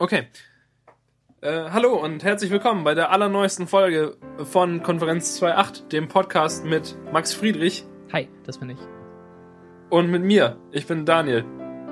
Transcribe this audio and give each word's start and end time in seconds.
Okay. 0.00 0.28
Äh, 1.40 1.70
hallo 1.72 1.96
und 1.96 2.22
herzlich 2.22 2.52
willkommen 2.52 2.84
bei 2.84 2.94
der 2.94 3.10
allerneuesten 3.10 3.66
Folge 3.66 4.16
von 4.44 4.80
Konferenz 4.84 5.42
2.8, 5.42 5.88
dem 5.88 6.06
Podcast 6.06 6.64
mit 6.64 6.96
Max 7.12 7.34
Friedrich. 7.34 7.84
Hi, 8.12 8.28
das 8.44 8.58
bin 8.58 8.70
ich. 8.70 8.78
Und 9.90 10.08
mit 10.08 10.22
mir. 10.22 10.56
Ich 10.70 10.86
bin 10.86 11.04
Daniel. 11.04 11.44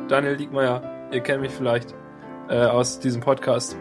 Daniel 0.06 0.36
Diekmeyer. 0.36 1.08
Ihr 1.10 1.20
kennt 1.20 1.40
mich 1.40 1.50
vielleicht 1.50 1.96
äh, 2.48 2.54
aus 2.66 3.00
diesem 3.00 3.22
Podcast. 3.22 3.76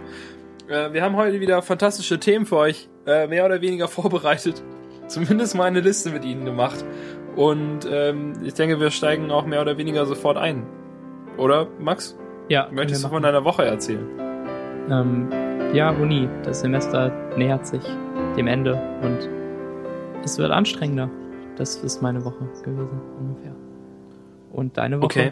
Äh, 0.68 0.92
wir 0.92 1.04
haben 1.04 1.18
heute 1.18 1.40
wieder 1.40 1.62
fantastische 1.62 2.20
Themen 2.20 2.48
für 2.48 2.58
euch, 2.58 2.90
äh, 3.06 3.28
mehr 3.28 3.46
oder 3.46 3.62
weniger 3.62 3.88
vorbereitet. 3.90 4.64
Zumindest 5.06 5.54
mal 5.54 5.66
eine 5.66 5.82
Liste 5.82 6.10
mit 6.10 6.26
ihnen 6.26 6.46
gemacht. 6.46 6.84
Und 7.36 7.88
ähm, 7.88 8.34
ich 8.44 8.56
denke, 8.56 8.80
wir 8.80 8.90
steigen 8.90 9.30
auch 9.30 9.46
mehr 9.46 9.62
oder 9.62 9.78
weniger 9.78 10.08
sofort 10.08 10.38
ein. 10.38 10.66
Oder, 11.38 11.68
Max? 11.78 12.18
Ja. 12.48 12.70
Möchtest 12.72 13.04
du 13.04 13.10
von 13.10 13.24
deiner 13.24 13.44
Woche 13.44 13.66
erzählen? 13.66 14.08
Ähm, 14.90 15.30
ja, 15.74 15.90
Uni. 15.90 16.30
Das 16.44 16.60
Semester 16.62 17.12
nähert 17.38 17.66
sich 17.66 17.84
dem 18.38 18.48
Ende 18.48 18.76
und 19.02 19.30
es 20.24 20.38
wird 20.38 20.52
anstrengender. 20.52 21.10
Das 21.56 21.78
ist 21.78 22.02
meine 22.02 22.24
Woche 22.24 22.46
gewesen, 22.64 23.02
ungefähr. 23.20 23.56
Und 24.52 24.78
deine 24.78 24.98
Woche? 24.98 25.06
Okay. 25.06 25.32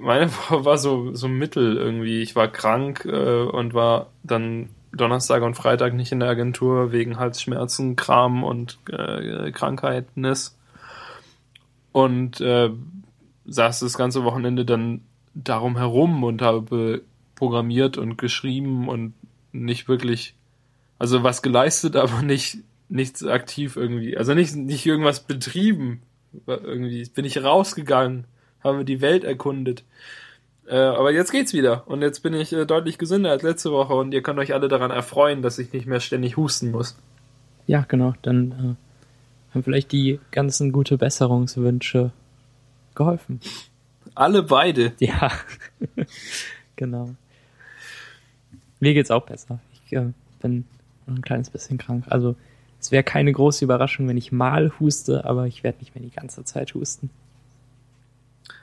Meine 0.00 0.30
Woche 0.36 0.64
war 0.64 0.78
so, 0.78 1.14
so 1.14 1.28
mittel 1.28 1.76
irgendwie. 1.76 2.20
Ich 2.20 2.36
war 2.36 2.48
krank 2.48 3.04
äh, 3.06 3.42
und 3.42 3.72
war 3.72 4.08
dann 4.22 4.68
Donnerstag 4.92 5.42
und 5.42 5.54
Freitag 5.54 5.94
nicht 5.94 6.12
in 6.12 6.20
der 6.20 6.28
Agentur 6.28 6.92
wegen 6.92 7.18
Halsschmerzen, 7.18 7.96
Kram 7.96 8.44
und 8.44 8.78
äh, 8.90 9.50
Krankheitnis. 9.50 10.56
Und 11.92 12.40
äh, 12.40 12.70
saß 13.46 13.80
das 13.80 13.96
ganze 13.96 14.24
Wochenende 14.24 14.64
dann 14.64 15.02
darum 15.34 15.76
herum 15.76 16.24
und 16.24 16.42
habe 16.42 17.02
programmiert 17.34 17.98
und 17.98 18.16
geschrieben 18.16 18.88
und 18.88 19.14
nicht 19.52 19.88
wirklich, 19.88 20.34
also 20.98 21.22
was 21.22 21.42
geleistet, 21.42 21.96
aber 21.96 22.22
nicht 22.22 22.58
nichts 22.88 23.24
aktiv 23.24 23.76
irgendwie, 23.76 24.16
also 24.16 24.34
nicht 24.34 24.54
nicht 24.54 24.86
irgendwas 24.86 25.20
betrieben. 25.20 26.02
Irgendwie 26.46 27.08
bin 27.14 27.24
ich 27.24 27.42
rausgegangen, 27.42 28.26
habe 28.62 28.84
die 28.84 29.00
Welt 29.00 29.24
erkundet. 29.24 29.84
Äh, 30.66 30.76
aber 30.76 31.12
jetzt 31.12 31.30
geht's 31.30 31.52
wieder 31.52 31.86
und 31.86 32.02
jetzt 32.02 32.20
bin 32.20 32.34
ich 32.34 32.52
äh, 32.52 32.64
deutlich 32.64 32.98
gesünder 32.98 33.30
als 33.30 33.42
letzte 33.42 33.70
Woche 33.70 33.94
und 33.94 34.14
ihr 34.14 34.22
könnt 34.22 34.38
euch 34.38 34.54
alle 34.54 34.68
daran 34.68 34.90
erfreuen, 34.90 35.42
dass 35.42 35.58
ich 35.58 35.72
nicht 35.72 35.86
mehr 35.86 36.00
ständig 36.00 36.36
husten 36.36 36.70
muss. 36.70 36.96
Ja, 37.66 37.84
genau. 37.86 38.14
Dann 38.22 38.50
äh, 38.52 39.54
haben 39.54 39.62
vielleicht 39.62 39.92
die 39.92 40.20
ganzen 40.30 40.72
gute 40.72 40.96
Besserungswünsche 40.96 42.12
geholfen. 42.94 43.40
Alle 44.14 44.42
beide. 44.42 44.92
Ja, 44.98 45.30
genau. 46.76 47.14
Mir 48.80 48.94
geht's 48.94 49.10
auch 49.10 49.24
besser. 49.24 49.60
Ich 49.86 49.92
äh, 49.92 50.12
bin 50.40 50.64
ein 51.06 51.22
kleines 51.22 51.50
bisschen 51.50 51.78
krank. 51.78 52.04
Also 52.08 52.36
es 52.80 52.90
wäre 52.92 53.02
keine 53.02 53.32
große 53.32 53.64
Überraschung, 53.64 54.08
wenn 54.08 54.16
ich 54.16 54.30
mal 54.30 54.72
huste, 54.78 55.24
aber 55.24 55.46
ich 55.46 55.64
werde 55.64 55.78
nicht 55.78 55.94
mehr 55.94 56.04
die 56.04 56.14
ganze 56.14 56.44
Zeit 56.44 56.74
husten. 56.74 57.10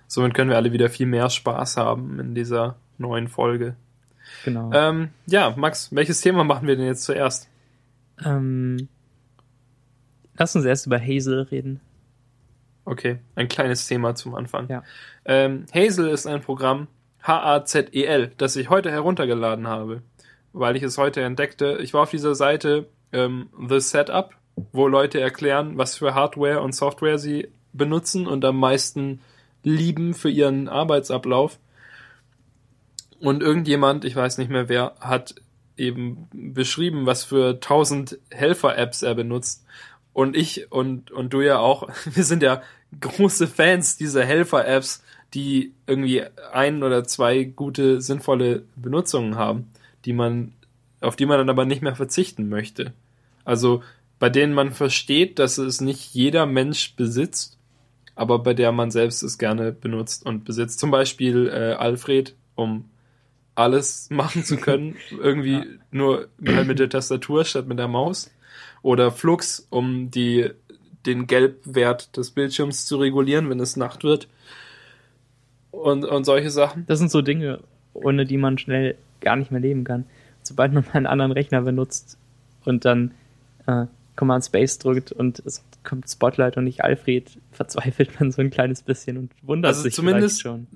Somit 0.08 0.34
können 0.34 0.50
wir 0.50 0.58
alle 0.58 0.74
wieder 0.74 0.90
viel 0.90 1.08
mehr 1.08 1.30
Spaß 1.30 1.78
haben 1.78 2.20
in 2.20 2.36
dieser 2.36 2.76
neuen 2.98 3.28
Folge. 3.28 3.76
Genau. 4.46 4.72
Ähm, 4.74 5.10
ja, 5.26 5.54
Max, 5.56 5.94
welches 5.94 6.22
Thema 6.22 6.44
machen 6.44 6.68
wir 6.68 6.76
denn 6.76 6.86
jetzt 6.86 7.04
zuerst? 7.04 7.48
Ähm, 8.24 8.88
lass 10.38 10.56
uns 10.56 10.66
erst 10.66 10.86
über 10.86 11.00
Hazel 11.00 11.44
reden. 11.44 11.80
Okay, 12.86 13.20
ein 13.36 13.48
kleines 13.48 13.88
Thema 13.88 14.16
zum 14.16 14.36
Anfang. 14.36 14.68
Ja. 14.70 14.84
Ähm, 15.26 15.66
Hazel 15.74 16.10
ist 16.10 16.26
ein 16.26 16.42
Programm, 16.42 16.88
H-A-Z-E-L, 17.24 18.32
das 18.38 18.56
ich 18.56 18.70
heute 18.70 18.92
heruntergeladen 18.92 19.68
habe, 19.68 20.02
weil 20.54 20.76
ich 20.76 20.84
es 20.84 20.98
heute 20.98 21.22
entdeckte. 21.22 21.78
Ich 21.82 21.94
war 21.94 22.04
auf 22.04 22.12
dieser 22.12 22.36
Seite 22.36 22.88
ähm, 23.14 23.50
The 23.70 23.80
Setup, 23.80 24.32
wo 24.72 24.88
Leute 24.88 25.20
erklären, 25.20 25.78
was 25.78 25.96
für 25.96 26.16
Hardware 26.16 26.62
und 26.62 26.74
Software 26.74 27.20
sie 27.20 27.50
benutzen 27.74 28.28
und 28.28 28.44
am 28.44 28.58
meisten 28.58 29.22
lieben 29.64 30.14
für 30.14 30.30
ihren 30.30 30.68
Arbeitsablauf. 30.68 31.60
Und 33.20 33.44
irgendjemand, 33.44 34.04
ich 34.04 34.16
weiß 34.16 34.40
nicht 34.40 34.50
mehr 34.50 34.68
wer, 34.68 34.96
hat 35.00 35.36
eben 35.78 36.28
beschrieben, 36.34 37.06
was 37.06 37.24
für 37.24 37.60
tausend 37.60 38.20
Helfer-Apps 38.32 39.04
er 39.04 39.16
benutzt. 39.16 39.66
Und 40.14 40.36
ich 40.36 40.72
und, 40.72 41.12
und 41.12 41.34
du 41.34 41.42
ja 41.42 41.60
auch, 41.60 41.88
wir 42.06 42.24
sind 42.24 42.44
ja 42.44 42.62
große 43.00 43.48
Fans 43.48 43.98
dieser 43.98 44.26
Helfer-Apps, 44.26 45.04
die 45.34 45.74
irgendwie 45.88 46.24
ein 46.52 46.84
oder 46.84 47.06
zwei 47.06 47.46
gute, 47.46 48.02
sinnvolle 48.02 48.64
Benutzungen 48.76 49.36
haben, 49.36 49.72
die 50.04 50.14
man, 50.14 50.54
auf 51.00 51.16
die 51.16 51.26
man 51.26 51.38
dann 51.38 51.50
aber 51.50 51.66
nicht 51.66 51.82
mehr 51.82 51.96
verzichten 51.96 52.50
möchte. 52.50 52.94
Also 53.46 53.82
bei 54.20 54.30
denen 54.30 54.54
man 54.54 54.72
versteht, 54.72 55.40
dass 55.40 55.58
es 55.58 55.82
nicht 55.82 56.14
jeder 56.14 56.46
Mensch 56.46 56.96
besitzt, 56.96 57.58
aber 58.14 58.40
bei 58.40 58.54
der 58.54 58.72
man 58.72 58.92
selbst 58.92 59.24
es 59.24 59.38
gerne 59.38 59.72
benutzt 59.72 60.26
und 60.26 60.44
besitzt. 60.46 60.80
Zum 60.80 60.92
Beispiel 60.92 61.48
äh, 61.48 61.74
Alfred, 61.74 62.36
um 62.56 62.90
alles 63.56 64.10
machen 64.12 64.44
zu 64.44 64.58
können, 64.58 64.96
irgendwie 65.10 65.54
ja. 65.54 65.66
nur 65.92 66.28
mit 66.40 66.80
der 66.80 66.90
Tastatur 66.90 67.46
statt 67.46 67.68
mit 67.68 67.80
der 67.80 67.88
Maus. 67.88 68.30
Oder 68.82 69.12
Flux, 69.12 69.68
um 69.70 70.10
die, 70.12 70.50
den 71.06 71.28
Gelbwert 71.28 72.16
des 72.18 72.32
Bildschirms 72.32 72.86
zu 72.86 72.98
regulieren, 72.98 73.50
wenn 73.50 73.60
es 73.60 73.76
Nacht 73.76 74.04
wird. 74.04 74.28
Und, 75.72 76.04
und 76.06 76.26
solche 76.26 76.50
Sachen. 76.50 76.86
Das 76.88 77.00
sind 77.00 77.12
so 77.12 77.22
Dinge, 77.22 77.60
ohne 77.94 78.26
die 78.26 78.38
man 78.38 78.58
schnell 78.58 78.98
gar 79.22 79.36
nicht 79.36 79.52
mehr 79.52 79.62
leben 79.62 79.84
kann. 79.84 80.06
Sobald 80.42 80.74
man 80.74 80.84
mal 80.86 80.94
einen 80.94 81.08
anderen 81.08 81.32
Rechner 81.32 81.62
benutzt 81.62 82.18
und 82.66 82.86
dann 82.86 83.12
äh, 83.68 83.86
Command 84.16 84.44
Space 84.44 84.78
drückt 84.80 85.12
und 85.12 85.40
es 85.46 85.64
kommt 85.84 86.10
Spotlight 86.10 86.58
und 86.58 86.66
nicht 86.66 86.84
Alfred, 86.84 87.40
verzweifelt 87.52 88.20
man 88.20 88.32
so 88.32 88.42
ein 88.42 88.50
kleines 88.50 88.82
bisschen 88.82 89.18
und 89.18 89.32
wundert 89.42 89.70
also 89.70 89.84
sich 89.84 89.94
zumindest 89.94 90.42
schon. 90.42 90.68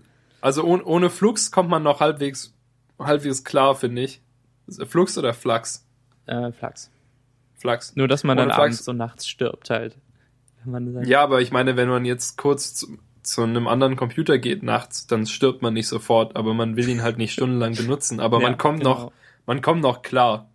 Also 0.42 0.64
ohne, 0.64 0.84
ohne 0.86 1.10
Flux 1.10 1.52
kommt 1.52 1.70
man 1.70 1.84
noch 1.84 2.00
halbwegs, 2.00 2.54
halbwegs 3.00 3.44
klar, 3.44 3.76
finde 3.76 4.04
ich. 4.04 4.22
Flux 4.88 5.18
oder 5.18 5.34
Flux? 5.34 5.86
Äh, 6.28 6.52
Flux. 6.52 6.92
Flux. 7.66 7.96
Nur, 7.96 8.08
dass 8.08 8.24
man 8.24 8.38
Ohne 8.38 8.48
dann 8.48 8.56
Flux. 8.56 8.64
abends 8.64 8.86
so 8.86 8.94
nachts 8.94 9.28
stirbt 9.28 9.70
halt. 9.70 9.98
Ja, 11.04 11.22
aber 11.22 11.42
ich 11.42 11.52
meine, 11.52 11.78
wenn 11.78 11.90
man 11.90 12.06
jetzt 12.06 12.38
kurz 12.38 12.74
zu, 12.74 12.98
zu 13.22 13.44
einem 13.44 13.68
anderen 13.68 13.96
Computer 13.96 14.38
geht 14.40 14.64
nachts, 14.64 15.06
dann 15.08 15.26
stirbt 15.28 15.62
man 15.62 15.74
nicht 15.74 15.88
sofort, 15.88 16.36
aber 16.36 16.54
man 16.54 16.76
will 16.76 16.90
ihn 16.90 17.04
halt 17.04 17.18
nicht 17.18 17.34
stundenlang 17.34 17.76
benutzen. 17.76 18.20
Aber 18.20 18.38
Ja, 18.42 18.50
man 18.50 18.58
kommt 18.58 18.80
genau. 18.80 18.90
noch, 18.90 19.12
man 19.46 19.62
kommt 19.62 19.82
noch 19.82 20.02
klar. 20.02 20.50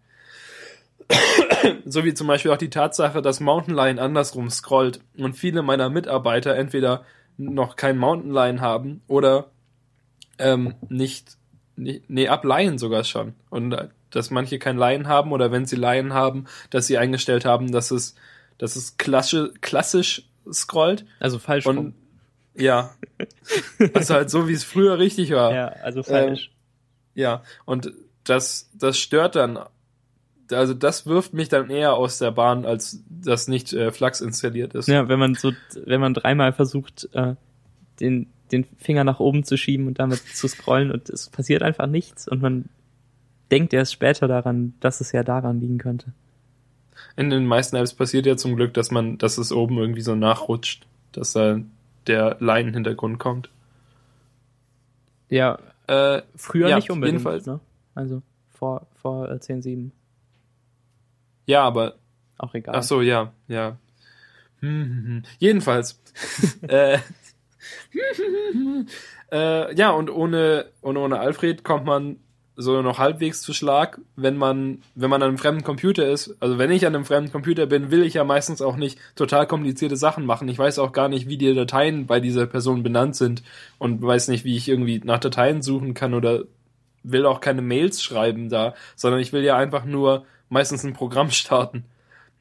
so 1.85 2.05
wie 2.05 2.15
zum 2.15 2.27
Beispiel 2.27 2.51
auch 2.51 2.57
die 2.57 2.71
Tatsache, 2.71 3.23
dass 3.23 3.41
Mountain 3.41 3.75
Lion 3.75 3.99
andersrum 3.99 4.51
scrollt 4.51 5.01
und 5.17 5.35
viele 5.35 5.63
meiner 5.63 5.91
Mitarbeiter 5.91 6.55
entweder 6.55 7.05
noch 7.37 7.77
kein 7.77 7.97
Mountain 7.99 8.33
Lion 8.33 8.61
haben 8.61 9.03
oder 9.07 9.51
ähm, 10.39 10.75
nicht, 10.89 11.37
nee, 11.77 12.03
nee, 12.09 12.29
ab 12.29 12.45
Lion 12.45 12.79
sogar 12.79 13.05
schon. 13.05 13.35
Und 13.49 13.73
äh, 13.73 13.89
dass 14.11 14.31
manche 14.31 14.59
kein 14.59 14.77
Lion 14.77 15.09
haben 15.09 15.33
oder 15.33 15.53
wenn 15.53 15.67
sie 15.67 15.77
Lion 15.77 16.13
haben, 16.13 16.47
dass 16.71 16.87
sie 16.87 16.99
eingestellt 16.99 17.45
haben, 17.45 17.73
dass 17.73 17.91
es, 17.91 18.15
dass 18.59 18.77
es 18.77 18.97
klassisch, 18.97 19.53
klassisch 19.61 20.25
scrollt. 20.53 21.05
Also 21.19 21.39
falsch 21.39 21.67
Und 21.67 21.77
rum. 21.77 21.95
ja, 22.55 22.91
also 23.95 24.15
halt 24.15 24.31
so 24.31 24.49
wie 24.49 24.53
es 24.53 24.65
früher 24.65 24.99
richtig 24.99 25.31
war. 25.33 25.55
Ja, 25.55 25.69
also 25.69 26.03
falsch. 26.03 26.51
Ja, 27.15 27.43
und 27.65 27.93
das, 28.25 28.71
das 28.75 28.99
stört 28.99 29.37
dann. 29.37 29.59
Also 30.53 30.75
das 30.75 31.07
wirft 31.07 31.33
mich 31.33 31.49
dann 31.49 31.71
eher 31.71 31.95
aus 31.95 32.19
der 32.19 32.33
Bahn, 32.33 32.65
als 32.65 33.05
dass 33.09 33.47
nicht 33.47 33.73
äh, 33.73 33.93
Flux 33.93 34.21
installiert 34.21 34.75
ist. 34.75 34.89
ja, 34.89 35.09
wenn 35.09 35.19
man 35.21 35.37
so, 35.37 35.53
wenn 35.85 36.01
man 36.01 36.13
dreimal 36.13 36.53
versucht, 36.53 37.09
äh, 37.13 37.35
den, 38.01 38.27
den 38.51 38.67
Finger 38.79 39.05
nach 39.05 39.21
oben 39.21 39.45
zu 39.45 39.57
schieben 39.57 39.87
und 39.87 40.01
damit 40.01 40.19
zu 40.35 40.49
scrollen 40.49 40.91
und 40.91 41.09
es 41.09 41.29
passiert 41.29 41.63
einfach 41.63 41.87
nichts 41.87 42.27
und 42.27 42.43
man 42.43 42.65
denkt 43.51 43.73
erst 43.73 43.93
später 43.93 44.29
daran, 44.29 44.75
dass 44.81 45.01
es 45.01 45.13
ja 45.13 45.23
daran 45.23 45.61
liegen 45.61 45.79
könnte. 45.79 46.13
In 47.17 47.31
den 47.31 47.47
meisten 47.47 47.77
Apps 47.77 47.95
passiert 47.95 48.27
ja 48.27 48.37
zum 48.37 48.57
Glück, 48.57 48.75
dass 48.75 48.91
man, 48.91 49.19
dass 49.19 49.39
es 49.39 49.53
oben 49.53 49.79
irgendwie 49.79 50.03
so 50.03 50.15
nachrutscht, 50.15 50.87
dass 51.13 51.33
da 51.33 51.59
der 52.07 52.37
Line-Hintergrund 52.41 53.19
kommt. 53.19 53.51
Ja, 55.29 55.59
Äh, 55.87 56.23
früher 56.37 56.69
Ja, 56.69 56.77
nicht 56.77 56.91
unbedingt. 56.91 57.19
jedenfalls. 57.19 57.47
Ne? 57.47 57.59
Also 57.97 58.23
vor, 58.49 58.87
vor 58.95 59.29
äh, 59.29 59.35
10.7. 59.35 59.91
ja, 61.47 61.63
aber 61.65 61.95
Auch 62.39 62.55
egal. 62.55 62.77
Ach 62.77 62.83
so, 62.85 63.01
ja, 63.03 63.33
ja. 63.49 63.77
Hm, 64.61 64.69
hm, 64.85 65.05
hm. 65.07 65.23
Jedenfalls. 65.39 66.01
äh, 66.69 66.99
äh, 69.33 69.75
ja, 69.75 69.91
und 69.91 70.11
ohne, 70.11 70.67
und 70.81 70.97
ohne 70.97 71.19
Alfred 71.19 71.65
kommt 71.65 71.87
man 71.87 72.17
so 72.61 72.83
noch 72.83 72.99
halbwegs 72.99 73.43
zu 73.43 73.55
Schlag, 73.55 74.01
wenn 74.17 74.37
man, 74.37 74.83
wenn 74.95 75.11
man 75.11 75.23
an 75.23 75.29
einem 75.29 75.39
fremden 75.39 75.65
Computer 75.65 76.09
ist. 76.09 76.37
Also 76.41 76.59
wenn 76.59 76.71
ich 76.71 76.87
an 76.87 76.95
einem 76.95 77.05
fremden 77.05 77.33
Computer 77.33 77.67
bin, 77.67 77.91
will 77.91 78.03
ich 78.03 78.15
ja 78.15 78.25
meistens 78.25 78.61
auch 78.61 78.77
nicht 78.77 78.99
total 79.17 79.47
komplizierte 79.47 79.97
Sachen 79.97 80.27
machen. 80.27 80.49
Ich 80.49 80.59
weiß 80.59 80.79
auch 80.79 80.93
gar 80.93 81.09
nicht, 81.09 81.29
wie 81.29 81.39
die 81.39 81.55
Dateien 81.55 82.07
bei 82.07 82.21
dieser 82.21 82.47
Person 82.47 82.83
benannt 82.83 83.17
sind 83.17 83.43
und 83.79 84.03
weiß 84.03 84.29
nicht, 84.29 84.45
wie 84.45 84.57
ich 84.57 84.69
irgendwie 84.69 85.01
nach 85.03 85.19
Dateien 85.19 85.63
suchen 85.63 85.95
kann 85.95 86.15
oder 86.15 86.45
will 87.03 87.27
auch 87.27 87.41
keine 87.41 87.63
Mails 87.63 88.03
schreiben 88.03 88.51
da, 88.51 88.75
sondern 88.95 89.21
ich 89.21 89.33
will 89.33 89.43
ja 89.43 89.57
einfach 89.57 89.85
nur 89.85 90.25
meistens 90.49 90.85
ein 90.85 90.93
Programm 90.93 91.31
starten. 91.31 91.85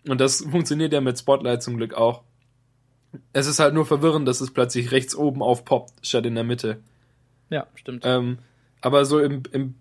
Und 0.08 0.22
das 0.22 0.42
funktioniert 0.42 0.94
ja 0.94 1.02
mit 1.02 1.18
Spotlight 1.18 1.64
zum 1.64 1.78
Glück 1.78 1.94
auch. 1.94 2.24
Es 3.34 3.48
ist 3.48 3.60
halt 3.60 3.74
nur 3.74 3.86
verwirrend, 3.86 4.28
dass 4.28 4.42
es 4.42 4.52
plötzlich 4.52 4.92
rechts 4.92 5.16
oben 5.16 5.42
aufpoppt, 5.42 6.06
statt 6.06 6.26
in 6.26 6.36
der 6.36 6.44
Mitte. 6.44 6.80
Ja, 7.50 7.68
stimmt. 7.76 8.04
Ähm, 8.06 8.38
aber 8.82 9.06
so 9.06 9.20
im, 9.20 9.44
im, 9.52 9.76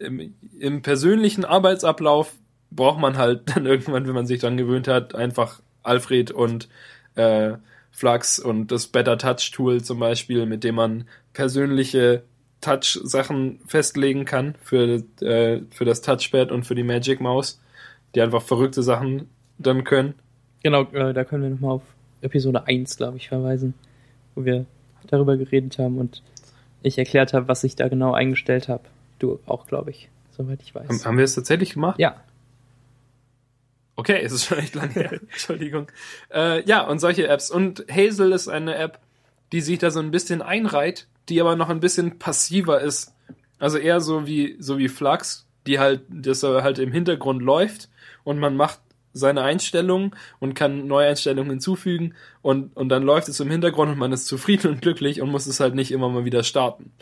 im, 0.00 0.34
im 0.58 0.82
persönlichen 0.82 1.44
Arbeitsablauf 1.44 2.32
braucht 2.70 3.00
man 3.00 3.16
halt 3.16 3.42
dann 3.54 3.66
irgendwann, 3.66 4.06
wenn 4.06 4.14
man 4.14 4.26
sich 4.26 4.40
dran 4.40 4.56
gewöhnt 4.56 4.88
hat, 4.88 5.14
einfach 5.14 5.60
Alfred 5.82 6.30
und 6.30 6.68
äh, 7.14 7.52
Flux 7.90 8.38
und 8.38 8.72
das 8.72 8.86
Better 8.86 9.18
Touch 9.18 9.50
Tool 9.52 9.82
zum 9.82 9.98
Beispiel, 9.98 10.46
mit 10.46 10.64
dem 10.64 10.76
man 10.76 11.04
persönliche 11.32 12.22
Touch-Sachen 12.60 13.60
festlegen 13.66 14.24
kann 14.24 14.54
für, 14.62 15.02
äh, 15.22 15.62
für 15.70 15.84
das 15.84 16.02
Touchpad 16.02 16.52
und 16.52 16.64
für 16.64 16.74
die 16.74 16.82
Magic 16.82 17.20
Maus, 17.20 17.60
die 18.14 18.20
einfach 18.20 18.42
verrückte 18.42 18.82
Sachen 18.82 19.28
dann 19.58 19.84
können. 19.84 20.14
Genau, 20.62 20.82
äh, 20.92 21.14
da 21.14 21.24
können 21.24 21.42
wir 21.42 21.50
nochmal 21.50 21.72
auf 21.72 21.82
Episode 22.20 22.66
1, 22.66 22.96
glaube 22.96 23.16
ich, 23.16 23.28
verweisen, 23.28 23.74
wo 24.34 24.44
wir 24.44 24.66
darüber 25.06 25.36
geredet 25.36 25.78
haben 25.78 25.98
und 25.98 26.22
ich 26.82 26.98
erklärt 26.98 27.32
habe, 27.32 27.48
was 27.48 27.64
ich 27.64 27.76
da 27.76 27.88
genau 27.88 28.12
eingestellt 28.12 28.68
habe. 28.68 28.84
Du 29.20 29.38
auch, 29.46 29.66
glaube 29.66 29.90
ich, 29.90 30.10
soweit 30.36 30.60
ich 30.62 30.74
weiß. 30.74 30.88
Haben, 30.88 31.04
haben 31.04 31.16
wir 31.18 31.24
es 31.24 31.34
tatsächlich 31.34 31.74
gemacht? 31.74 32.00
Ja. 32.00 32.16
Okay, 33.94 34.20
es 34.22 34.32
ist 34.32 34.46
schon 34.46 34.58
echt 34.58 34.74
lange 34.74 34.94
her. 34.94 35.12
Entschuldigung. 35.30 35.86
Äh, 36.32 36.64
ja, 36.66 36.80
und 36.86 36.98
solche 36.98 37.28
Apps. 37.28 37.50
Und 37.50 37.84
Hazel 37.88 38.32
ist 38.32 38.48
eine 38.48 38.74
App, 38.74 38.98
die 39.52 39.60
sich 39.60 39.78
da 39.78 39.90
so 39.90 40.00
ein 40.00 40.10
bisschen 40.10 40.42
einreiht, 40.42 41.06
die 41.28 41.40
aber 41.40 41.54
noch 41.54 41.68
ein 41.68 41.80
bisschen 41.80 42.18
passiver 42.18 42.80
ist. 42.80 43.14
Also 43.58 43.78
eher 43.78 44.00
so 44.00 44.26
wie, 44.26 44.56
so 44.58 44.78
wie 44.78 44.88
Flux, 44.88 45.46
die 45.66 45.78
halt, 45.78 46.02
das 46.08 46.42
halt 46.42 46.78
im 46.78 46.92
Hintergrund 46.92 47.42
läuft 47.42 47.90
und 48.24 48.38
man 48.38 48.56
macht 48.56 48.80
seine 49.12 49.42
Einstellungen 49.42 50.14
und 50.38 50.54
kann 50.54 50.86
neue 50.86 51.08
Einstellungen 51.08 51.50
hinzufügen 51.50 52.14
und, 52.42 52.76
und 52.76 52.88
dann 52.88 53.02
läuft 53.02 53.28
es 53.28 53.40
im 53.40 53.50
Hintergrund 53.50 53.92
und 53.92 53.98
man 53.98 54.12
ist 54.12 54.26
zufrieden 54.26 54.68
und 54.68 54.82
glücklich 54.82 55.20
und 55.20 55.30
muss 55.30 55.46
es 55.46 55.60
halt 55.60 55.74
nicht 55.74 55.90
immer 55.90 56.08
mal 56.08 56.24
wieder 56.24 56.42
starten. 56.42 56.92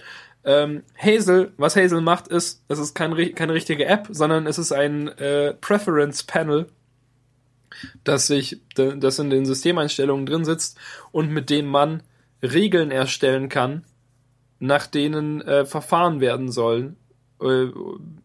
Ähm, 0.49 0.83
Hazel, 0.97 1.53
was 1.59 1.77
Hazel 1.77 2.01
macht, 2.01 2.29
ist, 2.29 2.65
es 2.69 2.79
ist 2.79 2.95
kein, 2.95 3.35
keine 3.35 3.53
richtige 3.53 3.85
App, 3.85 4.09
sondern 4.11 4.47
es 4.47 4.57
ist 4.57 4.73
ein 4.73 5.09
äh, 5.19 5.53
Preference 5.53 6.23
Panel, 6.23 6.69
das 8.03 8.29
sich, 8.29 8.63
das 8.75 9.19
in 9.19 9.29
den 9.29 9.45
Systemeinstellungen 9.45 10.25
drin 10.25 10.47
sitzt 10.47 10.79
und 11.13 11.31
mit 11.31 11.51
dem 11.51 11.67
man 11.67 12.03
Regeln 12.43 12.91
erstellen 12.91 13.51
kann, 13.51 13.85
nach 14.59 14.87
denen 14.87 15.43
äh, 15.43 15.67
verfahren 15.67 16.23
werden 16.23 16.51
sollen 16.51 16.97
äh, 17.43 17.67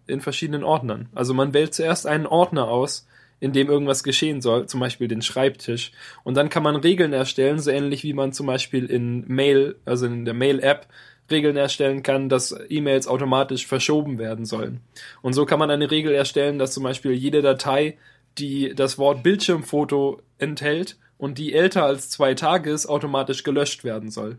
in 0.08 0.22
verschiedenen 0.22 0.64
Ordnern. 0.64 1.10
Also 1.14 1.34
man 1.34 1.54
wählt 1.54 1.74
zuerst 1.74 2.08
einen 2.08 2.26
Ordner 2.26 2.70
aus, 2.70 3.06
in 3.42 3.52
dem 3.52 3.68
irgendwas 3.68 4.02
geschehen 4.02 4.40
soll, 4.40 4.68
zum 4.68 4.80
Beispiel 4.80 5.10
den 5.10 5.22
Schreibtisch. 5.22 5.92
Und 6.24 6.38
dann 6.38 6.48
kann 6.48 6.64
man 6.64 6.78
Regeln 6.78 7.12
erstellen, 7.12 7.60
so 7.60 7.70
ähnlich 7.70 8.06
wie 8.06 8.14
man 8.14 8.32
zum 8.32 8.48
Beispiel 8.48 8.86
in 8.86 9.28
Mail, 9.28 9.76
also 9.84 10.06
in 10.06 10.24
der 10.24 10.34
Mail-App, 10.34 10.88
Regeln 11.32 11.56
erstellen 11.56 12.04
kann, 12.04 12.30
dass 12.30 12.56
E-Mails 12.70 13.08
automatisch 13.08 13.66
verschoben 13.66 14.18
werden 14.18 14.46
sollen. 14.46 14.82
Und 15.22 15.34
so 15.34 15.46
kann 15.46 15.60
man 15.60 15.72
eine 15.72 15.90
Regel 15.90 16.14
erstellen, 16.14 16.60
dass 16.60 16.74
zum 16.74 16.84
Beispiel 16.84 17.14
jede 17.14 17.42
Datei, 17.42 17.98
die 18.38 18.74
das 18.76 18.98
Wort 18.98 19.24
Bildschirmfoto 19.24 20.22
enthält 20.38 20.98
und 21.18 21.38
die 21.38 21.54
älter 21.54 21.86
als 21.86 22.10
zwei 22.10 22.34
Tage 22.34 22.70
ist, 22.70 22.88
automatisch 22.88 23.44
gelöscht 23.44 23.84
werden 23.84 24.12
soll. 24.12 24.38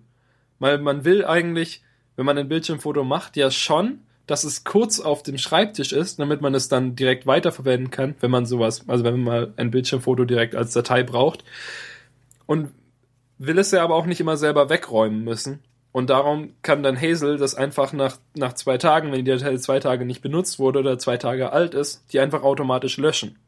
Weil 0.59 0.79
man 0.79 1.05
will 1.05 1.25
eigentlich, 1.25 1.83
wenn 2.17 2.27
man 2.27 2.39
ein 2.39 2.49
Bildschirmfoto 2.49 3.05
macht, 3.05 3.37
ja 3.37 3.51
schon, 3.51 4.01
dass 4.27 4.45
es 4.45 4.65
kurz 4.65 5.01
auf 5.01 5.23
dem 5.23 5.39
Schreibtisch 5.39 5.93
ist, 5.93 6.19
damit 6.19 6.41
man 6.41 6.55
es 6.55 6.69
dann 6.69 6.97
direkt 6.97 7.27
weiterverwenden 7.27 7.91
kann, 7.91 8.15
wenn 8.21 8.31
man 8.31 8.47
sowas, 8.47 8.89
also 8.89 9.05
wenn 9.05 9.15
man 9.15 9.25
mal 9.25 9.53
ein 9.57 9.71
Bildschirmfoto 9.71 10.25
direkt 10.25 10.55
als 10.55 10.73
Datei 10.73 11.03
braucht. 11.03 11.45
Und 12.47 12.71
will 13.39 13.59
es 13.59 13.71
ja 13.71 13.83
aber 13.83 13.95
auch 13.95 14.07
nicht 14.07 14.21
immer 14.21 14.37
selber 14.37 14.71
wegräumen 14.71 15.25
müssen. 15.25 15.61
Und 15.95 16.11
darum 16.11 16.55
kann 16.63 16.83
dann 16.83 17.01
Hazel 17.01 17.37
das 17.37 17.55
einfach 17.55 17.93
nach, 17.93 18.19
nach 18.35 18.55
zwei 18.55 18.79
Tagen, 18.79 19.13
wenn 19.13 19.25
die 19.25 19.31
Datei 19.31 19.57
zwei 19.59 19.79
Tage 19.79 20.05
nicht 20.05 20.23
benutzt 20.23 20.59
wurde 20.59 20.81
oder 20.81 20.99
zwei 20.99 21.19
Tage 21.19 21.53
alt 21.53 21.73
ist, 21.73 22.03
die 22.13 22.19
einfach 22.19 22.43
automatisch 22.43 22.97
löschen. 22.97 23.39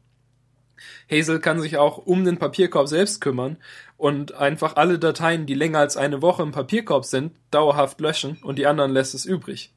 Hazel 1.11 1.41
kann 1.41 1.59
sich 1.59 1.75
auch 1.75 1.97
um 1.97 2.23
den 2.23 2.37
Papierkorb 2.37 2.87
selbst 2.87 3.19
kümmern 3.19 3.57
und 3.97 4.31
einfach 4.31 4.77
alle 4.77 4.97
Dateien, 4.97 5.45
die 5.45 5.55
länger 5.55 5.79
als 5.79 5.97
eine 5.97 6.21
Woche 6.21 6.41
im 6.41 6.53
Papierkorb 6.53 7.03
sind, 7.03 7.33
dauerhaft 7.51 7.99
löschen 7.99 8.37
und 8.41 8.57
die 8.57 8.65
anderen 8.65 8.93
lässt 8.93 9.13
es 9.13 9.25
übrig. 9.25 9.73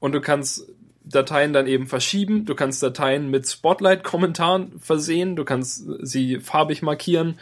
Und 0.00 0.12
du 0.12 0.22
kannst 0.22 0.66
Dateien 1.04 1.52
dann 1.52 1.66
eben 1.66 1.88
verschieben, 1.88 2.46
du 2.46 2.54
kannst 2.54 2.82
Dateien 2.82 3.30
mit 3.30 3.46
Spotlight-Kommentaren 3.46 4.80
versehen, 4.80 5.36
du 5.36 5.44
kannst 5.44 5.84
sie 6.00 6.40
farbig 6.40 6.80
markieren, 6.80 7.38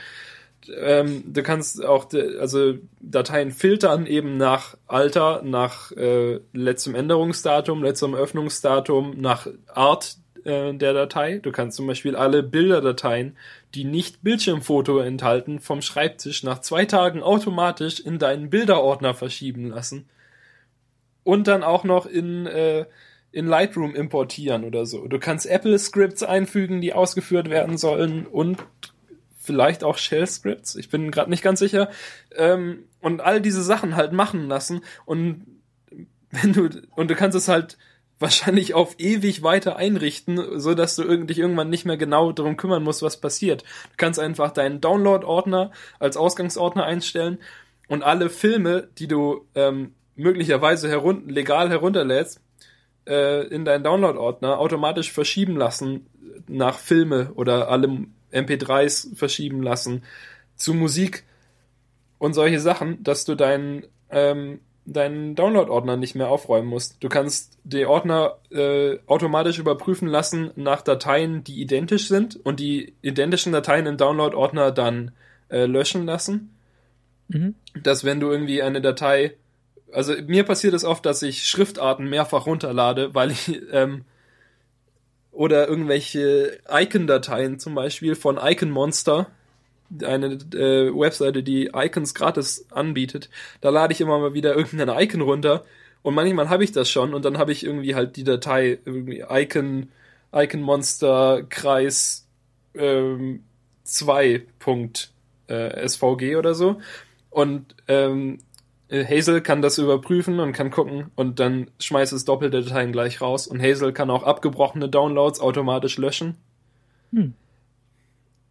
ähm, 0.74 1.24
du 1.26 1.42
kannst 1.42 1.84
auch 1.84 2.08
also 2.40 2.74
Dateien 3.00 3.50
filtern 3.50 4.06
eben 4.06 4.36
nach 4.36 4.76
Alter, 4.86 5.42
nach 5.42 5.92
äh, 5.92 6.40
letztem 6.52 6.94
Änderungsdatum, 6.94 7.82
letztem 7.82 8.14
Öffnungsdatum, 8.14 9.20
nach 9.20 9.46
Art 9.74 10.16
äh, 10.44 10.72
der 10.74 10.92
Datei. 10.92 11.38
Du 11.38 11.52
kannst 11.52 11.76
zum 11.76 11.86
Beispiel 11.86 12.16
alle 12.16 12.42
Bilderdateien, 12.42 13.36
die 13.74 13.84
nicht 13.84 14.22
Bildschirmfoto 14.22 14.98
enthalten, 14.98 15.60
vom 15.60 15.82
Schreibtisch 15.82 16.42
nach 16.42 16.60
zwei 16.60 16.84
Tagen 16.84 17.22
automatisch 17.22 18.00
in 18.00 18.18
deinen 18.18 18.50
Bilderordner 18.50 19.14
verschieben 19.14 19.68
lassen 19.68 20.08
und 21.24 21.48
dann 21.48 21.64
auch 21.64 21.82
noch 21.82 22.06
in, 22.06 22.46
äh, 22.46 22.86
in 23.32 23.46
Lightroom 23.46 23.94
importieren 23.94 24.64
oder 24.64 24.86
so. 24.86 25.08
Du 25.08 25.18
kannst 25.18 25.46
Apple-Scripts 25.46 26.22
einfügen, 26.22 26.80
die 26.80 26.92
ausgeführt 26.92 27.50
werden 27.50 27.76
sollen 27.76 28.26
und 28.26 28.58
vielleicht 29.46 29.84
auch 29.84 29.96
Shell-Scripts. 29.96 30.76
Ich 30.76 30.90
bin 30.90 31.10
gerade 31.10 31.30
nicht 31.30 31.42
ganz 31.42 31.60
sicher. 31.60 31.90
Ähm, 32.34 32.84
und 33.00 33.20
all 33.20 33.40
diese 33.40 33.62
Sachen 33.62 33.96
halt 33.96 34.12
machen 34.12 34.48
lassen 34.48 34.82
und 35.04 35.46
wenn 36.30 36.52
du 36.52 36.68
und 36.96 37.10
du 37.10 37.14
kannst 37.14 37.36
es 37.36 37.48
halt 37.48 37.78
wahrscheinlich 38.18 38.74
auf 38.74 38.98
ewig 38.98 39.42
weiter 39.42 39.76
einrichten, 39.76 40.58
so 40.58 40.74
dass 40.74 40.96
du 40.96 41.24
dich 41.24 41.38
irgendwann 41.38 41.70
nicht 41.70 41.84
mehr 41.84 41.96
genau 41.96 42.32
darum 42.32 42.56
kümmern 42.56 42.82
musst, 42.82 43.02
was 43.02 43.20
passiert. 43.20 43.62
Du 43.62 43.96
kannst 43.96 44.18
einfach 44.18 44.50
deinen 44.52 44.80
Download-Ordner 44.80 45.70
als 45.98 46.16
Ausgangsordner 46.16 46.84
einstellen 46.84 47.38
und 47.88 48.02
alle 48.02 48.30
Filme, 48.30 48.88
die 48.98 49.06
du 49.06 49.46
ähm, 49.54 49.94
möglicherweise 50.14 50.88
herun 50.88 51.28
legal 51.28 51.68
herunterlädst, 51.68 52.40
äh, 53.06 53.46
in 53.48 53.64
deinen 53.64 53.84
Download-Ordner 53.84 54.58
automatisch 54.58 55.12
verschieben 55.12 55.56
lassen 55.56 56.06
nach 56.48 56.78
Filme 56.78 57.32
oder 57.34 57.68
alle 57.68 58.06
MP3s 58.32 59.16
verschieben 59.16 59.62
lassen 59.62 60.02
zu 60.56 60.74
Musik 60.74 61.24
und 62.18 62.34
solche 62.34 62.60
Sachen, 62.60 63.02
dass 63.02 63.24
du 63.24 63.34
deinen 63.34 63.84
ähm, 64.10 64.60
deinen 64.88 65.34
Download-Ordner 65.34 65.96
nicht 65.96 66.14
mehr 66.14 66.28
aufräumen 66.28 66.68
musst. 66.68 67.02
Du 67.02 67.08
kannst 67.08 67.58
die 67.64 67.86
Ordner 67.86 68.36
äh, 68.50 68.98
automatisch 69.06 69.58
überprüfen 69.58 70.06
lassen 70.06 70.52
nach 70.54 70.80
Dateien, 70.80 71.42
die 71.42 71.60
identisch 71.60 72.06
sind 72.06 72.36
und 72.36 72.60
die 72.60 72.94
identischen 73.02 73.52
Dateien 73.52 73.86
im 73.86 73.96
Download-Ordner 73.96 74.70
dann 74.70 75.10
äh, 75.48 75.66
löschen 75.66 76.06
lassen. 76.06 76.54
Mhm. 77.26 77.56
Dass 77.82 78.04
wenn 78.04 78.20
du 78.20 78.30
irgendwie 78.30 78.62
eine 78.62 78.80
Datei 78.80 79.34
also 79.92 80.14
mir 80.26 80.44
passiert 80.44 80.74
es 80.74 80.84
oft, 80.84 81.06
dass 81.06 81.22
ich 81.22 81.46
Schriftarten 81.46 82.08
mehrfach 82.08 82.46
runterlade, 82.46 83.14
weil 83.14 83.30
ich 83.30 83.60
ähm, 83.72 84.04
oder 85.36 85.68
irgendwelche 85.68 86.58
Icon-Dateien 86.68 87.58
zum 87.58 87.74
Beispiel 87.74 88.14
von 88.14 88.38
Icon 88.42 88.70
Monster, 88.70 89.26
eine 90.02 90.38
äh, 90.54 90.90
Webseite, 90.92 91.42
die 91.42 91.70
Icons 91.74 92.14
gratis 92.14 92.66
anbietet. 92.70 93.28
Da 93.60 93.68
lade 93.68 93.92
ich 93.92 94.00
immer 94.00 94.18
mal 94.18 94.34
wieder 94.34 94.56
irgendein 94.56 94.88
Icon 94.98 95.20
runter 95.20 95.64
und 96.02 96.14
manchmal 96.14 96.48
habe 96.48 96.64
ich 96.64 96.72
das 96.72 96.90
schon 96.90 97.12
und 97.14 97.24
dann 97.24 97.36
habe 97.36 97.52
ich 97.52 97.64
irgendwie 97.64 97.94
halt 97.94 98.16
die 98.16 98.24
Datei 98.24 98.78
irgendwie 98.84 99.24
Icon 99.28 99.90
Icon 100.34 100.62
Monster 100.62 101.42
Kreis 101.48 102.26
ähm, 102.74 103.44
2. 103.84 104.42
Äh, 105.48 105.88
SVG 105.88 106.36
oder 106.36 106.54
so 106.54 106.80
und 107.30 107.76
ähm, 107.86 108.38
äh, 108.38 108.38
Hazel 108.90 109.40
kann 109.40 109.62
das 109.62 109.78
überprüfen 109.78 110.38
und 110.38 110.52
kann 110.52 110.70
gucken 110.70 111.10
und 111.16 111.40
dann 111.40 111.70
schmeißt 111.80 112.12
es 112.12 112.24
doppelte 112.24 112.62
Dateien 112.62 112.92
gleich 112.92 113.20
raus. 113.20 113.46
Und 113.46 113.60
Hazel 113.60 113.92
kann 113.92 114.10
auch 114.10 114.22
abgebrochene 114.22 114.88
Downloads 114.88 115.40
automatisch 115.40 115.98
löschen. 115.98 116.36
Hm. 117.12 117.34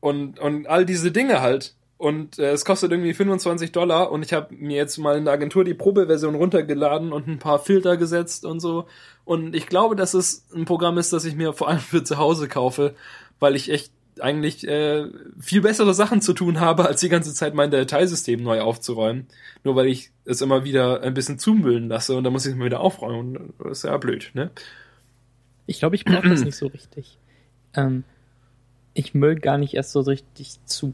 Und, 0.01 0.39
und 0.39 0.67
all 0.67 0.85
diese 0.85 1.11
Dinge 1.11 1.41
halt. 1.41 1.75
Und 1.97 2.37
äh, 2.39 2.51
es 2.51 2.65
kostet 2.65 2.91
irgendwie 2.91 3.13
25 3.13 3.71
Dollar 3.71 4.11
und 4.11 4.23
ich 4.23 4.33
habe 4.33 4.53
mir 4.53 4.75
jetzt 4.75 4.97
mal 4.97 5.17
in 5.17 5.23
der 5.23 5.33
Agentur 5.33 5.63
die 5.63 5.73
Probeversion 5.73 6.35
runtergeladen 6.35 7.13
und 7.13 7.27
ein 7.27 7.39
paar 7.39 7.59
Filter 7.59 7.95
gesetzt 7.95 8.43
und 8.43 8.59
so. 8.59 8.85
Und 9.23 9.55
ich 9.55 9.67
glaube, 9.67 9.95
dass 9.95 10.13
es 10.13 10.45
ein 10.53 10.65
Programm 10.65 10.97
ist, 10.97 11.13
das 11.13 11.23
ich 11.23 11.35
mir 11.35 11.53
vor 11.53 11.69
allem 11.69 11.79
für 11.79 12.03
zu 12.03 12.17
Hause 12.17 12.49
kaufe, 12.49 12.95
weil 13.39 13.55
ich 13.55 13.71
echt 13.71 13.93
eigentlich 14.19 14.67
äh, 14.67 15.07
viel 15.39 15.61
bessere 15.61 15.93
Sachen 15.93 16.21
zu 16.21 16.33
tun 16.33 16.59
habe, 16.59 16.85
als 16.87 17.01
die 17.01 17.09
ganze 17.09 17.33
Zeit 17.33 17.53
mein 17.53 17.71
Dateisystem 17.71 18.41
neu 18.41 18.61
aufzuräumen. 18.61 19.27
Nur 19.63 19.75
weil 19.75 19.87
ich 19.87 20.11
es 20.25 20.41
immer 20.41 20.63
wieder 20.63 21.01
ein 21.01 21.13
bisschen 21.13 21.39
zumüllen 21.39 21.89
lasse 21.89 22.15
und 22.15 22.23
dann 22.23 22.33
muss 22.33 22.45
ich 22.45 22.53
es 22.53 22.57
mal 22.57 22.65
wieder 22.65 22.79
aufräumen. 22.79 23.53
Das 23.59 23.79
ist 23.79 23.83
ja 23.83 23.97
blöd, 23.97 24.31
ne? 24.33 24.51
Ich 25.67 25.79
glaube, 25.79 25.95
ich 25.95 26.05
brauche 26.05 26.29
das 26.29 26.43
nicht 26.43 26.57
so 26.57 26.67
richtig. 26.67 27.17
Ähm, 27.73 28.03
ich 28.93 29.13
müll 29.13 29.35
gar 29.35 29.57
nicht 29.57 29.73
erst 29.73 29.91
so 29.91 30.01
richtig 30.01 30.59
zu. 30.65 30.93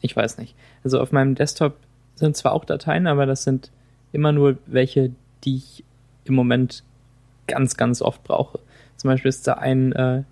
Ich 0.00 0.14
weiß 0.14 0.38
nicht. 0.38 0.54
Also 0.84 1.00
auf 1.00 1.10
meinem 1.10 1.34
Desktop 1.34 1.76
sind 2.14 2.36
zwar 2.36 2.52
auch 2.52 2.64
Dateien, 2.64 3.06
aber 3.06 3.26
das 3.26 3.42
sind 3.42 3.70
immer 4.12 4.32
nur 4.32 4.58
welche, 4.66 5.12
die 5.44 5.56
ich 5.56 5.84
im 6.24 6.34
Moment 6.34 6.84
ganz, 7.46 7.76
ganz 7.76 8.02
oft 8.02 8.22
brauche. 8.22 8.60
Zum 8.96 9.08
Beispiel 9.08 9.28
ist 9.28 9.46
da 9.46 9.54
ein 9.54 9.92
äh, 9.92 10.22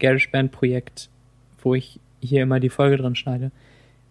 GarageBand-Projekt, 0.00 1.08
wo 1.62 1.74
ich 1.74 2.00
hier 2.20 2.42
immer 2.42 2.60
die 2.60 2.70
Folge 2.70 2.96
drin 2.96 3.14
schneide. 3.14 3.50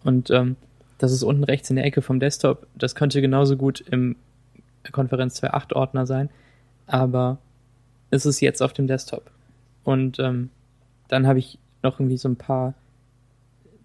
Und 0.04 0.30
ähm, 0.32 0.56
das 0.98 1.12
ist 1.12 1.24
unten 1.24 1.44
rechts 1.44 1.70
in 1.70 1.76
der 1.76 1.86
Ecke 1.86 2.02
vom 2.02 2.20
Desktop. 2.20 2.68
Das 2.76 2.96
könnte 2.96 3.22
genauso 3.22 3.58
gut 3.58 3.82
im 3.82 4.16
Konferenz 4.92 5.42
2.8 5.42 5.74
Ordner 5.74 6.06
sein, 6.06 6.30
aber 6.88 7.38
es 8.10 8.26
ist 8.26 8.40
jetzt 8.40 8.62
auf 8.62 8.74
dem 8.74 8.88
Desktop. 8.88 9.32
Und 9.84 10.20
ähm, 10.20 10.50
dann 11.08 11.28
habe 11.28 11.40
ich 11.40 11.60
noch 11.84 12.00
irgendwie 12.00 12.18
so 12.18 12.30
ein 12.30 12.36
paar 12.36 12.74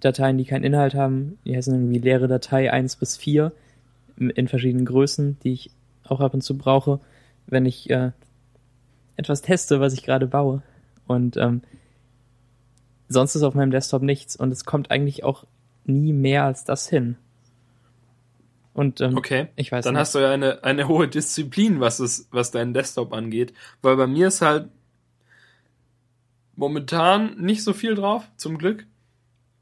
Dateien, 0.01 0.39
die 0.39 0.45
keinen 0.45 0.65
Inhalt 0.65 0.95
haben. 0.95 1.39
Die 1.45 1.57
heißen 1.57 1.75
irgendwie 1.75 1.99
leere 1.99 2.29
Datei 2.29 2.71
1 2.71 2.97
bis 2.97 3.17
4 3.17 3.53
in 4.17 4.49
verschiedenen 4.49 4.87
Größen, 4.87 5.39
die 5.43 5.53
ich 5.53 5.71
auch 6.05 6.21
ab 6.21 6.35
und 6.35 6.43
zu 6.43 6.57
brauche, 6.57 7.01
wenn 7.47 7.67
ich 7.67 7.91
äh, 7.91 8.13
etwas 9.17 9.43
teste, 9.43 9.81
was 9.81 9.95
ich 9.95 10.03
gerade 10.03 10.27
baue. 10.27 10.63
Und 11.07 11.37
ähm, 11.37 11.63
sonst 13.09 13.35
ist 13.35 13.43
auf 13.43 13.55
meinem 13.55 13.71
Desktop 13.71 14.03
nichts 14.03 14.37
und 14.37 14.51
es 14.51 14.65
kommt 14.65 14.91
eigentlich 14.91 15.25
auch 15.25 15.45
nie 15.85 16.13
mehr 16.13 16.45
als 16.45 16.65
das 16.65 16.89
hin. 16.89 17.17
Und 18.73 19.01
ähm, 19.01 19.17
okay, 19.17 19.49
ich 19.55 19.71
weiß 19.71 19.85
dann 19.85 19.95
nicht. 19.95 20.01
hast 20.01 20.15
du 20.15 20.19
ja 20.19 20.33
eine 20.33 20.65
eine 20.65 20.89
hohe 20.89 21.09
Disziplin, 21.09 21.81
was 21.81 22.01
es 22.01 22.29
was 22.31 22.51
deinen 22.51 22.75
Desktop 22.75 23.13
angeht, 23.13 23.55
weil 23.83 23.97
bei 23.97 24.07
mir 24.07 24.29
ist 24.29 24.43
halt 24.43 24.69
momentan 26.57 27.37
nicht 27.39 27.63
so 27.63 27.73
viel 27.73 27.95
drauf, 27.95 28.25
zum 28.37 28.59
Glück. 28.59 28.87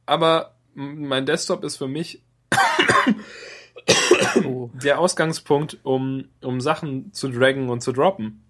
Aber 0.06 0.54
mein 0.74 1.26
Desktop 1.26 1.62
ist 1.64 1.76
für 1.76 1.88
mich 1.88 2.22
oh. 4.44 4.70
der 4.72 4.98
Ausgangspunkt, 4.98 5.78
um 5.82 6.28
um 6.40 6.60
Sachen 6.60 7.12
zu 7.12 7.28
draggen 7.28 7.68
und 7.68 7.82
zu 7.82 7.92
droppen. 7.92 8.42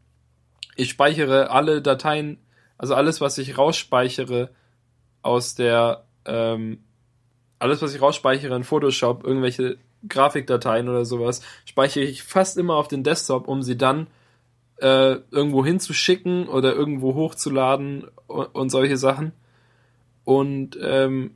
Ich 0.77 0.91
speichere 0.91 1.51
alle 1.51 1.83
Dateien, 1.83 2.39
also 2.79 2.95
alles, 2.95 3.21
was 3.21 3.37
ich 3.39 3.59
rausspeichere 3.59 4.51
aus 5.23 5.55
der 5.55 6.05
ähm, 6.25 6.79
alles, 7.59 7.81
was 7.81 7.95
ich 7.95 8.03
rausspeichere 8.03 8.57
in 8.57 8.65
Photoshop, 8.65 9.25
irgendwelche 9.25 9.79
Grafikdateien 10.09 10.89
oder 10.89 11.05
sowas, 11.05 11.43
speichere 11.65 12.03
ich 12.03 12.25
fast 12.25 12.59
immer 12.59 12.75
auf 12.75 12.89
den 12.89 13.05
Desktop, 13.05 13.47
um 13.47 13.63
sie 13.63 13.79
dann 13.79 14.09
äh, 14.79 15.17
irgendwo 15.31 15.65
hinzuschicken 15.65 16.49
oder 16.49 16.75
irgendwo 16.75 17.15
hochzuladen 17.15 18.09
und, 18.27 18.47
und 18.47 18.71
solche 18.71 18.97
Sachen. 18.97 19.33
Und 20.25 20.77
ähm, 20.83 21.33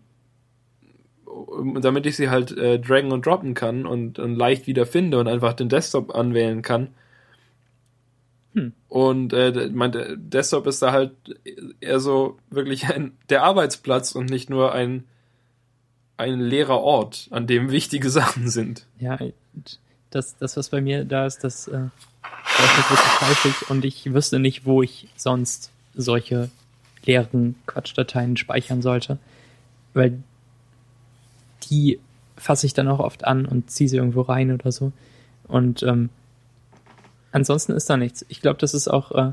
damit 1.80 2.06
ich 2.06 2.16
sie 2.16 2.28
halt 2.28 2.56
äh, 2.56 2.80
draggen 2.80 3.12
und 3.12 3.24
droppen 3.24 3.54
kann 3.54 3.86
und, 3.86 4.18
und 4.18 4.36
leicht 4.36 4.66
wieder 4.66 4.86
finde 4.86 5.20
und 5.20 5.28
einfach 5.28 5.52
den 5.52 5.68
Desktop 5.68 6.14
anwählen 6.14 6.62
kann. 6.62 6.88
Hm. 8.56 8.72
Und 8.88 9.32
äh, 9.34 9.70
mein 9.72 9.92
Desktop 10.16 10.66
ist 10.66 10.80
da 10.80 10.92
halt 10.92 11.12
eher 11.80 12.00
so 12.00 12.38
wirklich 12.50 12.86
ein, 12.86 13.12
der 13.28 13.42
Arbeitsplatz 13.42 14.12
und 14.12 14.30
nicht 14.30 14.50
nur 14.50 14.72
ein 14.72 15.04
ein 16.16 16.40
leerer 16.40 16.80
Ort, 16.80 17.28
an 17.30 17.46
dem 17.46 17.70
wichtige 17.70 18.10
Sachen 18.10 18.48
sind. 18.48 18.86
Ja, 18.98 19.18
das, 20.10 20.36
das 20.38 20.56
was 20.56 20.70
bei 20.70 20.80
mir 20.80 21.04
da 21.04 21.26
ist, 21.26 21.44
das, 21.44 21.68
äh, 21.68 21.88
das 22.22 22.78
ist 22.78 22.90
wirklich 22.90 23.20
häufig 23.20 23.70
und 23.70 23.84
ich 23.84 24.12
wüsste 24.12 24.38
nicht, 24.38 24.64
wo 24.64 24.82
ich 24.82 25.08
sonst 25.16 25.70
solche 25.94 26.50
leeren 27.04 27.54
Quatschdateien 27.66 28.36
speichern 28.36 28.82
sollte, 28.82 29.18
weil 29.94 30.22
die 31.70 32.00
fasse 32.36 32.66
ich 32.66 32.74
dann 32.74 32.88
auch 32.88 33.00
oft 33.00 33.24
an 33.24 33.46
und 33.46 33.70
ziehe 33.70 33.88
sie 33.88 33.96
irgendwo 33.96 34.22
rein 34.22 34.52
oder 34.52 34.72
so. 34.72 34.92
Und 35.48 35.82
ähm, 35.82 36.10
ansonsten 37.36 37.72
ist 37.72 37.88
da 37.90 37.98
nichts. 37.98 38.24
Ich 38.28 38.40
glaube, 38.40 38.58
das 38.58 38.72
ist 38.72 38.88
auch 38.88 39.12
äh, 39.12 39.32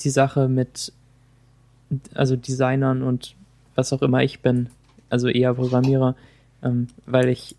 die 0.00 0.10
Sache 0.10 0.48
mit 0.48 0.92
also 2.14 2.36
Designern 2.36 3.02
und 3.02 3.34
was 3.74 3.92
auch 3.92 4.02
immer 4.02 4.22
ich 4.22 4.40
bin 4.40 4.70
also 5.10 5.28
eher 5.28 5.54
Programmierer, 5.54 6.14
ähm, 6.62 6.86
weil 7.06 7.28
ich 7.28 7.56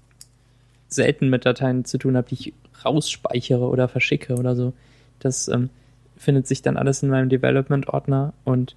selten 0.87 1.29
mit 1.29 1.45
Dateien 1.45 1.83
zu 1.83 1.97
tun 1.97 2.15
habe, 2.15 2.27
die 2.29 2.35
ich 2.35 2.53
rausspeichere 2.85 3.67
oder 3.67 3.89
verschicke 3.89 4.35
oder 4.35 4.55
so. 4.55 4.71
Das 5.19 5.49
ähm, 5.49 5.69
findet 6.15 6.47
sich 6.47 6.61
dann 6.61 6.77
alles 6.77 7.03
in 7.03 7.09
meinem 7.09 7.27
Development-Ordner 7.27 8.33
und 8.45 8.75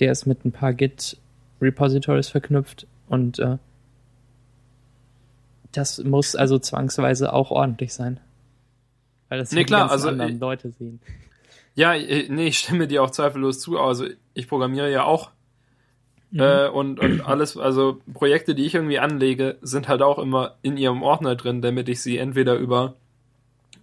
der 0.00 0.10
ist 0.10 0.26
mit 0.26 0.44
ein 0.44 0.52
paar 0.52 0.74
Git-Repositories 0.74 2.28
verknüpft 2.28 2.88
und 3.08 3.38
äh, 3.38 3.58
das 5.70 6.02
muss 6.02 6.34
also 6.34 6.58
zwangsweise 6.58 7.32
auch 7.32 7.52
ordentlich 7.52 7.94
sein. 7.94 8.18
Weil 9.30 9.38
das 9.38 9.52
nee, 9.52 9.64
klar, 9.64 9.90
also 9.90 10.08
anderen 10.08 10.34
ich, 10.34 10.40
Leute 10.40 10.70
sehen. 10.72 11.00
Ja, 11.74 11.94
nee, 11.94 12.48
ich 12.48 12.58
stimme 12.58 12.86
dir 12.86 13.02
auch 13.02 13.10
zweifellos 13.10 13.60
zu. 13.60 13.78
Also 13.78 14.04
ich 14.34 14.48
programmiere 14.48 14.92
ja 14.92 15.04
auch 15.04 15.30
Mhm. 16.30 16.40
Äh, 16.40 16.68
und, 16.68 17.00
und 17.00 17.26
alles, 17.26 17.56
also 17.56 17.98
Projekte, 18.12 18.54
die 18.54 18.64
ich 18.64 18.74
irgendwie 18.74 19.00
anlege, 19.00 19.56
sind 19.62 19.88
halt 19.88 20.02
auch 20.02 20.18
immer 20.18 20.56
in 20.62 20.76
ihrem 20.76 21.02
Ordner 21.02 21.36
drin, 21.36 21.62
damit 21.62 21.88
ich 21.88 22.02
sie 22.02 22.18
entweder 22.18 22.56
über 22.56 22.96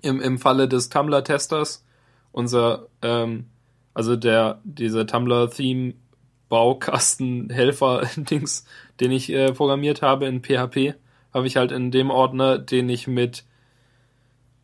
im, 0.01 0.21
im 0.21 0.37
Falle 0.37 0.67
des 0.67 0.89
Tumblr-Testers, 0.89 1.83
unser, 2.31 2.85
ähm, 3.01 3.45
also 3.93 4.15
der, 4.15 4.61
dieser 4.63 5.07
Tumblr-Theme 5.07 5.95
Baukasten-Helfer-Dings, 6.49 8.65
den 9.01 9.11
ich 9.11 9.29
äh, 9.31 9.51
programmiert 9.51 10.01
habe 10.01 10.27
in 10.27 10.41
PHP, 10.41 10.93
habe 11.33 11.47
ich 11.47 11.57
halt 11.57 11.73
in 11.73 11.91
dem 11.91 12.09
Ordner, 12.09 12.57
den 12.57 12.87
ich 12.87 13.05
mit 13.07 13.43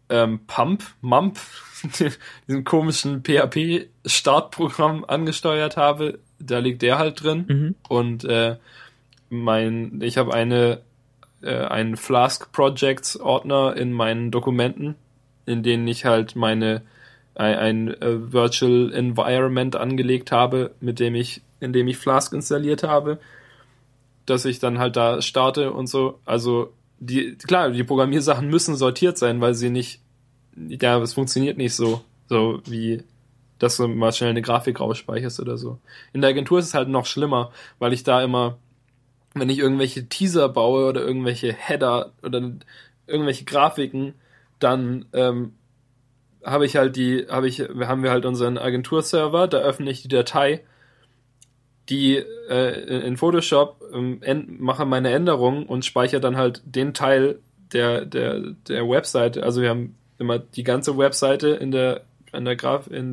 ähm, 0.10 0.42
Pump, 0.48 0.84
Mump, 1.02 1.40
diesem 2.48 2.64
komischen 2.64 3.24
PHP-Startprogramm 3.24 5.06
angesteuert 5.06 5.78
habe, 5.78 6.20
da 6.40 6.60
liegt 6.60 6.82
der 6.82 6.98
halt 6.98 7.24
drin. 7.24 7.46
Mhm. 7.48 7.76
Und 7.88 8.26
äh, 8.26 8.58
mein, 9.30 10.02
ich 10.02 10.18
habe 10.18 10.34
eine 10.34 10.82
äh, 11.44 11.66
einen 11.66 11.98
Flask 11.98 12.52
Projects 12.52 13.20
Ordner 13.20 13.76
in 13.76 13.92
meinen 13.92 14.32
Dokumenten, 14.32 14.96
in 15.46 15.62
denen 15.62 15.88
ich 15.88 16.06
halt 16.06 16.36
meine 16.36 16.82
ein, 17.36 17.56
ein 17.56 18.02
äh, 18.02 18.32
Virtual 18.32 18.92
Environment 18.94 19.76
angelegt 19.76 20.32
habe, 20.32 20.72
mit 20.80 21.00
dem 21.00 21.16
ich, 21.16 21.42
in 21.60 21.74
dem 21.74 21.88
ich 21.88 21.98
Flask 21.98 22.32
installiert 22.34 22.84
habe, 22.84 23.20
dass 24.26 24.46
ich 24.46 24.60
dann 24.60 24.80
halt 24.80 24.96
da 24.96 25.22
starte 25.22 25.74
und 25.74 25.88
so. 25.88 26.20
Also 26.26 26.72
die, 27.06 27.36
klar, 27.36 27.72
die 27.72 27.84
Programmiersachen 27.84 28.50
müssen 28.50 28.76
sortiert 28.76 29.18
sein, 29.18 29.42
weil 29.42 29.54
sie 29.54 29.70
nicht, 29.70 30.02
ja, 30.56 31.00
es 31.00 31.14
funktioniert 31.14 31.58
nicht 31.58 31.76
so, 31.76 32.02
so 32.28 32.62
wie 32.66 33.04
dass 33.64 33.78
du 33.78 33.88
mal 33.88 34.12
schnell 34.12 34.32
eine 34.32 34.42
Grafik 34.42 34.82
rausspeicherst 34.82 35.40
oder 35.40 35.58
so. 35.58 35.80
In 36.12 36.20
der 36.20 36.32
Agentur 36.32 36.60
ist 36.60 36.68
es 36.68 36.74
halt 36.74 36.90
noch 36.90 37.06
schlimmer, 37.06 37.54
weil 37.80 37.94
ich 37.94 38.04
da 38.04 38.22
immer, 38.22 38.58
wenn 39.36 39.48
ich 39.48 39.60
irgendwelche 39.60 40.10
Teaser 40.10 40.50
baue 40.50 40.90
oder 40.90 41.02
irgendwelche 41.02 41.54
Header 41.54 42.12
oder 42.24 42.42
irgendwelche 43.08 43.46
Grafiken, 43.46 44.16
dann 44.60 45.06
ähm, 45.14 45.54
habe 46.44 46.66
ich 46.66 46.76
halt 46.76 46.98
die, 46.98 47.26
habe 47.30 47.48
ich, 47.48 47.60
haben 47.62 48.04
wir 48.04 48.12
halt 48.12 48.26
unseren 48.26 48.58
Agenturserver, 48.58 49.48
da 49.48 49.60
öffne 49.60 49.90
ich 49.90 50.02
die 50.02 50.10
Datei, 50.10 50.62
die 51.90 52.18
äh, 52.50 53.06
in 53.06 53.18
Photoshop 53.18 53.82
ähm, 53.94 54.22
mache 54.60 54.86
meine 54.86 55.12
Änderungen 55.12 55.66
und 55.66 55.86
speichere 55.86 56.22
dann 56.22 56.38
halt 56.38 56.62
den 56.66 56.94
Teil 56.94 57.40
der, 57.74 58.06
der, 58.06 58.40
der 58.68 58.88
Webseite. 58.88 59.44
Also 59.44 59.62
wir 59.62 59.70
haben 59.70 59.96
immer 60.18 60.40
die 60.40 60.64
ganze 60.64 60.98
Webseite 60.98 61.50
in 61.50 61.72
der 61.72 62.02
in 62.32 62.46
der 62.46 62.56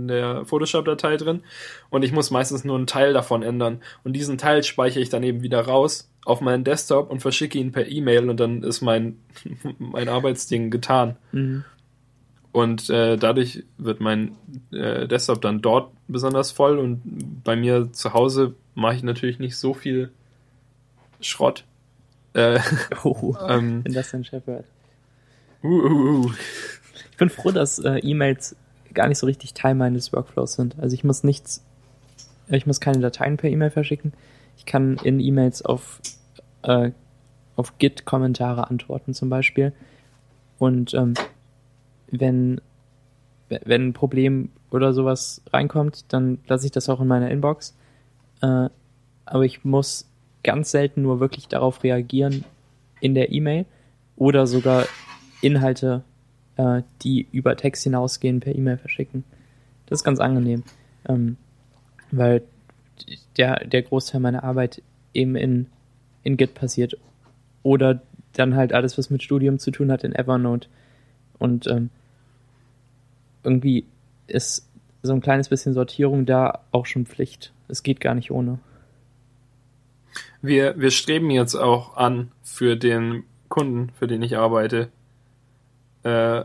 der 0.09 0.47
Photoshop-Datei 0.47 1.19
drin 1.19 1.43
und 1.91 2.05
ich 2.05 2.13
muss 2.13 2.31
meistens 2.31 2.65
nur 2.65 2.77
einen 2.77 2.87
Teil 2.87 3.13
davon 3.13 3.43
ändern 3.43 3.83
und 4.03 4.15
diesen 4.15 4.39
Teil 4.39 4.63
speichere 4.63 5.03
ich 5.03 5.11
dann 5.11 5.23
eben 5.23 5.43
wieder 5.43 5.61
raus 5.61 6.11
auf 6.25 6.41
meinen 6.41 6.65
Desktop 6.65 7.11
und 7.11 7.21
verschicke 7.21 7.59
ihn 7.59 7.73
per 7.73 7.87
E-Mail 7.87 8.31
und 8.31 8.41
dann 8.41 8.63
ist 8.63 8.81
mein 8.81 9.19
mein 9.79 10.09
Arbeitsding 10.09 10.71
getan. 10.71 11.17
Mhm. 11.33 11.65
Und 12.53 12.91
äh, 12.91 13.17
dadurch 13.17 13.63
wird 13.79 14.01
mein 14.01 14.33
äh, 14.73 15.07
Desktop 15.07 15.41
dann 15.41 15.61
dort 15.61 15.93
besonders 16.09 16.51
voll 16.51 16.79
und 16.79 17.43
bei 17.45 17.55
mir 17.55 17.93
zu 17.93 18.13
Hause 18.13 18.55
mache 18.75 18.97
ich 18.97 19.03
natürlich 19.05 19.39
nicht 19.39 19.57
so 19.57 19.73
viel 19.73 20.11
Schrott. 21.21 21.65
Äh, 22.33 22.59
oh, 23.05 23.37
ähm, 23.49 23.85
wenn 23.85 23.93
das 23.93 24.11
dein 24.11 24.25
Chef 24.25 24.47
hört. 24.47 24.65
Uh, 25.63 25.69
uh, 25.69 26.25
uh. 26.25 26.33
Ich 27.11 27.17
bin 27.17 27.31
froh, 27.31 27.53
dass 27.53 27.79
äh, 27.79 27.99
E-Mails 27.99 28.57
gar 28.95 29.07
nicht 29.07 29.19
so 29.19 29.27
richtig 29.27 29.55
Teil 29.55 29.75
meines 29.75 30.13
Workflows 30.13 30.55
sind. 30.55 30.77
Also 30.81 30.95
ich 30.95 31.05
muss 31.05 31.23
nichts 31.23 31.63
Ich 32.49 32.67
muss 32.67 32.81
keine 32.81 32.99
Dateien 32.99 33.37
per 33.37 33.51
E-Mail 33.51 33.71
verschicken. 33.71 34.13
Ich 34.57 34.67
kann 34.67 34.97
in 35.05 35.21
E-Mails 35.21 35.63
auf, 35.63 36.01
äh, 36.63 36.91
auf 37.55 37.79
Git-Kommentare 37.79 38.69
antworten 38.69 39.15
zum 39.15 39.31
Beispiel. 39.31 39.73
Und 40.59 40.95
ähm, 40.95 41.15
wenn, 42.11 42.61
wenn 43.49 43.89
ein 43.89 43.93
Problem 43.93 44.51
oder 44.71 44.93
sowas 44.93 45.43
reinkommt, 45.53 46.13
dann 46.13 46.39
lasse 46.47 46.67
ich 46.67 46.73
das 46.73 46.89
auch 46.89 47.01
in 47.01 47.09
meiner 47.09 47.31
Inbox. 47.31 47.77
Äh, 48.43 48.69
aber 49.27 49.45
ich 49.45 49.65
muss 49.65 50.09
ganz 50.43 50.71
selten 50.71 51.03
nur 51.03 51.21
wirklich 51.21 51.49
darauf 51.49 51.83
reagieren 51.83 52.45
in 53.01 53.15
der 53.15 53.33
E-Mail 53.33 53.67
oder 54.17 54.47
sogar 54.47 54.87
Inhalte, 55.41 56.03
äh, 56.57 56.83
die 57.03 57.27
über 57.33 57.57
Text 57.57 57.85
hinausgehen, 57.85 58.41
per 58.41 58.55
E-Mail 58.55 58.79
verschicken. 58.79 59.25
Das 59.87 60.01
ist 60.01 60.05
ganz 60.05 60.21
angenehm, 60.21 60.63
ähm, 61.09 61.37
weil 62.11 62.43
der, 63.37 63.65
der 63.67 63.83
Großteil 63.83 64.21
meiner 64.21 64.45
Arbeit 64.45 64.83
eben 65.15 65.37
in, 65.37 65.67
in 66.23 66.37
Git 66.37 66.55
passiert. 66.55 66.97
Oder 67.63 68.03
dann 68.33 68.55
halt 68.55 68.73
alles, 68.73 68.97
was 68.97 69.11
mit 69.11 69.23
Studium 69.23 69.59
zu 69.59 69.71
tun 69.71 69.91
hat, 69.91 70.05
in 70.05 70.15
Evernote. 70.15 70.69
Und 71.39 71.67
ähm, 71.67 71.91
irgendwie 73.43 73.87
ist 74.27 74.69
so 75.03 75.13
ein 75.13 75.21
kleines 75.21 75.49
bisschen 75.49 75.75
Sortierung 75.75 76.27
da 76.27 76.61
auch 76.73 76.87
schon 76.87 77.07
Pflicht. 77.07 77.53
Es 77.69 77.83
geht 77.83 78.01
gar 78.01 78.15
nicht 78.15 78.31
ohne. 78.31 78.59
Wir, 80.43 80.79
wir 80.79 80.91
streben 80.91 81.31
jetzt 81.31 81.55
auch 81.55 81.97
an, 81.97 82.33
für 82.43 82.77
den 82.77 83.25
Kunden, 83.49 83.91
für 83.99 84.07
den 84.07 84.23
ich 84.23 84.37
arbeite, 84.37 84.91
äh, 86.03 86.45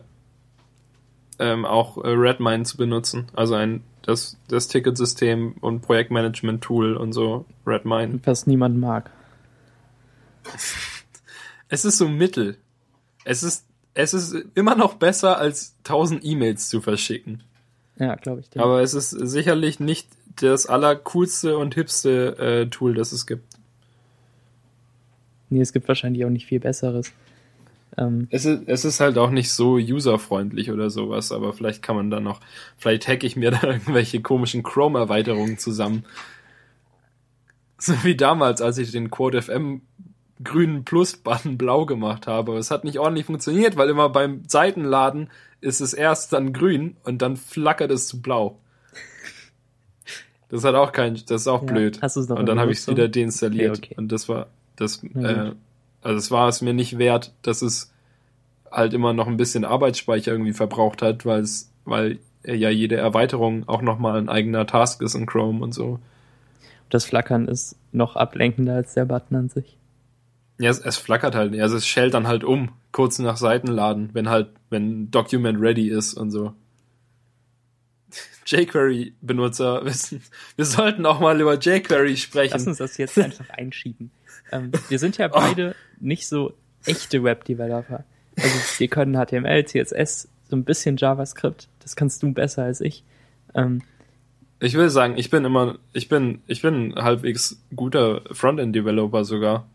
ähm, 1.39 1.65
auch 1.65 1.97
äh, 1.97 2.09
Redmine 2.09 2.63
zu 2.63 2.77
benutzen. 2.77 3.27
Also 3.33 3.55
ein 3.55 3.83
das, 4.05 4.37
das 4.47 4.67
Ticketsystem 4.67 5.53
und 5.61 5.81
Projektmanagement-Tool 5.81 6.95
und 6.95 7.13
so, 7.13 7.45
Redmine. 7.65 8.19
Was 8.23 8.45
niemand 8.45 8.77
mag. 8.77 9.09
Es 11.69 11.85
ist 11.85 11.97
so 11.97 12.07
mittel. 12.07 12.57
Es 13.23 13.41
ist, 13.41 13.65
es 13.95 14.13
ist 14.13 14.35
immer 14.53 14.75
noch 14.75 14.95
besser, 14.95 15.39
als 15.39 15.75
tausend 15.83 16.23
E-Mails 16.23 16.69
zu 16.69 16.81
verschicken. 16.81 17.41
Ja, 17.97 18.15
glaube 18.15 18.41
ich. 18.41 18.59
Aber 18.59 18.81
es 18.81 18.93
ist 18.93 19.09
sicherlich 19.09 19.79
nicht 19.79 20.07
das 20.35 20.67
allercoolste 20.67 21.57
und 21.57 21.75
hipste 21.75 22.37
äh, 22.37 22.69
Tool, 22.69 22.93
das 22.93 23.13
es 23.13 23.25
gibt. 23.25 23.55
Nee, 25.49 25.61
es 25.61 25.71
gibt 25.71 25.87
wahrscheinlich 25.87 26.25
auch 26.25 26.29
nicht 26.29 26.45
viel 26.45 26.59
besseres. 26.59 27.13
Ähm, 27.97 28.27
es, 28.31 28.43
ist, 28.43 28.63
es 28.67 28.83
ist 28.83 28.99
halt 28.99 29.17
auch 29.17 29.29
nicht 29.29 29.51
so 29.53 29.75
userfreundlich 29.75 30.71
oder 30.71 30.89
sowas, 30.89 31.31
aber 31.31 31.53
vielleicht 31.53 31.81
kann 31.81 31.95
man 31.95 32.09
da 32.09 32.19
noch, 32.19 32.41
vielleicht 32.77 33.07
hacke 33.07 33.25
ich 33.25 33.37
mir 33.37 33.51
da 33.61 33.63
irgendwelche 33.63 34.21
komischen 34.21 34.61
Chrome-Erweiterungen 34.61 35.57
zusammen. 35.57 36.03
So 37.77 37.93
wie 38.03 38.17
damals, 38.17 38.61
als 38.61 38.77
ich 38.77 38.91
den 38.91 39.09
Quote 39.09 39.41
FM 39.41 39.81
grünen 40.43 40.83
Plus-Button 40.83 41.57
blau 41.57 41.85
gemacht 41.85 42.27
habe. 42.27 42.57
Es 42.57 42.71
hat 42.71 42.83
nicht 42.83 42.99
ordentlich 42.99 43.25
funktioniert, 43.25 43.77
weil 43.77 43.89
immer 43.89 44.09
beim 44.09 44.43
Seitenladen 44.47 45.29
ist 45.61 45.81
es 45.81 45.93
erst 45.93 46.33
dann 46.33 46.53
grün 46.53 46.97
und 47.03 47.21
dann 47.21 47.37
flackert 47.37 47.91
es 47.91 48.07
zu 48.07 48.21
blau. 48.21 48.59
Das 50.49 50.63
hat 50.63 50.75
auch 50.75 50.91
kein, 50.91 51.15
das 51.15 51.41
ist 51.41 51.47
auch 51.47 51.63
ja, 51.63 51.71
blöd. 51.71 51.99
Hast 52.01 52.17
noch 52.29 52.37
und 52.37 52.45
dann 52.45 52.59
habe 52.59 52.71
ich 52.71 52.79
es 52.79 52.87
wieder 52.87 53.07
deinstalliert. 53.07 53.77
Okay, 53.77 53.87
okay. 53.91 53.95
Und 53.97 54.11
das 54.11 54.29
war, 54.29 54.47
das, 54.75 55.03
äh, 55.03 55.51
also 56.01 56.17
es 56.17 56.29
war 56.31 56.47
es 56.47 56.61
mir 56.61 56.73
nicht 56.73 56.97
wert, 56.97 57.33
dass 57.41 57.61
es 57.61 57.91
halt 58.71 58.93
immer 58.93 59.13
noch 59.13 59.27
ein 59.27 59.37
bisschen 59.37 59.65
Arbeitsspeicher 59.65 60.31
irgendwie 60.31 60.53
verbraucht 60.53 61.01
hat, 61.01 61.25
weil 61.25 61.41
es, 61.41 61.71
weil 61.85 62.19
ja 62.43 62.69
jede 62.69 62.95
Erweiterung 62.95 63.67
auch 63.67 63.81
nochmal 63.81 64.19
ein 64.19 64.29
eigener 64.29 64.67
Task 64.67 65.01
ist 65.01 65.15
in 65.15 65.25
Chrome 65.25 65.63
und 65.63 65.73
so. 65.73 65.99
Das 66.89 67.05
Flackern 67.05 67.47
ist 67.47 67.75
noch 67.91 68.15
ablenkender 68.15 68.75
als 68.75 68.93
der 68.93 69.05
Button 69.05 69.35
an 69.35 69.49
sich. 69.49 69.77
Ja, 70.57 70.69
es, 70.69 70.79
es 70.79 70.97
flackert 70.97 71.35
halt, 71.35 71.59
also 71.59 71.75
es 71.75 71.85
schellt 71.85 72.13
dann 72.13 72.27
halt 72.27 72.43
um, 72.43 72.69
kurz 72.91 73.19
nach 73.19 73.37
Seitenladen, 73.37 74.11
wenn 74.13 74.29
halt, 74.29 74.49
wenn 74.69 75.11
Document 75.11 75.59
ready 75.59 75.89
ist 75.89 76.13
und 76.13 76.31
so. 76.31 76.53
jQuery-Benutzer 78.45 79.83
wissen, 79.85 80.21
wir 80.55 80.65
sollten 80.65 81.05
auch 81.05 81.19
mal 81.19 81.39
über 81.39 81.59
jQuery 81.59 82.15
sprechen. 82.15 82.53
Lass 82.53 82.67
uns 82.67 82.77
das 82.77 82.97
jetzt 82.97 83.17
einfach 83.17 83.49
einschieben. 83.49 84.11
Ähm, 84.51 84.71
wir 84.87 84.99
sind 84.99 85.17
ja 85.17 85.27
beide 85.29 85.75
oh. 85.75 85.95
nicht 85.99 86.27
so 86.27 86.53
echte 86.85 87.23
Web-Developer. 87.23 88.05
Also 88.37 88.79
wir 88.79 88.87
können 88.87 89.15
HTML, 89.15 89.65
CSS, 89.65 90.27
so 90.49 90.55
ein 90.55 90.63
bisschen 90.63 90.97
JavaScript. 90.97 91.67
Das 91.79 91.95
kannst 91.95 92.21
du 92.23 92.31
besser 92.31 92.63
als 92.63 92.81
ich. 92.81 93.03
Ähm, 93.53 93.81
ich 94.59 94.75
will 94.75 94.89
sagen, 94.89 95.17
ich 95.17 95.29
bin 95.29 95.43
immer, 95.45 95.77
ich 95.93 96.07
bin, 96.07 96.41
ich 96.47 96.61
bin 96.61 96.95
halbwegs 96.95 97.61
guter 97.75 98.21
Frontend-Developer 98.31 99.25
sogar. 99.25 99.67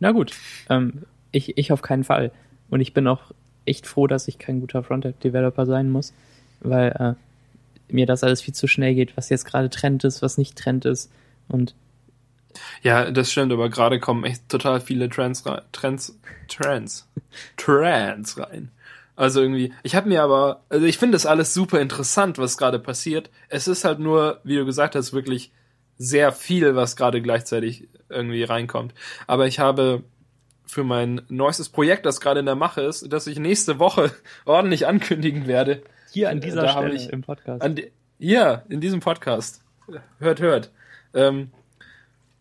Na 0.00 0.12
gut, 0.12 0.32
ähm, 0.68 1.04
ich, 1.30 1.56
ich 1.56 1.72
auf 1.72 1.82
keinen 1.82 2.04
Fall. 2.04 2.32
Und 2.70 2.80
ich 2.80 2.94
bin 2.94 3.06
auch 3.06 3.32
echt 3.64 3.86
froh, 3.86 4.06
dass 4.06 4.28
ich 4.28 4.38
kein 4.38 4.60
guter 4.60 4.82
Frontend-Developer 4.82 5.66
sein 5.66 5.90
muss, 5.90 6.12
weil 6.60 6.90
äh, 6.98 7.92
mir 7.92 8.06
das 8.06 8.24
alles 8.24 8.40
viel 8.40 8.54
zu 8.54 8.66
schnell 8.66 8.94
geht, 8.94 9.16
was 9.16 9.28
jetzt 9.28 9.44
gerade 9.44 9.70
Trend 9.70 10.04
ist, 10.04 10.22
was 10.22 10.38
nicht 10.38 10.56
Trend 10.56 10.84
ist. 10.84 11.12
Und 11.48 11.74
ja, 12.82 13.10
das 13.10 13.30
stimmt, 13.30 13.52
aber 13.52 13.68
gerade 13.68 14.00
kommen 14.00 14.24
echt 14.24 14.48
total 14.48 14.80
viele 14.80 15.08
Trends 15.08 15.46
rein. 15.46 15.62
Trends, 15.72 16.18
Trends, 16.48 17.08
Trends 17.56 18.38
rein. 18.38 18.70
Also 19.16 19.42
irgendwie, 19.42 19.72
ich 19.82 19.94
habe 19.94 20.08
mir 20.08 20.22
aber, 20.22 20.62
also 20.70 20.86
ich 20.86 20.96
finde 20.96 21.14
das 21.14 21.26
alles 21.26 21.52
super 21.52 21.80
interessant, 21.80 22.38
was 22.38 22.56
gerade 22.56 22.78
passiert. 22.78 23.30
Es 23.48 23.68
ist 23.68 23.84
halt 23.84 23.98
nur, 23.98 24.40
wie 24.44 24.56
du 24.56 24.64
gesagt 24.64 24.94
hast, 24.94 25.12
wirklich 25.12 25.52
sehr 25.98 26.32
viel, 26.32 26.74
was 26.74 26.96
gerade 26.96 27.20
gleichzeitig 27.20 27.88
irgendwie 28.10 28.42
reinkommt. 28.44 28.94
Aber 29.26 29.46
ich 29.46 29.58
habe 29.58 30.02
für 30.66 30.84
mein 30.84 31.22
neuestes 31.28 31.68
Projekt, 31.68 32.06
das 32.06 32.20
gerade 32.20 32.40
in 32.40 32.46
der 32.46 32.54
Mache 32.54 32.82
ist, 32.82 33.12
das 33.12 33.26
ich 33.26 33.38
nächste 33.38 33.78
Woche 33.78 34.12
ordentlich 34.44 34.86
ankündigen 34.86 35.46
werde. 35.46 35.82
Hier 36.12 36.30
an 36.30 36.40
dieser 36.40 36.68
Stelle 36.68 36.94
ich, 36.94 37.10
im 37.10 37.22
Podcast. 37.22 37.62
Die, 37.78 37.90
hier, 38.18 38.64
in 38.68 38.80
diesem 38.80 39.00
Podcast. 39.00 39.62
Hört, 40.18 40.40
hört. 40.40 40.70
Ähm, 41.14 41.50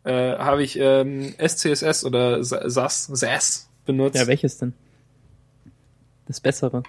äh, 0.03 0.38
habe 0.38 0.63
ich 0.63 0.77
ähm, 0.79 1.34
SCSS 1.39 2.05
oder 2.05 2.43
SAS, 2.43 3.05
SAS 3.05 3.69
benutzt. 3.86 4.15
Ja, 4.15 4.27
welches 4.27 4.58
denn? 4.58 4.73
Das 6.27 6.39
bessere. 6.39 6.84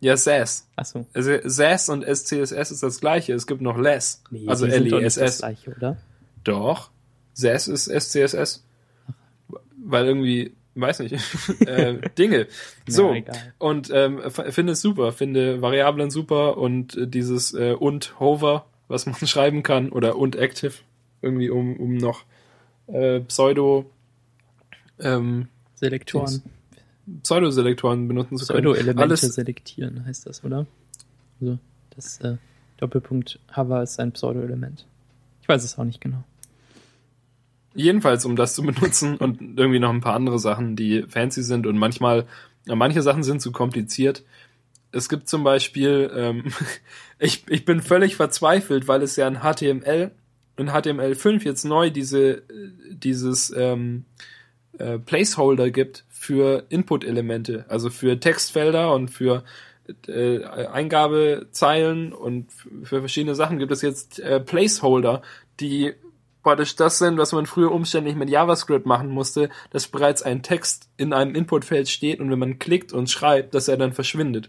Ja, 0.00 0.16
SAS. 0.16 0.68
Achso. 0.76 1.06
Also 1.12 1.32
SAS 1.44 1.88
und 1.88 2.04
SCSS 2.04 2.70
ist 2.70 2.82
das 2.82 3.00
gleiche. 3.00 3.32
Es 3.32 3.46
gibt 3.46 3.60
noch 3.60 3.76
LESS. 3.76 4.22
Nee, 4.30 4.46
also 4.46 4.66
LESS. 4.66 5.14
das 5.16 5.38
gleiche, 5.38 5.74
oder? 5.74 5.96
Doch. 6.44 6.90
SAS 7.38 7.68
ist 7.68 7.86
SCSS. 7.86 8.64
Weil 9.84 10.06
irgendwie, 10.06 10.52
weiß 10.74 11.00
nicht, 11.00 11.12
äh, 11.66 11.98
Dinge. 12.18 12.46
So. 12.86 13.12
Ja, 13.12 13.22
und 13.58 13.90
ähm, 13.92 14.20
finde 14.30 14.72
es 14.72 14.80
super. 14.80 15.12
Finde 15.12 15.62
Variablen 15.62 16.10
super 16.10 16.56
und 16.56 16.96
äh, 16.96 17.06
dieses 17.06 17.54
äh, 17.54 17.72
und 17.72 18.18
Hover, 18.18 18.66
was 18.88 19.06
man 19.06 19.14
schreiben 19.26 19.62
kann, 19.62 19.90
oder 19.90 20.16
und 20.16 20.36
Active 20.36 20.74
irgendwie 21.20 21.50
um, 21.50 21.76
um 21.76 21.96
noch 21.96 22.24
äh, 22.86 23.20
Pseudo 23.20 23.90
ähm, 24.98 25.48
Selektoren. 25.74 26.42
Pseudo-Selektoren 27.22 28.08
benutzen 28.08 28.36
zu 28.36 28.46
können. 28.46 28.64
Pseudo-Elemente 28.64 29.02
Alles 29.02 29.20
selektieren 29.20 30.04
heißt 30.04 30.26
das, 30.26 30.44
oder? 30.44 30.66
Also 31.40 31.58
das 31.94 32.20
äh, 32.20 32.36
Doppelpunkt 32.78 33.38
Hover 33.56 33.82
ist 33.82 33.98
ein 34.00 34.12
Pseudo-Element. 34.12 34.86
Ich 35.42 35.48
weiß 35.48 35.64
es 35.64 35.78
auch 35.78 35.84
nicht 35.84 36.00
genau. 36.00 36.24
Jedenfalls, 37.78 38.24
um 38.24 38.34
das 38.34 38.54
zu 38.54 38.62
benutzen 38.64 39.16
und 39.16 39.40
irgendwie 39.56 39.78
noch 39.78 39.90
ein 39.90 40.00
paar 40.00 40.14
andere 40.14 40.38
Sachen, 40.38 40.74
die 40.74 41.04
fancy 41.08 41.42
sind 41.42 41.66
und 41.66 41.78
manchmal, 41.78 42.26
manche 42.66 43.02
Sachen 43.02 43.22
sind 43.22 43.40
zu 43.40 43.52
kompliziert. 43.52 44.24
Es 44.90 45.08
gibt 45.08 45.28
zum 45.28 45.44
Beispiel, 45.44 46.10
ähm, 46.14 46.44
ich, 47.18 47.44
ich 47.48 47.64
bin 47.64 47.80
völlig 47.80 48.16
verzweifelt, 48.16 48.88
weil 48.88 49.02
es 49.02 49.14
ja 49.16 49.26
ein 49.26 49.40
HTML 49.42 50.10
in 50.56 50.70
HTML5 50.70 51.44
jetzt 51.44 51.64
neu 51.64 51.90
diese, 51.90 52.42
dieses 52.90 53.54
ähm, 53.56 54.06
äh, 54.76 54.98
Placeholder 54.98 55.70
gibt 55.70 56.04
für 56.08 56.64
Input-Elemente, 56.70 57.64
also 57.68 57.90
für 57.90 58.18
Textfelder 58.18 58.92
und 58.92 59.08
für 59.08 59.44
äh, 60.08 60.42
Eingabezeilen 60.44 62.12
und 62.12 62.50
für 62.82 62.98
verschiedene 62.98 63.36
Sachen 63.36 63.60
gibt 63.60 63.70
es 63.70 63.82
jetzt 63.82 64.18
äh, 64.18 64.40
Placeholder, 64.40 65.22
die 65.60 65.94
praktisch 66.48 66.76
das 66.76 66.98
sind, 66.98 67.18
was 67.18 67.32
man 67.32 67.44
früher 67.44 67.70
umständlich 67.70 68.16
mit 68.16 68.30
JavaScript 68.30 68.86
machen 68.86 69.10
musste, 69.10 69.50
dass 69.70 69.86
bereits 69.86 70.22
ein 70.22 70.42
Text 70.42 70.88
in 70.96 71.12
einem 71.12 71.34
Inputfeld 71.34 71.90
steht 71.90 72.20
und 72.20 72.30
wenn 72.30 72.38
man 72.38 72.58
klickt 72.58 72.90
und 72.94 73.10
schreibt, 73.10 73.54
dass 73.54 73.68
er 73.68 73.76
dann 73.76 73.92
verschwindet. 73.92 74.48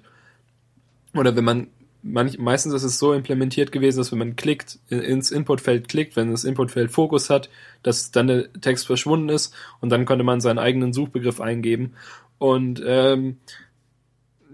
Oder 1.13 1.35
wenn 1.35 1.43
man 1.43 1.67
manch, 2.01 2.39
meistens 2.39 2.73
ist 2.73 2.83
es 2.83 2.99
so 2.99 3.11
implementiert 3.11 3.73
gewesen, 3.73 3.97
dass 3.97 4.13
wenn 4.13 4.19
man 4.19 4.37
klickt, 4.37 4.79
ins 4.87 5.29
Inputfeld 5.29 5.89
klickt, 5.89 6.15
wenn 6.15 6.31
das 6.31 6.45
Inputfeld 6.45 6.89
Fokus 6.89 7.29
hat, 7.29 7.49
dass 7.83 8.11
dann 8.11 8.27
der 8.27 8.53
Text 8.53 8.87
verschwunden 8.87 9.27
ist 9.27 9.53
und 9.81 9.89
dann 9.89 10.05
konnte 10.05 10.23
man 10.23 10.39
seinen 10.39 10.57
eigenen 10.57 10.93
Suchbegriff 10.93 11.41
eingeben. 11.41 11.95
Und 12.37 12.81
ähm, 12.85 13.39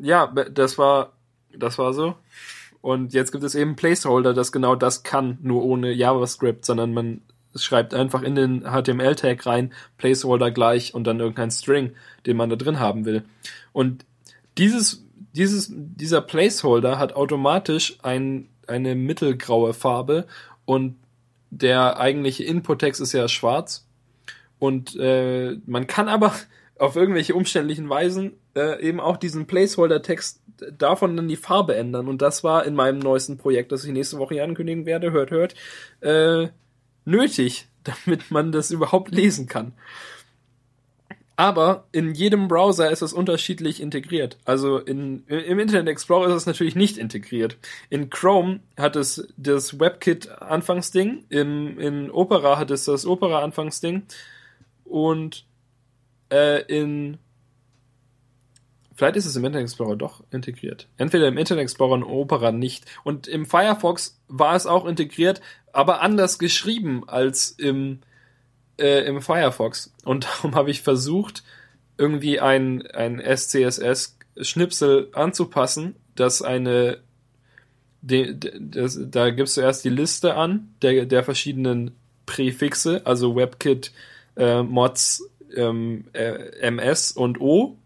ja, 0.02 0.26
das 0.28 0.80
war 0.80 1.14
das 1.56 1.78
war 1.78 1.94
so. 1.94 2.16
Und 2.82 3.14
jetzt 3.14 3.32
gibt 3.32 3.44
es 3.44 3.54
eben 3.54 3.76
Placeholder, 3.76 4.34
das 4.34 4.52
genau 4.52 4.76
das 4.76 5.04
kann, 5.04 5.38
nur 5.44 5.64
ohne 5.64 5.92
JavaScript, 5.92 6.66
sondern 6.66 6.92
man 6.92 7.22
schreibt 7.56 7.94
einfach 7.94 8.22
in 8.22 8.36
den 8.36 8.62
HTML-Tag 8.62 9.46
rein, 9.46 9.74
Placeholder 9.98 10.52
gleich 10.52 10.94
und 10.94 11.06
dann 11.06 11.20
irgendein 11.20 11.52
String, 11.52 11.92
den 12.26 12.38
man 12.38 12.50
da 12.50 12.56
drin 12.56 12.80
haben 12.80 13.06
will. 13.06 13.24
Und 13.72 14.06
dieses, 14.58 15.06
dieses, 15.34 15.72
dieser 15.72 16.22
Placeholder 16.22 17.00
hat 17.00 17.14
automatisch 17.14 17.98
ein, 18.04 18.50
eine 18.68 18.96
mittelgraue 18.96 19.74
Farbe 19.74 20.26
und 20.66 20.98
der 21.50 22.00
eigentliche 22.00 22.44
Input-Text 22.44 23.02
ist 23.02 23.14
ja 23.14 23.28
schwarz. 23.28 23.88
Und 24.60 24.96
äh, 24.98 25.58
man 25.66 25.88
kann 25.88 26.08
aber 26.08 26.34
auf 26.80 26.96
irgendwelche 26.96 27.36
umständlichen 27.36 27.90
Weisen 27.90 28.34
äh, 28.56 28.82
eben 28.82 29.00
auch 29.00 29.18
diesen 29.18 29.46
Placeholder-Text 29.46 30.42
davon 30.78 31.16
dann 31.16 31.28
die 31.28 31.36
Farbe 31.36 31.76
ändern. 31.76 32.08
Und 32.08 32.22
das 32.22 32.44
war 32.44 32.66
in 32.66 32.76
meinem 32.76 33.00
neuesten 33.00 33.38
Projekt, 33.38 33.72
das 33.72 33.86
ich 33.86 33.92
nächste 33.92 34.18
Woche 34.18 34.36
hier 34.36 34.44
ankündigen 34.44 34.86
werde, 34.86 35.12
hört, 35.12 35.32
hört, 35.32 35.56
äh, 36.02 36.50
nötig, 37.06 37.68
damit 37.84 38.32
man 38.32 38.52
das 38.52 38.72
überhaupt 38.72 39.14
lesen 39.14 39.48
kann. 39.48 39.74
Aber 41.38 41.88
in 41.92 42.14
jedem 42.14 42.48
Browser 42.48 42.90
ist 42.92 43.02
es 43.02 43.12
unterschiedlich 43.12 43.82
integriert. 43.82 44.38
Also 44.46 44.78
in, 44.78 45.26
im 45.28 45.60
Internet 45.60 45.90
Explorer 45.90 46.28
ist 46.28 46.36
es 46.36 46.46
natürlich 46.46 46.76
nicht 46.76 46.98
integriert. 46.98 47.58
In 47.90 48.10
Chrome 48.10 48.62
hat 48.78 48.96
es 48.96 49.28
das 49.36 49.78
WebKit 49.78 50.30
Anfangsding, 50.30 51.26
im, 51.30 51.78
in 51.78 52.10
Opera 52.10 52.58
hat 52.58 52.72
es 52.72 52.86
das 52.86 53.06
Opera 53.06 53.44
Anfangsding 53.44 54.04
und 54.86 55.46
äh, 56.32 56.62
in 56.74 57.18
Vielleicht 58.96 59.18
ist 59.18 59.26
es 59.26 59.36
im 59.36 59.44
Internet 59.44 59.66
Explorer 59.66 59.98
doch 59.98 60.24
integriert. 60.32 60.88
Entweder 60.98 61.28
im 61.28 61.38
Internet 61.38 61.64
Explorer 61.64 61.94
und 61.94 62.04
Opera 62.04 62.52
nicht. 62.52 62.86
Und 63.04 63.28
im 63.28 63.46
Firefox 63.46 64.20
war 64.30 64.56
es 64.56 64.66
auch 64.66 64.86
integriert, 64.86 65.42
aber 65.74 66.02
anders 66.02 66.40
geschrieben 66.40 67.04
als 67.08 67.52
im, 67.52 68.00
äh, 68.78 69.06
im 69.06 69.22
Firefox. 69.22 69.94
Und 70.06 70.24
darum 70.38 70.56
habe 70.56 70.72
ich 70.72 70.82
versucht, 70.82 71.44
irgendwie 71.98 72.40
ein, 72.40 72.88
ein 72.88 73.20
SCSS-Schnipsel 73.20 75.10
anzupassen, 75.14 75.96
das 76.16 76.42
eine 76.42 77.00
de, 78.02 78.34
de, 78.34 78.54
das, 78.60 79.00
da 79.02 79.30
gibst 79.32 79.58
du 79.58 79.62
erst 79.62 79.84
die 79.84 79.90
Liste 79.90 80.36
an 80.36 80.76
der, 80.82 81.06
der 81.06 81.24
verschiedenen 81.24 81.92
Präfixe, 82.26 83.02
also 83.06 83.36
WebKit, 83.36 83.92
äh, 84.36 84.62
Mods, 84.62 85.30
ähm, 85.56 86.06
äh, 86.14 86.60
MS 86.60 87.12
und 87.12 87.42
O 87.42 87.78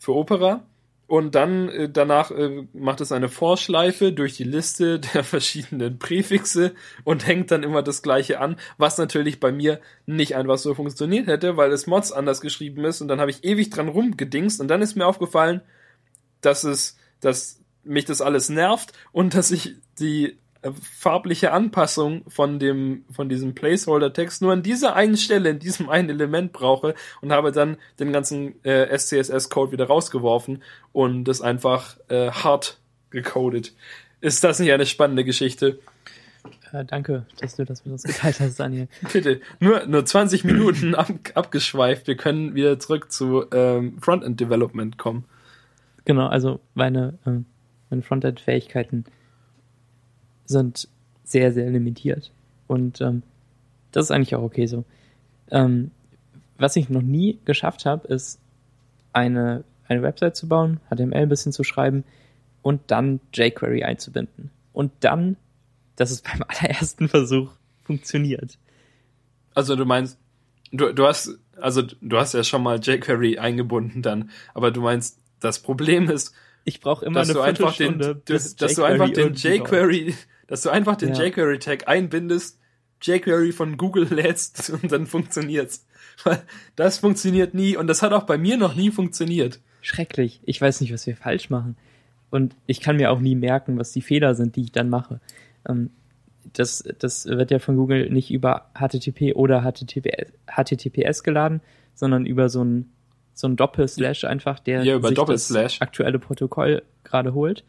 für 0.00 0.16
Opera. 0.16 0.66
Und 1.06 1.34
dann 1.34 1.68
äh, 1.68 1.88
danach 1.88 2.30
äh, 2.30 2.66
macht 2.72 3.00
es 3.00 3.10
eine 3.10 3.28
Vorschleife 3.28 4.12
durch 4.12 4.36
die 4.36 4.44
Liste 4.44 5.00
der 5.14 5.24
verschiedenen 5.24 5.98
Präfixe 5.98 6.72
und 7.04 7.26
hängt 7.26 7.50
dann 7.50 7.64
immer 7.64 7.82
das 7.82 8.02
gleiche 8.02 8.40
an, 8.40 8.56
was 8.78 8.96
natürlich 8.96 9.40
bei 9.40 9.52
mir 9.52 9.80
nicht 10.06 10.36
einfach 10.36 10.58
so 10.58 10.74
funktioniert 10.74 11.26
hätte, 11.26 11.56
weil 11.56 11.72
es 11.72 11.88
Mods 11.88 12.12
anders 12.12 12.40
geschrieben 12.40 12.84
ist 12.84 13.00
und 13.00 13.08
dann 13.08 13.20
habe 13.20 13.32
ich 13.32 13.44
ewig 13.44 13.70
dran 13.70 13.88
rumgedingst 13.88 14.60
und 14.60 14.68
dann 14.68 14.82
ist 14.82 14.96
mir 14.96 15.06
aufgefallen, 15.06 15.62
dass 16.42 16.62
es, 16.62 16.96
dass 17.20 17.60
mich 17.82 18.04
das 18.04 18.20
alles 18.20 18.48
nervt 18.48 18.92
und 19.10 19.34
dass 19.34 19.50
ich 19.50 19.74
die 19.98 20.38
farbliche 20.98 21.52
Anpassung 21.52 22.22
von 22.28 22.58
dem 22.58 23.04
von 23.10 23.28
diesem 23.28 23.54
Placeholder-Text 23.54 24.42
nur 24.42 24.52
an 24.52 24.62
dieser 24.62 24.94
einen 24.94 25.16
Stelle, 25.16 25.50
in 25.50 25.58
diesem 25.58 25.88
einen 25.88 26.10
Element 26.10 26.52
brauche 26.52 26.94
und 27.22 27.32
habe 27.32 27.50
dann 27.52 27.78
den 27.98 28.12
ganzen 28.12 28.62
äh, 28.64 28.96
SCSS-Code 28.96 29.72
wieder 29.72 29.86
rausgeworfen 29.86 30.62
und 30.92 31.24
das 31.24 31.40
einfach 31.40 31.96
äh, 32.08 32.30
hart 32.30 32.78
gecodet. 33.10 33.72
Ist 34.20 34.44
das 34.44 34.58
nicht 34.58 34.72
eine 34.72 34.84
spannende 34.84 35.24
Geschichte? 35.24 35.78
Äh, 36.72 36.84
danke, 36.84 37.26
dass 37.40 37.56
du 37.56 37.64
das 37.64 37.84
mit 37.84 37.92
uns 37.92 38.02
geteilt 38.02 38.38
hast, 38.40 38.60
Daniel. 38.60 38.88
Bitte, 39.12 39.40
nur, 39.60 39.86
nur 39.86 40.04
20 40.04 40.44
Minuten 40.44 40.94
ab, 40.94 41.08
abgeschweift. 41.34 42.06
Wir 42.06 42.16
können 42.16 42.54
wieder 42.54 42.78
zurück 42.78 43.10
zu 43.10 43.46
ähm, 43.52 43.98
Frontend-Development 44.00 44.98
kommen. 44.98 45.24
Genau, 46.04 46.26
also 46.26 46.60
meine, 46.74 47.18
äh, 47.24 47.40
meine 47.88 48.02
Frontend-Fähigkeiten 48.02 49.04
sind 50.50 50.88
sehr, 51.24 51.52
sehr 51.52 51.70
limitiert. 51.70 52.32
Und 52.66 53.00
ähm, 53.00 53.22
das 53.92 54.06
ist 54.06 54.10
eigentlich 54.10 54.34
auch 54.34 54.42
okay 54.42 54.66
so. 54.66 54.84
Ähm, 55.50 55.90
was 56.58 56.76
ich 56.76 56.90
noch 56.90 57.02
nie 57.02 57.38
geschafft 57.44 57.86
habe, 57.86 58.06
ist 58.08 58.38
eine, 59.12 59.64
eine 59.88 60.02
Website 60.02 60.36
zu 60.36 60.48
bauen, 60.48 60.80
HTML 60.90 61.14
ein 61.14 61.28
bisschen 61.28 61.52
zu 61.52 61.64
schreiben 61.64 62.04
und 62.62 62.82
dann 62.88 63.20
jQuery 63.32 63.84
einzubinden. 63.84 64.50
Und 64.72 64.92
dann, 65.00 65.36
dass 65.96 66.10
es 66.10 66.22
beim 66.22 66.44
allerersten 66.46 67.08
Versuch 67.08 67.52
funktioniert. 67.84 68.58
Also 69.54 69.76
du 69.76 69.84
meinst, 69.84 70.18
du, 70.72 70.92
du 70.92 71.06
hast, 71.06 71.38
also 71.60 71.82
du 71.82 72.18
hast 72.18 72.34
ja 72.34 72.44
schon 72.44 72.62
mal 72.62 72.78
jQuery 72.80 73.38
eingebunden 73.38 74.02
dann, 74.02 74.30
aber 74.54 74.70
du 74.70 74.80
meinst, 74.80 75.18
das 75.40 75.60
Problem 75.60 76.10
ist, 76.10 76.34
ich 76.64 76.80
brauche 76.80 77.04
immer 77.04 77.20
dass 77.20 77.30
eine 77.30 77.38
du 77.38 77.40
einfach 77.40 77.76
den, 77.76 77.98
dass, 78.26 78.54
dass 78.56 78.74
du 78.74 78.84
einfach 78.84 79.10
den 79.10 79.34
jQuery, 79.34 80.14
dass 80.50 80.62
du 80.62 80.70
einfach 80.70 80.96
den 80.96 81.14
Ja. 81.14 81.22
jQuery-Tag 81.24 81.86
einbindest, 81.86 82.58
jQuery 83.00 83.52
von 83.52 83.76
Google 83.76 84.04
lädst 84.10 84.68
und 84.70 84.90
dann 84.90 85.06
funktioniert's. 85.06 85.86
Das 86.76 86.98
funktioniert 86.98 87.54
nie 87.54 87.76
und 87.76 87.86
das 87.86 88.02
hat 88.02 88.12
auch 88.12 88.24
bei 88.24 88.36
mir 88.36 88.56
noch 88.58 88.74
nie 88.74 88.90
funktioniert. 88.90 89.60
schrecklich. 89.80 90.40
Ich 90.44 90.60
weiß 90.60 90.80
nicht, 90.82 90.92
was 90.92 91.06
wir 91.06 91.16
falsch 91.16 91.48
machen. 91.50 91.76
Und 92.30 92.54
ich 92.66 92.80
kann 92.80 92.96
mir 92.96 93.10
auch 93.10 93.20
nie 93.20 93.34
merken, 93.36 93.78
was 93.78 93.92
die 93.92 94.02
Fehler 94.02 94.34
sind, 94.34 94.56
die 94.56 94.62
ich 94.64 94.72
dann 94.72 94.90
mache. 94.90 95.20
Ähm, 95.68 95.90
das, 96.52 96.84
das 96.98 97.26
wird 97.26 97.50
ja 97.50 97.58
von 97.60 97.76
Google 97.76 98.10
nicht 98.10 98.30
über 98.30 98.70
HTTP 98.74 99.34
oder 99.34 99.62
HTTPS, 99.62 100.32
HTTPS 100.46 101.22
geladen, 101.22 101.60
sondern 101.94 102.26
über 102.26 102.48
so 102.48 102.62
ein, 102.64 102.90
so 103.34 103.46
ein 103.46 103.56
Doppelslash 103.56 104.24
einfach, 104.24 104.58
der 104.58 104.82
Ja, 104.82 104.96
über 104.96 105.08
sich 105.08 105.16
das 105.16 105.80
aktuelle 105.80 106.18
Protokoll 106.18 106.82
gerade 107.04 107.34
holt. 107.34 107.64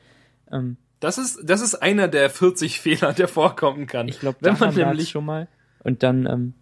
Das 1.02 1.18
ist, 1.18 1.42
das 1.44 1.62
ist 1.62 1.76
einer 1.76 2.08
der 2.08 2.30
40 2.30 2.80
Fehler, 2.80 3.12
der 3.12 3.28
vorkommen 3.28 3.88
kann. 3.88 4.08
ich 4.08 4.22
glaube, 4.22 4.38
wenn 4.40 4.54
da 4.56 4.66
man 4.66 4.74
nämlich 4.74 5.10
schon 5.10 5.26
mal. 5.26 5.50
Und 5.84 6.04
dann 6.04 6.26
ähm, 6.28 6.54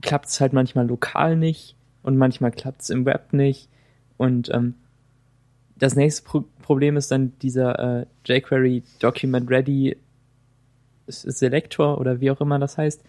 klappt 0.00 0.26
es 0.26 0.40
halt 0.40 0.54
manchmal 0.54 0.86
lokal 0.86 1.36
nicht 1.36 1.76
und 2.02 2.16
manchmal 2.16 2.52
klappt 2.52 2.82
es 2.82 2.90
im 2.90 3.04
Web 3.04 3.32
nicht. 3.32 3.68
Und 4.16 4.48
ähm, 4.54 4.76
das 5.76 5.96
nächste 5.96 6.22
Pro 6.22 6.44
Problem 6.62 6.96
ist 6.96 7.10
dann 7.10 7.36
dieser 7.40 8.00
äh, 8.00 8.06
jQuery 8.24 8.84
Document 9.00 9.50
Ready 9.50 9.98
Selector 11.08 11.98
oder 11.98 12.22
wie 12.22 12.30
auch 12.30 12.40
immer 12.40 12.58
das 12.58 12.78
heißt, 12.78 13.04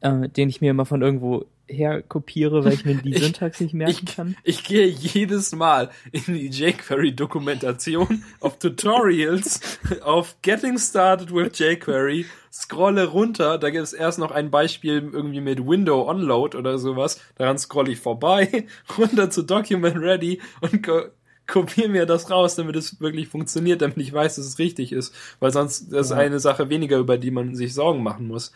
äh, 0.00 0.30
den 0.30 0.48
ich 0.48 0.62
mir 0.62 0.70
immer 0.70 0.86
von 0.86 1.02
irgendwo 1.02 1.44
her 1.68 2.02
kopiere, 2.02 2.64
weil 2.64 2.74
ich 2.74 2.84
mir 2.84 2.94
die 2.96 3.10
Ich- 3.14 3.22
Syntax 3.22 3.60
nicht 3.60 3.74
merken 3.74 4.04
ich, 4.06 4.14
kann. 4.16 4.36
ich 4.44 4.64
gehe 4.64 4.86
jedes 4.86 5.54
Mal 5.54 5.90
in 6.12 6.22
die 6.34 6.48
jQuery-Dokumentation 6.50 8.24
auf 8.40 8.58
Tutorials, 8.58 9.60
auf 10.02 10.36
Getting 10.42 10.78
Started 10.78 11.32
with 11.34 11.58
jQuery, 11.58 12.26
scrolle 12.52 13.06
runter, 13.06 13.58
da 13.58 13.70
gibt 13.70 13.82
es 13.84 13.92
erst 13.92 14.18
noch 14.18 14.30
ein 14.30 14.50
Beispiel 14.50 15.10
irgendwie 15.12 15.40
mit 15.40 15.66
Window 15.66 16.08
Onload 16.08 16.56
oder 16.56 16.78
sowas, 16.78 17.20
daran 17.36 17.58
scrolle 17.58 17.92
ich 17.92 17.98
vorbei, 18.00 18.66
runter 18.98 19.30
zu 19.30 19.42
Document 19.42 19.96
Ready 19.98 20.40
und 20.60 20.82
ko 20.84 21.02
kopiere 21.46 21.90
mir 21.90 22.06
das 22.06 22.30
raus, 22.30 22.54
damit 22.56 22.74
es 22.74 23.00
wirklich 23.02 23.28
funktioniert, 23.28 23.82
damit 23.82 23.98
ich 23.98 24.10
weiß, 24.14 24.36
dass 24.36 24.46
es 24.46 24.58
richtig 24.58 24.92
ist, 24.92 25.14
weil 25.40 25.52
sonst 25.52 25.92
das 25.92 26.06
ist 26.06 26.12
eine 26.12 26.40
Sache 26.40 26.70
weniger, 26.70 26.96
über 26.96 27.18
die 27.18 27.30
man 27.30 27.54
sich 27.54 27.74
Sorgen 27.74 28.02
machen 28.02 28.28
muss. 28.28 28.50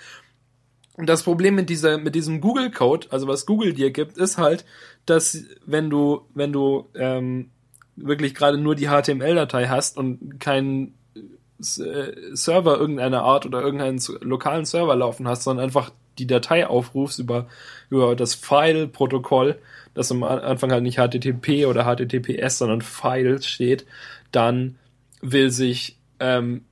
Und 0.99 1.07
das 1.09 1.23
Problem 1.23 1.55
mit 1.55 1.71
dieser, 1.71 1.97
mit 1.97 2.17
diesem 2.17 2.41
Google-Code, 2.41 3.07
also 3.11 3.29
was 3.29 3.47
Google 3.47 3.73
dir 3.73 3.93
gibt, 3.93 4.19
ist 4.19 4.37
halt, 4.37 4.65
dass 5.07 5.45
wenn 5.65 5.91
du, 5.91 6.23
wenn 6.35 6.53
du 6.53 6.89
ähm, 6.97 7.51
wirklich 7.95 8.35
gerade 8.35 8.59
nur 8.59 8.75
die 8.75 8.89
HTML-Datei 8.89 9.69
hast 9.69 9.97
und 9.97 10.41
keinen 10.41 10.95
äh, 11.15 12.13
Server 12.33 12.79
irgendeiner 12.79 13.23
Art 13.23 13.47
oder 13.47 13.63
irgendeinen 13.63 14.01
lokalen 14.23 14.65
Server 14.65 14.97
laufen 14.97 15.29
hast, 15.29 15.45
sondern 15.45 15.65
einfach 15.65 15.93
die 16.19 16.27
Datei 16.27 16.67
aufrufst 16.67 17.21
über, 17.21 17.47
über 17.91 18.17
das 18.17 18.35
File-Protokoll, 18.35 19.57
das 19.95 20.11
am 20.11 20.25
An- 20.25 20.41
Anfang 20.41 20.73
halt 20.73 20.83
nicht 20.83 20.99
HTTP 20.99 21.67
oder 21.67 21.85
HTTPS, 21.85 22.59
sondern 22.59 22.83
File 22.83 23.41
steht, 23.41 23.87
dann 24.33 24.81
will 25.23 25.51
sich 25.51 25.97
ähm, 26.19 26.65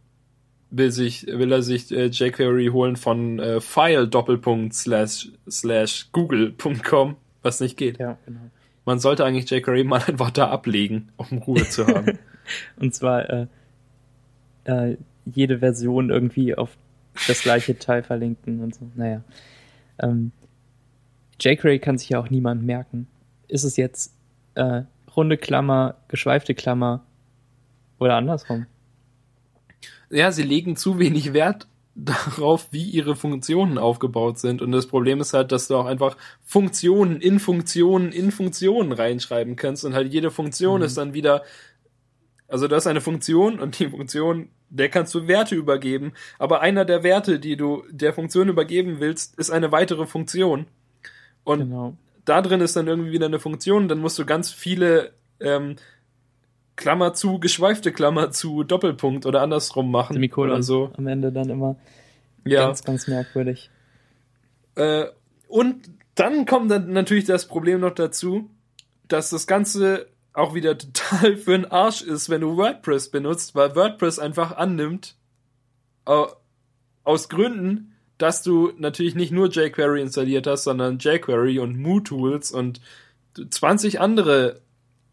will 0.70 0.90
sich 0.90 1.26
will 1.26 1.52
er 1.52 1.62
sich 1.62 1.90
äh, 1.92 2.06
jQuery 2.06 2.68
holen 2.68 2.96
von 2.96 3.38
äh, 3.38 3.60
file 3.60 4.08
Doppelpunkt 4.08 4.74
slash 4.74 5.30
slash 5.48 6.08
google.com, 6.12 7.16
was 7.42 7.60
nicht 7.60 7.76
geht. 7.76 7.98
Ja, 7.98 8.18
genau. 8.26 8.40
Man 8.84 8.98
sollte 8.98 9.24
eigentlich 9.24 9.50
jQuery 9.50 9.84
mal 9.84 10.02
einfach 10.06 10.30
da 10.30 10.48
ablegen, 10.48 11.08
um 11.16 11.38
Ruhe 11.38 11.68
zu 11.68 11.86
haben. 11.86 12.18
Und 12.76 12.94
zwar 12.94 13.28
äh, 13.28 13.46
äh, 14.64 14.96
jede 15.24 15.58
Version 15.58 16.10
irgendwie 16.10 16.54
auf 16.54 16.76
das 17.26 17.42
gleiche 17.42 17.78
Teil 17.78 18.02
verlinken 18.02 18.62
und 18.62 18.74
so. 18.74 18.88
Naja. 18.94 19.22
Ähm, 19.98 20.32
jQuery 21.40 21.78
kann 21.78 21.98
sich 21.98 22.10
ja 22.10 22.20
auch 22.20 22.30
niemand 22.30 22.62
merken. 22.62 23.08
Ist 23.48 23.64
es 23.64 23.76
jetzt 23.76 24.14
äh, 24.54 24.82
runde 25.16 25.36
Klammer, 25.36 25.96
geschweifte 26.08 26.54
Klammer 26.54 27.04
oder 27.98 28.16
andersrum? 28.16 28.66
Ja, 30.10 30.32
sie 30.32 30.42
legen 30.42 30.76
zu 30.76 30.98
wenig 30.98 31.32
Wert 31.32 31.66
darauf, 31.94 32.68
wie 32.72 32.84
ihre 32.84 33.16
Funktionen 33.16 33.78
aufgebaut 33.78 34.38
sind. 34.38 34.60
Und 34.60 34.72
das 34.72 34.86
Problem 34.86 35.20
ist 35.20 35.32
halt, 35.32 35.50
dass 35.50 35.68
du 35.68 35.76
auch 35.76 35.86
einfach 35.86 36.16
Funktionen 36.42 37.20
in 37.20 37.40
Funktionen 37.40 38.12
in 38.12 38.30
Funktionen 38.30 38.92
reinschreiben 38.92 39.56
kannst 39.56 39.84
und 39.84 39.94
halt 39.94 40.12
jede 40.12 40.30
Funktion 40.30 40.80
mhm. 40.80 40.86
ist 40.86 40.98
dann 40.98 41.14
wieder, 41.14 41.42
also 42.48 42.68
du 42.68 42.76
hast 42.76 42.86
eine 42.86 43.00
Funktion 43.00 43.58
und 43.58 43.78
die 43.78 43.88
Funktion, 43.88 44.50
der 44.68 44.90
kannst 44.90 45.14
du 45.14 45.26
Werte 45.26 45.54
übergeben, 45.54 46.12
aber 46.38 46.60
einer 46.60 46.84
der 46.84 47.02
Werte, 47.02 47.38
die 47.38 47.56
du 47.56 47.84
der 47.90 48.12
Funktion 48.12 48.48
übergeben 48.48 48.96
willst, 49.00 49.38
ist 49.38 49.50
eine 49.50 49.72
weitere 49.72 50.06
Funktion. 50.06 50.66
Und 51.44 51.60
genau. 51.60 51.96
da 52.26 52.42
drin 52.42 52.60
ist 52.60 52.76
dann 52.76 52.88
irgendwie 52.88 53.12
wieder 53.12 53.26
eine 53.26 53.38
Funktion, 53.38 53.88
dann 53.88 54.00
musst 54.00 54.18
du 54.18 54.26
ganz 54.26 54.50
viele 54.50 55.12
ähm, 55.40 55.76
Klammer 56.76 57.14
zu, 57.14 57.38
geschweifte 57.40 57.92
Klammer 57.92 58.30
zu, 58.30 58.62
Doppelpunkt 58.62 59.26
oder 59.26 59.42
andersrum 59.42 59.90
machen. 59.90 60.14
Semikolon 60.14 60.52
oder 60.52 60.62
so. 60.62 60.92
Am 60.96 61.06
Ende 61.06 61.32
dann 61.32 61.50
immer. 61.50 61.76
Ja. 62.44 62.66
Ganz, 62.66 62.84
ganz 62.84 63.08
merkwürdig. 63.08 63.70
Äh, 64.76 65.06
und 65.48 65.90
dann 66.14 66.46
kommt 66.46 66.70
dann 66.70 66.92
natürlich 66.92 67.24
das 67.24 67.46
Problem 67.46 67.80
noch 67.80 67.94
dazu, 67.94 68.50
dass 69.08 69.30
das 69.30 69.46
Ganze 69.46 70.06
auch 70.32 70.54
wieder 70.54 70.76
total 70.78 71.36
für 71.36 71.52
den 71.52 71.64
Arsch 71.70 72.02
ist, 72.02 72.28
wenn 72.28 72.42
du 72.42 72.56
WordPress 72.56 73.10
benutzt, 73.10 73.54
weil 73.54 73.74
WordPress 73.74 74.18
einfach 74.18 74.56
annimmt, 74.56 75.16
äh, 76.06 76.24
aus 77.04 77.28
Gründen, 77.28 77.94
dass 78.18 78.42
du 78.42 78.72
natürlich 78.78 79.14
nicht 79.14 79.32
nur 79.32 79.48
jQuery 79.48 80.02
installiert 80.02 80.46
hast, 80.46 80.64
sondern 80.64 80.98
jQuery 80.98 81.58
und 81.58 81.78
MooTools 81.78 82.52
und 82.52 82.80
20 83.50 84.00
andere 84.00 84.60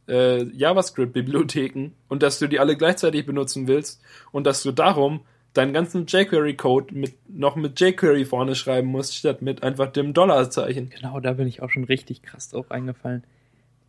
äh, 0.08 0.44
JavaScript-Bibliotheken 0.44 1.92
und 2.10 2.24
dass 2.24 2.40
du 2.40 2.48
die 2.48 2.60
alle 2.60 2.78
gleichzeitig 2.78 3.26
benutzen 3.26 3.68
willst 3.68 4.02
und 4.32 4.46
dass 4.46 4.64
du 4.64 4.72
darum 4.72 5.22
deinen 5.54 5.74
ganzen 5.74 6.06
jQuery-Code 6.08 6.96
mit, 6.96 7.14
noch 7.30 7.56
mit 7.56 7.80
jQuery 7.80 8.26
vorne 8.26 8.56
schreiben 8.56 8.88
musst, 8.88 9.16
statt 9.16 9.42
mit 9.42 9.64
einfach 9.64 9.92
dem 9.92 10.14
Dollarzeichen. 10.14 10.90
Genau, 10.90 11.20
da 11.20 11.34
bin 11.34 11.48
ich 11.48 11.62
auch 11.62 11.70
schon 11.70 11.84
richtig 11.84 12.24
krass 12.24 12.50
drauf 12.50 12.72
eingefallen. 12.72 13.24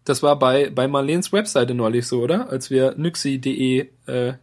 Das 0.05 0.23
war 0.23 0.39
bei, 0.39 0.69
bei 0.69 0.87
Marleens 0.87 1.33
Webseite 1.33 1.75
neulich 1.75 2.07
so, 2.07 2.21
oder? 2.21 2.51
Als 2.51 2.71
wir 2.71 2.95
nyxi.de, 2.97 3.89
äh, 4.07 4.35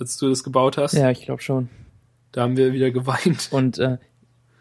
als 0.00 0.16
du 0.16 0.28
das 0.28 0.42
gebaut 0.42 0.76
hast. 0.76 0.94
Ja, 0.94 1.10
ich 1.10 1.22
glaube 1.22 1.40
schon. 1.40 1.68
Da 2.32 2.42
haben 2.42 2.56
wir 2.56 2.72
wieder 2.72 2.90
geweint. 2.90 3.48
Und 3.52 3.78
äh, 3.78 3.98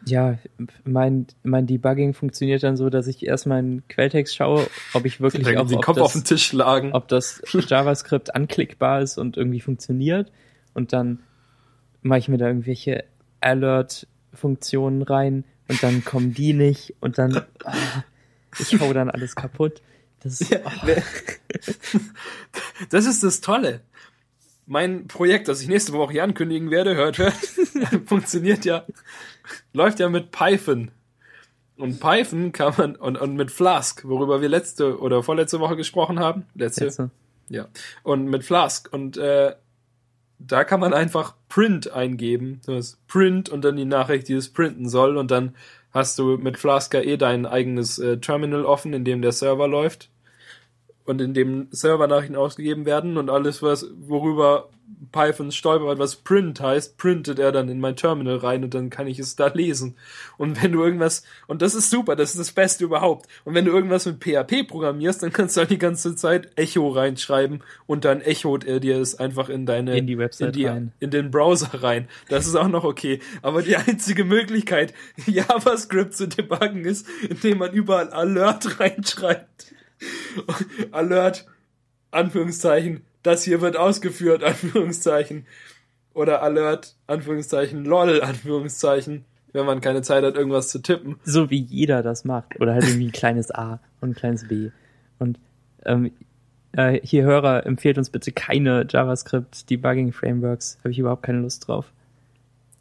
ja, 0.06 0.38
mein, 0.84 1.28
mein 1.44 1.68
Debugging 1.68 2.14
funktioniert 2.14 2.64
dann 2.64 2.78
so, 2.78 2.90
dass 2.90 3.08
ich 3.08 3.26
erstmal 3.26 3.60
einen 3.60 3.88
Quelltext 3.88 4.36
schaue, 4.36 4.68
ob 4.94 5.06
ich 5.06 5.22
wirklich 5.22 5.58
auch, 5.58 5.68
den 5.68 5.82
Kopf 5.82 5.98
das, 5.98 6.06
auf 6.06 6.14
den 6.14 6.24
Tisch 6.24 6.46
schlagen. 6.46 6.94
ob 6.94 7.08
das 7.08 7.42
JavaScript 7.68 8.36
anklickbar 8.36 9.02
ist 9.02 9.18
und 9.18 9.38
irgendwie 9.38 9.62
funktioniert. 9.62 10.32
Und 10.74 10.94
dann 10.94 11.20
mache 12.02 12.20
ich 12.20 12.28
mir 12.28 12.38
da 12.38 12.48
irgendwelche 12.48 13.06
Alert-Funktionen 13.40 15.04
rein 15.04 15.46
und 15.70 15.82
dann 15.84 16.04
kommen 16.04 16.34
die 16.34 16.54
nicht 16.54 16.96
und 17.00 17.18
dann 17.18 17.42
oh, 17.64 17.72
ich 18.60 18.80
hau 18.80 18.92
dann 18.94 19.10
alles 19.10 19.36
kaputt. 19.36 19.82
Das 20.22 20.42
ist, 20.42 20.54
oh. 20.56 20.88
das 22.90 23.06
ist 23.06 23.24
das 23.24 23.42
Tolle 23.42 23.82
mein 24.66 25.08
Projekt, 25.08 25.48
das 25.48 25.62
ich 25.62 25.68
nächste 25.68 25.94
Woche 25.94 26.14
hier 26.14 26.24
ankündigen 26.24 26.72
werde, 26.72 26.96
hört, 26.96 27.18
hört, 27.18 27.34
funktioniert 28.06 28.66
ja, 28.66 28.86
läuft 29.74 30.00
ja 30.00 30.10
mit 30.10 30.32
Python. 30.32 30.92
Und 31.78 32.00
Python 32.00 32.52
kann 32.52 32.74
man, 32.78 32.96
und, 32.96 33.18
und 33.18 33.36
mit 33.36 33.52
Flask, 33.52 34.06
worüber 34.06 34.42
wir 34.42 34.50
letzte 34.50 35.00
oder 35.00 35.24
vorletzte 35.24 35.60
Woche 35.60 35.76
gesprochen 35.76 36.20
haben. 36.20 36.46
Letzte. 36.54 36.86
letzte. 36.86 37.10
Ja. 37.50 37.68
Und 38.04 38.26
mit 38.26 38.44
Flask. 38.44 38.92
Und 38.92 39.18
äh, 39.18 39.56
da 40.40 40.64
kann 40.64 40.80
man 40.80 40.94
einfach 40.94 41.36
Print 41.50 41.92
eingeben. 41.92 42.62
Das 42.66 43.00
Print 43.08 43.50
und 43.50 43.66
dann 43.66 43.76
die 43.76 43.86
Nachricht, 43.86 44.28
die 44.28 44.34
es 44.34 44.54
printen 44.54 44.88
soll. 44.88 45.18
Und 45.18 45.32
dann 45.32 45.56
hast 45.92 46.18
du 46.20 46.38
mit 46.38 46.58
Flask 46.58 46.94
eh 46.94 47.18
dein 47.18 47.46
eigenes 47.46 47.98
äh, 48.00 48.18
Terminal 48.20 48.66
offen, 48.66 48.94
in 48.94 49.04
dem 49.04 49.22
der 49.22 49.32
Server 49.32 49.68
läuft 49.68 50.10
und 51.06 51.22
in 51.22 51.34
dem 51.34 51.68
Servernachrichten 51.72 52.36
ausgegeben 52.36 52.86
werden 52.86 53.18
und 53.18 53.30
alles, 53.30 53.62
was, 53.62 53.88
worüber 54.08 54.70
Python 55.12 55.52
stolpert, 55.52 56.00
was 56.00 56.16
print 56.18 56.60
heißt, 56.60 56.98
printet 56.98 57.40
er 57.40 57.52
dann 57.52 57.70
in 57.70 57.80
mein 57.80 57.96
Terminal 57.96 58.38
rein 58.38 58.64
und 58.64 58.74
dann 58.74 58.90
kann 58.90 59.08
ich 59.08 59.20
es 59.20 59.36
da 59.36 59.48
lesen. 59.48 59.96
Und 60.38 60.62
wenn 60.62 60.72
du 60.72 60.84
irgendwas, 60.84 61.24
und 61.48 61.62
das 61.62 61.76
ist 61.76 61.90
super, 61.90 62.16
das 62.16 62.32
ist 62.32 62.40
das 62.40 62.52
Beste 62.52 62.84
überhaupt. 62.84 63.28
Und 63.44 63.54
wenn 63.54 63.66
du 63.66 63.72
irgendwas 63.72 64.06
mit 64.06 64.24
PHP 64.24 64.68
programmierst, 64.68 65.24
dann 65.24 65.32
kannst 65.32 65.56
du 65.56 65.62
halt 65.62 65.72
die 65.72 65.78
ganze 65.78 66.16
Zeit 66.16 66.52
Echo 66.56 66.90
reinschreiben 66.90 67.64
und 67.86 68.06
dann 68.06 68.22
echot 68.22 68.64
er 68.66 68.80
dir 68.80 69.00
es 69.00 69.20
einfach 69.20 69.50
in 69.50 69.66
deine, 69.66 69.98
in 69.98 70.08
die 70.08 70.18
Website 70.18 70.48
in, 70.48 70.54
die, 70.54 70.66
rein. 70.66 70.92
in 71.00 71.12
den 71.12 71.32
Browser 71.32 71.84
rein. 71.84 72.08
Das 72.30 72.48
ist 72.48 72.56
auch 72.56 72.68
noch 72.68 72.84
okay. 72.84 73.20
Aber 73.42 73.62
die 73.62 73.76
einzige 73.78 74.24
Möglichkeit, 74.24 74.94
JavaScript 75.26 76.16
zu 76.16 76.28
debuggen 76.28 76.86
ist, 76.86 77.08
indem 77.30 77.60
man 77.60 77.72
überall 77.72 78.10
Alert 78.10 78.80
reinschreibt. 78.80 79.73
Alert, 80.92 81.46
Anführungszeichen, 82.12 83.02
das 83.24 83.44
hier 83.44 83.62
wird 83.62 83.78
ausgeführt, 83.78 84.44
Anführungszeichen. 84.44 85.46
Oder 86.14 86.44
Alert, 86.44 86.96
Anführungszeichen, 87.08 87.86
lol, 87.86 88.22
Anführungszeichen, 88.24 89.26
wenn 89.52 89.66
man 89.66 89.82
keine 89.82 90.02
Zeit 90.02 90.24
hat, 90.24 90.36
irgendwas 90.36 90.70
zu 90.70 90.80
tippen. 90.80 91.18
So 91.24 91.50
wie 91.50 91.62
jeder 91.62 92.04
das 92.04 92.26
macht. 92.26 92.60
Oder 92.60 92.74
halt 92.74 92.84
irgendwie 92.84 93.08
ein 93.08 93.12
kleines 93.12 93.52
A 93.52 93.80
und 94.02 94.12
ein 94.12 94.16
kleines 94.16 94.48
B. 94.48 94.70
Und 95.20 95.40
ähm, 95.86 96.12
äh, 96.74 97.00
hier 97.04 97.24
Hörer, 97.24 97.66
empfehlt 97.66 97.98
uns 97.98 98.10
bitte 98.10 98.32
keine 98.32 98.86
JavaScript 98.90 99.70
Debugging 99.70 100.12
Frameworks. 100.12 100.78
Habe 100.80 100.92
ich 100.92 101.00
überhaupt 101.00 101.24
keine 101.24 101.40
Lust 101.40 101.68
drauf. 101.68 101.92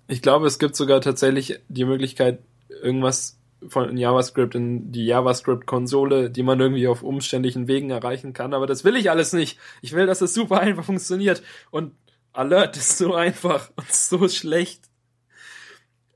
Ich 0.09 0.23
glaube, 0.23 0.47
es 0.47 0.59
gibt 0.59 0.77
sogar 0.77 1.01
tatsächlich 1.01 1.61
die 1.69 1.85
Möglichkeit, 1.85 2.39
irgendwas 2.83 3.39
von 3.69 3.97
JavaScript 3.97 4.55
in 4.55 4.93
die 4.93 5.07
JavaScript-Konsole, 5.07 6.31
die 6.31 6.43
man 6.43 6.61
irgendwie 6.61 6.89
auf 6.89 7.03
umständlichen 7.03 7.69
Wegen 7.69 7.91
erreichen 7.91 8.33
kann. 8.33 8.55
Aber 8.55 8.67
das 8.67 8.85
will 8.85 8.97
ich 8.97 9.11
alles 9.11 9.33
nicht. 9.33 9.59
Ich 9.81 9.93
will, 9.93 10.07
dass 10.07 10.21
es 10.21 10.35
super 10.35 10.61
einfach 10.61 10.85
funktioniert. 10.85 11.43
Und 11.71 11.95
Alert 12.33 12.77
ist 12.77 12.99
so 12.99 13.15
einfach 13.15 13.71
und 13.77 13.93
so 13.93 14.29
schlecht. 14.29 14.85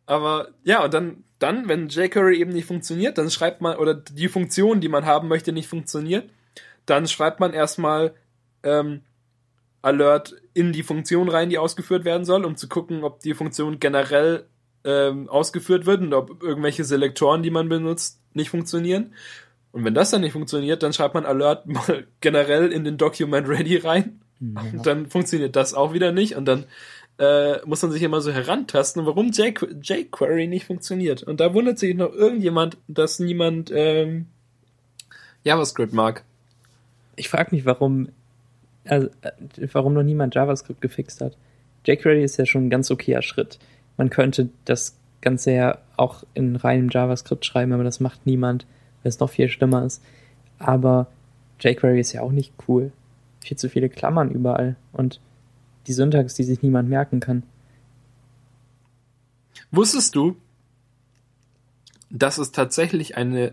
Aber 0.07 0.49
ja, 0.65 0.85
und 0.85 0.95
dann, 0.95 1.25
dann, 1.39 1.69
wenn 1.69 1.89
jQuery 1.89 2.39
eben 2.41 2.53
nicht 2.53 2.67
funktioniert, 2.67 3.19
dann 3.19 3.31
schreibt 3.31 3.61
man, 3.61 3.77
oder 3.77 3.95
die 3.95 4.29
Funktion, 4.29 4.81
die 4.81 4.89
man 4.89 5.05
haben 5.05 5.29
möchte, 5.29 5.53
nicht 5.53 5.69
funktioniert, 5.69 6.31
dann 6.87 7.09
schreibt 7.09 7.41
man 7.41 7.53
erstmal 7.53 8.15
ähm, 8.63 9.03
Alert 9.83 10.35
in 10.55 10.73
die 10.73 10.83
Funktion 10.83 11.29
rein, 11.29 11.51
die 11.51 11.59
ausgeführt 11.59 12.05
werden 12.05 12.25
soll, 12.25 12.45
um 12.45 12.57
zu 12.57 12.69
gucken, 12.69 13.05
ob 13.05 13.21
die 13.21 13.35
Funktion 13.35 13.79
generell 13.79 14.47
ähm, 14.87 15.29
ausgeführt 15.29 15.85
wird 15.85 16.01
und 16.01 16.15
ob 16.15 16.43
irgendwelche 16.43 16.85
Selektoren, 16.85 17.43
die 17.43 17.51
man 17.51 17.69
benutzt, 17.69 18.21
nicht 18.33 18.51
funktionieren. 18.51 19.13
Und 19.73 19.85
wenn 19.85 19.95
das 19.95 20.11
dann 20.11 20.23
nicht 20.23 20.33
funktioniert, 20.33 20.83
dann 20.83 20.93
schreibt 20.93 21.15
man 21.15 21.27
Alert 21.27 21.67
mal 21.67 22.07
generell 22.21 22.73
in 22.73 22.85
den 22.85 22.97
Document 22.97 23.49
Ready 23.49 23.77
rein. 23.77 24.21
Ja. 24.41 24.63
Und 24.73 24.87
dann 24.87 25.07
funktioniert 25.09 25.57
das 25.57 25.75
auch 25.75 25.93
wieder 25.93 26.13
nicht. 26.13 26.37
Und 26.37 26.47
dann 26.47 26.65
äh, 27.19 27.65
muss 27.67 27.83
man 27.83 27.91
sich 27.91 28.03
immer 28.03 28.21
so 28.21 28.33
herantasten, 28.33 29.05
warum 29.07 29.33
jQuery 29.33 30.47
nicht 30.47 30.67
funktioniert. 30.67 31.23
Und 31.25 31.41
da 31.41 31.53
wundert 31.53 31.79
sich 31.79 31.95
noch 31.95 32.13
irgendjemand, 32.13 32.79
dass 32.87 33.19
niemand 33.19 33.73
ähm, 33.75 34.27
JavaScript 35.43 35.93
mag. 35.93 36.23
Ich 37.17 37.29
frage 37.29 37.55
mich, 37.55 37.65
warum, 37.65 38.11
also, 38.85 39.09
warum 39.73 39.95
noch 39.95 40.03
niemand 40.03 40.35
JavaScript 40.35 40.81
gefixt 40.81 41.21
hat. 41.21 41.37
jQuery 41.87 42.23
ist 42.23 42.37
ja 42.37 42.47
schon 42.47 42.67
ein 42.67 42.71
ganz 42.71 42.91
okayer 42.91 43.23
Schritt. 43.23 43.59
Man 43.97 44.11
könnte 44.11 44.51
das 44.65 44.97
Ganze 45.21 45.53
ja 45.53 45.79
auch 45.97 46.25
in 46.35 46.57
reinem 46.57 46.89
JavaScript 46.91 47.45
schreiben, 47.45 47.73
aber 47.73 47.85
das 47.85 48.01
macht 48.01 48.27
niemand, 48.27 48.67
weil 49.03 49.09
es 49.09 49.21
noch 49.21 49.31
viel 49.31 49.49
schlimmer 49.49 49.85
ist. 49.85 50.03
Aber 50.59 51.09
jQuery 51.61 52.01
ist 52.01 52.13
ja 52.13 52.23
auch 52.23 52.33
nicht 52.33 52.53
cool. 52.69 52.93
Viel 53.41 53.57
zu 53.57 53.69
viele 53.69 53.89
Klammern 53.89 54.31
überall 54.31 54.77
und 54.93 55.21
die 55.87 55.93
Syntax, 55.93 56.35
die 56.35 56.43
sich 56.43 56.63
niemand 56.63 56.89
merken 56.89 57.21
kann. 57.21 57.43
Wusstest 59.71 60.15
du, 60.15 60.37
dass 62.11 62.39
es 62.39 62.53
tatsächlich 62.53 63.17
eine, 63.17 63.53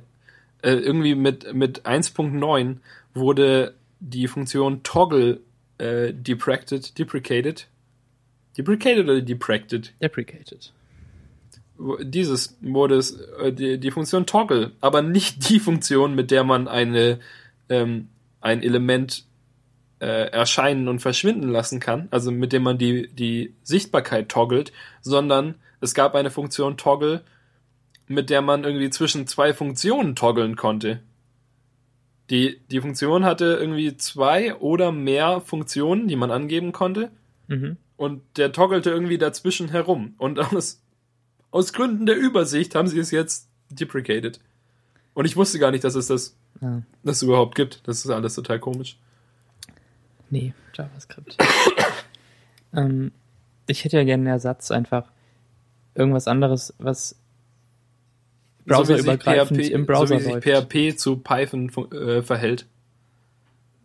äh, 0.62 0.72
irgendwie 0.72 1.16
mit, 1.16 1.54
mit 1.54 1.86
1.9 1.86 2.78
wurde 3.14 3.76
die 4.00 4.28
Funktion 4.28 4.84
Toggle 4.84 5.42
äh, 5.78 6.14
deprecated, 6.14 6.98
deprecated 6.98 7.68
Deprecated 8.58 9.06
oder 9.06 9.22
deprecated? 9.22 9.94
Deprecated. 10.02 10.72
Dieses 12.02 12.58
wurde 12.62 12.96
es, 12.96 13.20
äh, 13.40 13.52
die, 13.52 13.80
die 13.80 13.92
Funktion 13.92 14.26
Toggle, 14.26 14.72
aber 14.80 15.02
nicht 15.02 15.50
die 15.50 15.60
Funktion, 15.60 16.16
mit 16.16 16.32
der 16.32 16.44
man 16.44 16.68
eine, 16.68 17.20
ähm, 17.70 18.10
ein 18.42 18.62
Element 18.62 19.26
äh, 20.00 20.30
erscheinen 20.32 20.88
und 20.88 21.00
verschwinden 21.00 21.50
lassen 21.50 21.80
kann, 21.80 22.08
also 22.12 22.32
mit 22.32 22.54
dem 22.54 22.64
man 22.64 22.78
die, 22.78 23.10
die 23.14 23.56
Sichtbarkeit 23.64 24.30
toggelt, 24.30 24.72
sondern 25.02 25.56
es 25.82 25.94
gab 25.94 26.16
eine 26.16 26.30
Funktion 26.30 26.78
Toggle, 26.78 27.22
mit 28.08 28.30
der 28.30 28.42
man 28.42 28.64
irgendwie 28.64 28.90
zwischen 28.90 29.28
zwei 29.28 29.54
Funktionen 29.54 30.16
toggeln 30.16 30.56
konnte. 30.56 31.00
Die, 32.30 32.60
die 32.70 32.82
Funktion 32.82 33.26
hatte 33.26 33.58
irgendwie 33.60 33.96
zwei 33.98 34.56
oder 34.56 34.92
mehr 34.92 35.42
Funktionen, 35.42 36.08
die 36.08 36.16
man 36.16 36.32
angeben 36.32 36.72
konnte. 36.72 37.12
Mhm. 37.48 37.78
Und 38.04 38.22
der 38.36 38.52
toggelte 38.52 38.90
irgendwie 38.90 39.18
dazwischen 39.18 39.70
herum. 39.70 40.16
Und 40.18 40.38
aus, 40.38 40.82
aus 41.52 41.72
Gründen 41.72 42.06
der 42.06 42.18
Übersicht 42.18 42.76
haben 42.76 42.90
sie 42.90 43.00
es 43.00 43.12
jetzt 43.12 43.48
deprecated. 43.70 44.42
Und 45.14 45.24
ich 45.24 45.38
wusste 45.38 45.58
gar 45.58 45.72
nicht, 45.72 45.86
dass 45.86 45.96
es 45.96 46.08
das, 46.08 46.36
Ja. 46.60 46.82
das 47.04 47.22
überhaupt 47.24 47.56
gibt. 47.56 47.82
Das 47.88 48.04
ist 48.04 48.12
alles 48.12 48.36
total 48.36 48.60
komisch. 48.60 48.98
Nee, 50.30 50.54
JavaScript. 50.74 51.38
ähm, 52.74 53.14
ich 53.68 53.86
hätte 53.86 53.96
ja 53.96 54.04
gerne 54.04 54.24
einen 54.24 54.34
Ersatz, 54.34 54.70
einfach 54.70 55.10
irgendwas 55.96 56.28
anderes, 56.28 56.74
was 56.80 57.16
browserübergreifend 58.66 59.58
so 59.60 59.64
sich 59.64 59.72
im 59.72 59.86
Browser 59.86 60.20
so 60.20 60.26
wie 60.26 60.32
läuft. 60.34 60.44
sich 60.44 60.94
PHP 60.94 60.98
zu 61.00 61.18
Python 61.20 61.70
äh, 61.94 62.22
verhält. 62.22 62.66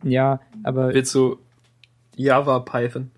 Ja, 0.03 0.41
aber 0.65 0.93
Wird 0.93 1.07
so 1.07 1.39
Java 2.17 2.59
Python. 2.59 3.13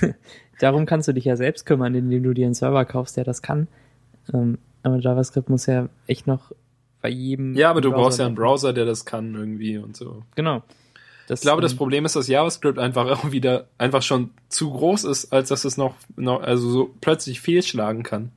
darum 0.60 0.86
kannst 0.86 1.08
du 1.08 1.14
dich 1.14 1.24
ja 1.24 1.36
selbst 1.36 1.66
kümmern, 1.66 1.94
indem 1.94 2.22
du 2.22 2.34
dir 2.34 2.46
einen 2.46 2.54
Server 2.54 2.84
kaufst, 2.84 3.16
der 3.16 3.24
das 3.24 3.42
kann. 3.42 3.68
Ähm, 4.32 4.58
aber 4.82 4.98
JavaScript 4.98 5.48
muss 5.48 5.66
ja 5.66 5.88
echt 6.06 6.26
noch 6.26 6.52
bei 7.02 7.08
jedem. 7.08 7.54
Ja, 7.54 7.70
aber 7.70 7.80
du 7.80 7.90
Browser 7.90 8.02
brauchst 8.02 8.18
ja 8.18 8.26
einen. 8.26 8.34
Browser, 8.34 8.72
der 8.72 8.84
das 8.84 9.04
kann 9.04 9.34
irgendwie 9.34 9.78
und 9.78 9.96
so. 9.96 10.22
Genau. 10.34 10.62
Das, 11.26 11.40
Ich 11.40 11.42
glaube, 11.42 11.62
das 11.62 11.72
ähm, 11.72 11.78
Problem 11.78 12.04
ist, 12.04 12.16
dass 12.16 12.28
JavaScript 12.28 12.78
einfach 12.78 13.06
auch 13.06 13.30
wieder 13.30 13.68
einfach 13.78 14.02
schon 14.02 14.30
zu 14.48 14.70
groß 14.70 15.04
ist, 15.04 15.32
als 15.32 15.48
dass 15.48 15.64
es 15.64 15.76
noch, 15.76 15.94
noch 16.16 16.42
also 16.42 16.68
so 16.68 16.94
plötzlich 17.00 17.40
fehlschlagen 17.40 18.02
kann. 18.02 18.32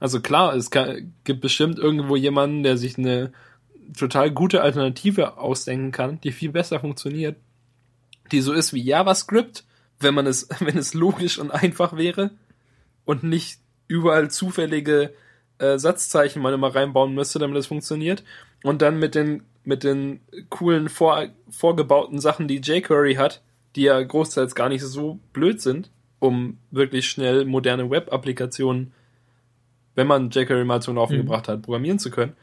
Also 0.00 0.20
klar, 0.20 0.54
es 0.54 0.70
kann, 0.70 1.12
gibt 1.24 1.42
bestimmt 1.42 1.78
irgendwo 1.78 2.16
jemanden, 2.16 2.62
der 2.62 2.78
sich 2.78 2.96
eine 2.96 3.32
total 3.96 4.30
gute 4.30 4.62
Alternative 4.62 5.36
ausdenken 5.36 5.92
kann, 5.92 6.20
die 6.22 6.32
viel 6.32 6.50
besser 6.50 6.80
funktioniert, 6.80 7.36
die 8.32 8.40
so 8.40 8.52
ist 8.52 8.72
wie 8.72 8.82
JavaScript, 8.82 9.64
wenn 10.00 10.14
man 10.14 10.26
es, 10.26 10.48
wenn 10.60 10.76
es 10.76 10.94
logisch 10.94 11.38
und 11.38 11.50
einfach 11.50 11.96
wäre 11.96 12.30
und 13.04 13.22
nicht 13.22 13.60
überall 13.86 14.30
zufällige 14.30 15.12
äh, 15.58 15.78
Satzzeichen 15.78 16.42
man 16.42 16.54
immer 16.54 16.74
reinbauen 16.74 17.14
müsste, 17.14 17.38
damit 17.38 17.58
es 17.58 17.66
funktioniert. 17.66 18.24
Und 18.62 18.82
dann 18.82 18.98
mit 18.98 19.14
den, 19.14 19.42
mit 19.64 19.84
den 19.84 20.20
coolen 20.48 20.88
vor, 20.88 21.26
vorgebauten 21.50 22.20
Sachen, 22.20 22.48
die 22.48 22.60
jQuery 22.60 23.14
hat, 23.14 23.42
die 23.76 23.82
ja 23.82 24.00
großteils 24.00 24.54
gar 24.54 24.68
nicht 24.68 24.82
so 24.82 25.18
blöd 25.32 25.60
sind, 25.60 25.90
um 26.18 26.58
wirklich 26.70 27.08
schnell 27.08 27.44
moderne 27.44 27.90
Web-Applikationen, 27.90 28.92
wenn 29.94 30.06
man 30.06 30.30
jQuery 30.30 30.64
mal 30.64 30.82
zum 30.82 30.96
Laufen 30.96 31.16
Mhm. 31.16 31.22
gebracht 31.22 31.48
hat, 31.48 31.62
programmieren 31.62 31.98
zu 31.98 32.10
können. 32.10 32.36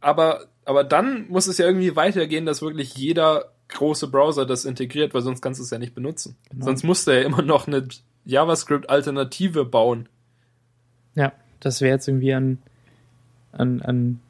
Aber, 0.00 0.46
aber 0.64 0.84
dann 0.84 1.28
muss 1.28 1.46
es 1.48 1.58
ja 1.58 1.66
irgendwie 1.66 1.96
weitergehen, 1.96 2.46
dass 2.46 2.62
wirklich 2.62 2.96
jeder 2.96 3.52
große 3.68 4.08
Browser 4.08 4.46
das 4.46 4.64
integriert, 4.64 5.14
weil 5.14 5.22
sonst 5.22 5.40
kannst 5.40 5.60
du 5.60 5.64
es 5.64 5.70
ja 5.70 5.78
nicht 5.78 5.94
benutzen. 5.94 6.36
Genau. 6.50 6.66
Sonst 6.66 6.84
musst 6.84 7.06
du 7.06 7.12
ja 7.12 7.22
immer 7.22 7.42
noch 7.42 7.66
eine 7.66 7.88
JavaScript-Alternative 8.24 9.64
bauen. 9.64 10.08
Ja, 11.14 11.32
das 11.60 11.80
wäre 11.80 11.94
jetzt 11.94 12.08
irgendwie 12.08 12.34
an, 12.34 12.58
an, 13.52 13.82
an, 13.82 14.20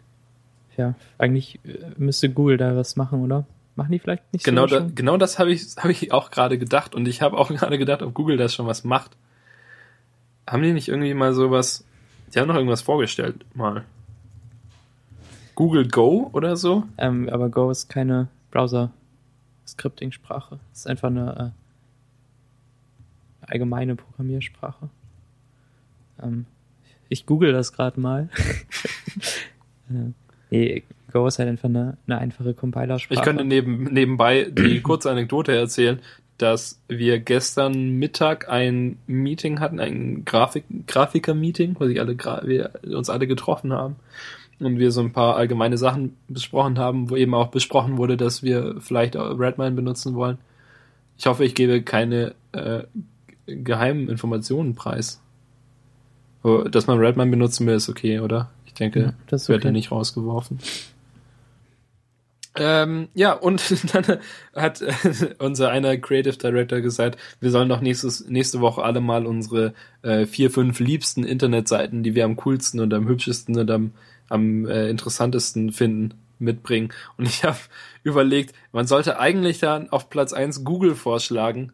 ja, 0.76 0.94
eigentlich 1.18 1.60
äh, 1.64 1.78
müsste 1.96 2.30
Google 2.30 2.56
da 2.56 2.76
was 2.76 2.96
machen, 2.96 3.22
oder? 3.22 3.44
Machen 3.74 3.92
die 3.92 3.98
vielleicht 3.98 4.32
nicht 4.32 4.44
Genau, 4.44 4.66
so 4.66 4.80
da, 4.80 4.86
genau 4.94 5.18
das 5.18 5.38
habe 5.38 5.52
ich, 5.52 5.76
hab 5.76 5.90
ich 5.90 6.12
auch 6.12 6.30
gerade 6.30 6.56
gedacht. 6.58 6.94
Und 6.94 7.06
ich 7.06 7.20
habe 7.20 7.36
auch 7.36 7.48
gerade 7.54 7.78
gedacht, 7.78 8.02
ob 8.02 8.14
Google 8.14 8.36
das 8.36 8.54
schon 8.54 8.66
was 8.66 8.84
macht. 8.84 9.16
Haben 10.46 10.62
die 10.62 10.72
nicht 10.72 10.88
irgendwie 10.88 11.12
mal 11.12 11.34
sowas. 11.34 11.84
Die 12.34 12.38
haben 12.38 12.48
noch 12.48 12.54
irgendwas 12.54 12.82
vorgestellt, 12.82 13.44
mal. 13.54 13.84
Google 15.54 15.88
Go 15.88 16.30
oder 16.32 16.56
so? 16.56 16.84
Ähm, 16.98 17.28
aber 17.28 17.48
Go 17.48 17.70
ist 17.70 17.88
keine 17.88 18.28
Browser-Scripting-Sprache. 19.66 20.58
Es 20.72 20.80
ist 20.80 20.86
einfach 20.86 21.08
eine 21.08 21.52
äh, 23.42 23.50
allgemeine 23.52 23.96
Programmiersprache. 23.96 24.88
Ähm, 26.22 26.46
ich 27.08 27.26
google 27.26 27.52
das 27.52 27.72
gerade 27.72 28.00
mal. 28.00 28.28
äh, 29.90 30.12
nee, 30.50 30.82
Go 31.12 31.26
ist 31.26 31.38
halt 31.38 31.48
einfach 31.48 31.68
eine, 31.68 31.96
eine 32.06 32.18
einfache 32.18 32.54
Compilersprache. 32.54 33.18
Ich 33.18 33.22
könnte 33.22 33.44
neben, 33.44 33.84
nebenbei 33.84 34.50
die 34.50 34.80
kurze 34.82 35.10
Anekdote 35.10 35.54
erzählen, 35.54 36.00
dass 36.38 36.80
wir 36.88 37.18
gestern 37.18 37.92
Mittag 37.92 38.48
ein 38.48 38.98
Meeting 39.06 39.60
hatten, 39.60 39.80
ein 39.80 40.24
Grafik, 40.26 40.64
Grafiker-Meeting, 40.86 41.76
wo 41.78 41.86
sich 41.86 41.98
alle, 42.00 42.16
wir 42.18 42.72
uns 42.84 43.08
alle 43.08 43.26
getroffen 43.26 43.72
haben 43.72 43.96
und 44.58 44.78
wir 44.78 44.90
so 44.92 45.00
ein 45.00 45.12
paar 45.12 45.36
allgemeine 45.36 45.78
Sachen 45.78 46.16
besprochen 46.28 46.78
haben, 46.78 47.10
wo 47.10 47.16
eben 47.16 47.34
auch 47.34 47.48
besprochen 47.48 47.98
wurde, 47.98 48.16
dass 48.16 48.42
wir 48.42 48.76
vielleicht 48.80 49.16
Redmine 49.16 49.72
benutzen 49.72 50.14
wollen. 50.14 50.38
Ich 51.18 51.26
hoffe, 51.26 51.44
ich 51.44 51.54
gebe 51.54 51.82
keine 51.82 52.34
äh, 52.52 52.84
geheimen 53.46 54.08
Informationen 54.08 54.74
preis. 54.74 55.20
Aber, 56.42 56.68
Dass 56.68 56.86
man 56.86 56.98
Redmine 56.98 57.30
benutzen 57.30 57.66
will, 57.66 57.74
ist 57.74 57.88
okay, 57.88 58.20
oder? 58.20 58.50
Ich 58.66 58.74
denke, 58.74 59.00
Ja, 59.00 59.12
das 59.28 59.42
ist 59.42 59.48
wird 59.48 59.60
okay. 59.60 59.68
ja 59.68 59.72
nicht 59.72 59.90
rausgeworfen. 59.90 60.58
Ähm, 62.58 63.08
ja, 63.14 63.32
und 63.32 63.62
dann 63.94 64.18
hat 64.54 64.80
äh, 64.80 64.92
unser 65.38 65.70
einer 65.70 65.96
Creative 65.98 66.36
Director 66.36 66.80
gesagt, 66.80 67.18
wir 67.40 67.50
sollen 67.50 67.68
doch 67.68 67.80
nächstes, 67.80 68.26
nächste 68.28 68.60
Woche 68.60 68.82
alle 68.82 69.00
mal 69.00 69.26
unsere 69.26 69.74
äh, 70.02 70.26
vier, 70.26 70.50
fünf 70.50 70.80
liebsten 70.80 71.24
Internetseiten, 71.24 72.02
die 72.02 72.14
wir 72.14 72.24
am 72.24 72.36
coolsten 72.36 72.80
und 72.80 72.94
am 72.94 73.08
hübschesten 73.08 73.58
und 73.58 73.70
am, 73.70 73.92
am 74.28 74.66
äh, 74.66 74.88
interessantesten 74.88 75.72
finden, 75.72 76.14
mitbringen. 76.38 76.92
Und 77.16 77.26
ich 77.26 77.44
habe 77.44 77.58
überlegt, 78.02 78.54
man 78.72 78.86
sollte 78.86 79.18
eigentlich 79.18 79.58
dann 79.58 79.90
auf 79.90 80.10
Platz 80.10 80.32
eins 80.32 80.64
Google 80.64 80.94
vorschlagen 80.94 81.72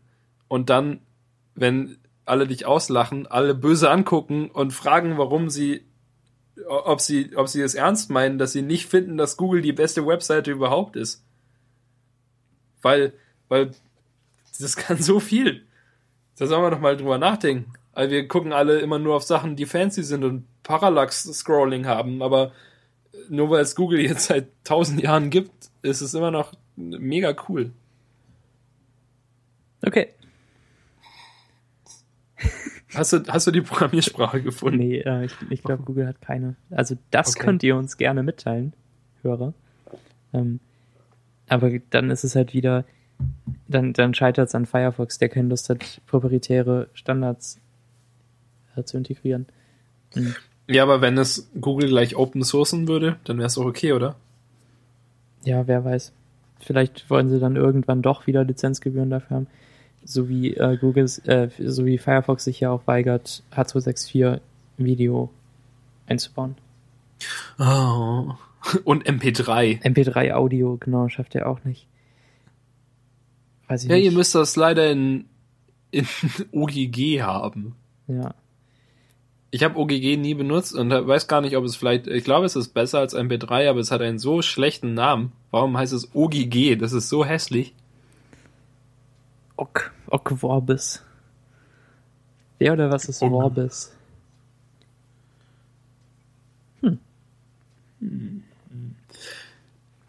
und 0.48 0.70
dann, 0.70 1.00
wenn 1.54 1.98
alle 2.24 2.46
dich 2.46 2.66
auslachen, 2.66 3.26
alle 3.26 3.54
böse 3.54 3.90
angucken 3.90 4.50
und 4.50 4.72
fragen, 4.72 5.18
warum 5.18 5.50
sie 5.50 5.84
ob 6.66 7.00
sie, 7.00 7.36
ob 7.36 7.48
sie 7.48 7.62
es 7.62 7.74
ernst 7.74 8.10
meinen, 8.10 8.38
dass 8.38 8.52
sie 8.52 8.62
nicht 8.62 8.86
finden, 8.86 9.16
dass 9.16 9.36
Google 9.36 9.62
die 9.62 9.72
beste 9.72 10.06
Webseite 10.06 10.50
überhaupt 10.50 10.96
ist. 10.96 11.24
Weil, 12.82 13.12
weil 13.48 13.72
das 14.60 14.76
kann 14.76 14.98
so 14.98 15.20
viel. 15.20 15.64
Da 16.36 16.46
sollen 16.46 16.62
wir 16.62 16.70
doch 16.70 16.80
mal 16.80 16.96
drüber 16.96 17.18
nachdenken. 17.18 17.72
Weil 17.94 18.10
wir 18.10 18.26
gucken 18.28 18.52
alle 18.52 18.80
immer 18.80 18.98
nur 18.98 19.16
auf 19.16 19.22
Sachen, 19.22 19.56
die 19.56 19.66
fancy 19.66 20.02
sind 20.02 20.24
und 20.24 20.46
Parallax-Scrolling 20.62 21.86
haben, 21.86 22.22
aber 22.22 22.52
nur 23.28 23.50
weil 23.50 23.60
es 23.60 23.74
Google 23.76 24.00
jetzt 24.00 24.26
seit 24.26 24.48
tausend 24.64 25.02
Jahren 25.02 25.28
gibt, 25.30 25.70
ist 25.82 26.00
es 26.00 26.14
immer 26.14 26.30
noch 26.30 26.52
mega 26.76 27.34
cool. 27.48 27.72
Okay. 29.84 30.08
Hast 32.94 33.14
du, 33.14 33.22
hast 33.26 33.46
du 33.46 33.50
die 33.52 33.62
Programmiersprache 33.62 34.42
gefunden? 34.42 34.76
Nee, 34.76 34.98
äh, 34.98 35.24
ich, 35.24 35.32
ich 35.48 35.62
glaube, 35.62 35.82
Google 35.82 36.06
hat 36.06 36.20
keine. 36.20 36.56
Also 36.70 36.94
das 37.10 37.30
Okay. 37.36 37.42
könnt 37.46 37.62
ihr 37.62 37.74
uns 37.74 37.96
gerne 37.96 38.22
mitteilen, 38.22 38.74
Hörer. 39.22 39.54
Ähm, 40.34 40.60
aber 41.48 41.70
dann 41.88 42.10
ist 42.10 42.22
es 42.22 42.36
halt 42.36 42.52
wieder, 42.52 42.84
dann, 43.66 43.94
dann 43.94 44.12
scheitert 44.12 44.48
es 44.48 44.54
an 44.54 44.66
Firefox, 44.66 45.16
der 45.16 45.30
keine 45.30 45.48
Lust 45.48 45.70
hat, 45.70 46.02
proprietäre 46.06 46.90
Standards 46.92 47.61
äh, 48.76 48.84
zu 48.84 48.96
integrieren. 48.96 49.46
Hm. 50.14 50.34
Ja, 50.68 50.82
aber 50.84 51.00
wenn 51.00 51.18
es 51.18 51.50
Google 51.60 51.88
gleich 51.88 52.16
open 52.16 52.42
sourcen 52.42 52.86
würde, 52.88 53.16
dann 53.24 53.38
wäre 53.38 53.46
es 53.48 53.54
doch 53.54 53.64
okay, 53.64 53.92
oder? 53.92 54.16
Ja, 55.44 55.66
wer 55.66 55.84
weiß. 55.84 56.12
Vielleicht 56.60 57.10
wollen 57.10 57.28
sie 57.28 57.40
dann 57.40 57.56
irgendwann 57.56 58.02
doch 58.02 58.26
wieder 58.28 58.44
Lizenzgebühren 58.44 59.10
dafür 59.10 59.36
haben. 59.38 59.46
So 60.04 60.28
wie 60.28 60.54
äh, 60.56 60.76
Google, 60.80 61.04
äh, 61.24 61.48
so 61.58 61.84
wie 61.84 61.98
Firefox 61.98 62.44
sich 62.44 62.60
ja 62.60 62.70
auch 62.70 62.86
weigert, 62.86 63.42
H264 63.52 64.40
Video 64.78 65.30
einzubauen. 66.06 66.56
Oh. 67.58 68.32
Und 68.84 69.04
MP3. 69.08 69.82
MP3 69.82 70.32
Audio, 70.34 70.76
genau, 70.78 71.08
schafft 71.08 71.34
er 71.34 71.48
auch 71.48 71.64
nicht. 71.64 71.86
Weiß 73.66 73.82
ich 73.84 73.90
Ja, 73.90 73.96
nicht. 73.96 74.04
ihr 74.04 74.12
müsst 74.12 74.34
das 74.36 74.54
leider 74.54 74.90
in, 74.90 75.24
in 75.90 76.06
OGG 76.52 77.22
haben. 77.22 77.74
ja. 78.06 78.34
Ich 79.54 79.62
habe 79.62 79.78
OGG 79.78 80.16
nie 80.16 80.32
benutzt 80.32 80.74
und 80.74 80.90
weiß 80.90 81.28
gar 81.28 81.42
nicht, 81.42 81.58
ob 81.58 81.64
es 81.64 81.76
vielleicht, 81.76 82.06
ich 82.06 82.24
glaube, 82.24 82.46
es 82.46 82.56
ist 82.56 82.70
besser 82.70 83.00
als 83.00 83.14
MP3, 83.14 83.68
aber 83.68 83.80
es 83.80 83.90
hat 83.90 84.00
einen 84.00 84.18
so 84.18 84.40
schlechten 84.40 84.94
Namen. 84.94 85.32
Warum 85.50 85.76
heißt 85.76 85.92
es 85.92 86.08
OGG? 86.14 86.76
Das 86.76 86.94
ist 86.94 87.10
so 87.10 87.22
hässlich. 87.22 87.74
Ok, 89.56 89.92
Ok 90.08 90.38
Vorbis. 90.38 91.04
Wer 92.58 92.72
oder 92.72 92.90
was 92.90 93.04
ist 93.04 93.22
Ok. 93.22 93.30
Vorbis? 93.30 93.92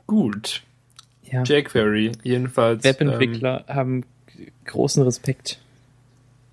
Gut. 0.07 0.63
Ja. 1.23 1.43
jQuery, 1.43 2.13
jedenfalls. 2.23 2.83
Webentwickler 2.83 3.65
haben 3.67 4.05
großen 4.65 5.03
Respekt 5.03 5.59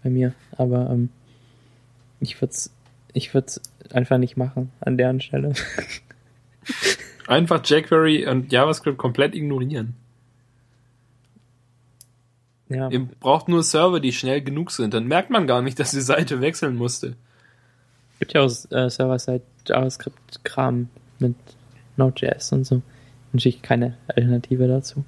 bei 0.02 0.10
mir, 0.10 0.34
aber 0.56 0.90
ähm, 0.90 1.08
ich 2.18 2.40
würde 2.40 2.52
es 2.52 2.70
ich 3.12 3.34
würd's 3.34 3.60
einfach 3.92 4.18
nicht 4.18 4.36
machen 4.36 4.70
an 4.80 4.96
deren 4.96 5.20
Stelle. 5.20 5.52
Einfach 7.26 7.64
jQuery 7.64 8.26
und 8.26 8.52
JavaScript 8.52 8.98
komplett 8.98 9.34
ignorieren. 9.34 9.94
Ja, 12.68 12.88
Ihr 12.88 13.04
braucht 13.04 13.48
nur 13.48 13.62
Server, 13.62 14.00
die 14.00 14.12
schnell 14.12 14.42
genug 14.42 14.70
sind. 14.70 14.94
Dann 14.94 15.06
merkt 15.06 15.30
man 15.30 15.46
gar 15.46 15.60
nicht, 15.60 15.78
dass 15.80 15.90
die 15.90 16.00
Seite 16.00 16.40
wechseln 16.40 16.76
musste. 16.76 17.16
gibt 18.18 18.32
ja 18.32 18.42
auch 18.42 18.50
äh, 18.70 18.88
Server-Side 18.88 19.42
JavaScript-Kram 19.66 20.88
mit 21.18 21.34
Node.js 21.96 22.52
und 22.52 22.64
so. 22.64 22.82
Natürlich 23.32 23.62
keine 23.62 23.96
Alternative 24.08 24.68
dazu. 24.68 25.04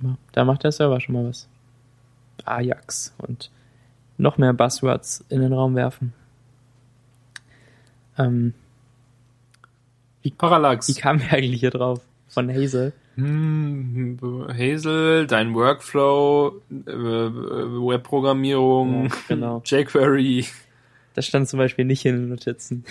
Aber 0.00 0.16
da 0.32 0.44
macht 0.44 0.64
der 0.64 0.72
Server 0.72 1.00
schon 1.00 1.14
mal 1.14 1.28
was. 1.28 1.48
Ajax 2.44 3.14
und 3.18 3.50
noch 4.16 4.38
mehr 4.38 4.52
Buzzwords 4.52 5.24
in 5.28 5.40
den 5.40 5.52
Raum 5.52 5.74
werfen. 5.74 6.12
Ähm, 8.18 8.54
Parallax. 10.36 10.88
wie 10.88 11.00
kamen 11.00 11.20
wir 11.20 11.32
eigentlich 11.32 11.60
hier 11.60 11.70
drauf? 11.70 12.00
Von 12.28 12.50
Hazel. 12.50 12.92
Hm, 13.16 14.18
Hazel, 14.52 15.26
dein 15.26 15.54
Workflow, 15.54 16.60
äh, 16.70 16.92
Webprogrammierung, 16.92 19.06
Ja, 19.06 19.10
genau. 19.28 19.62
jQuery. 19.66 20.46
Das 21.14 21.26
stand 21.26 21.48
zum 21.48 21.58
Beispiel 21.58 21.84
nicht 21.84 22.04
in 22.04 22.16
den 22.16 22.28
Notizen. 22.28 22.84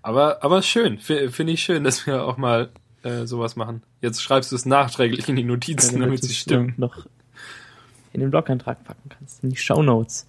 Aber, 0.00 0.42
aber 0.42 0.62
schön, 0.62 0.98
finde 0.98 1.52
ich 1.52 1.62
schön, 1.62 1.84
dass 1.84 2.06
wir 2.06 2.24
auch 2.24 2.36
mal 2.36 2.70
äh, 3.02 3.26
sowas 3.26 3.56
machen. 3.56 3.82
Jetzt 4.00 4.22
schreibst 4.22 4.52
du 4.52 4.56
es 4.56 4.64
nachträglich 4.64 5.28
in 5.28 5.36
die 5.36 5.44
Notizen, 5.44 6.00
damit 6.00 6.22
du 6.22 6.26
sie 6.26 6.32
es, 6.32 6.38
stimmen. 6.38 6.74
noch 6.76 7.06
in 8.12 8.20
den 8.20 8.30
Blog-Eintrag 8.30 8.84
packen 8.84 9.08
kannst, 9.10 9.42
in 9.42 9.50
die 9.50 9.56
Shownotes, 9.56 10.26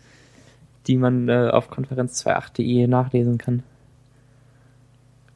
die 0.87 0.97
man 0.97 1.29
äh, 1.29 1.49
auf 1.51 1.71
konferenz28.de 1.71 2.87
nachlesen 2.87 3.37
kann. 3.37 3.63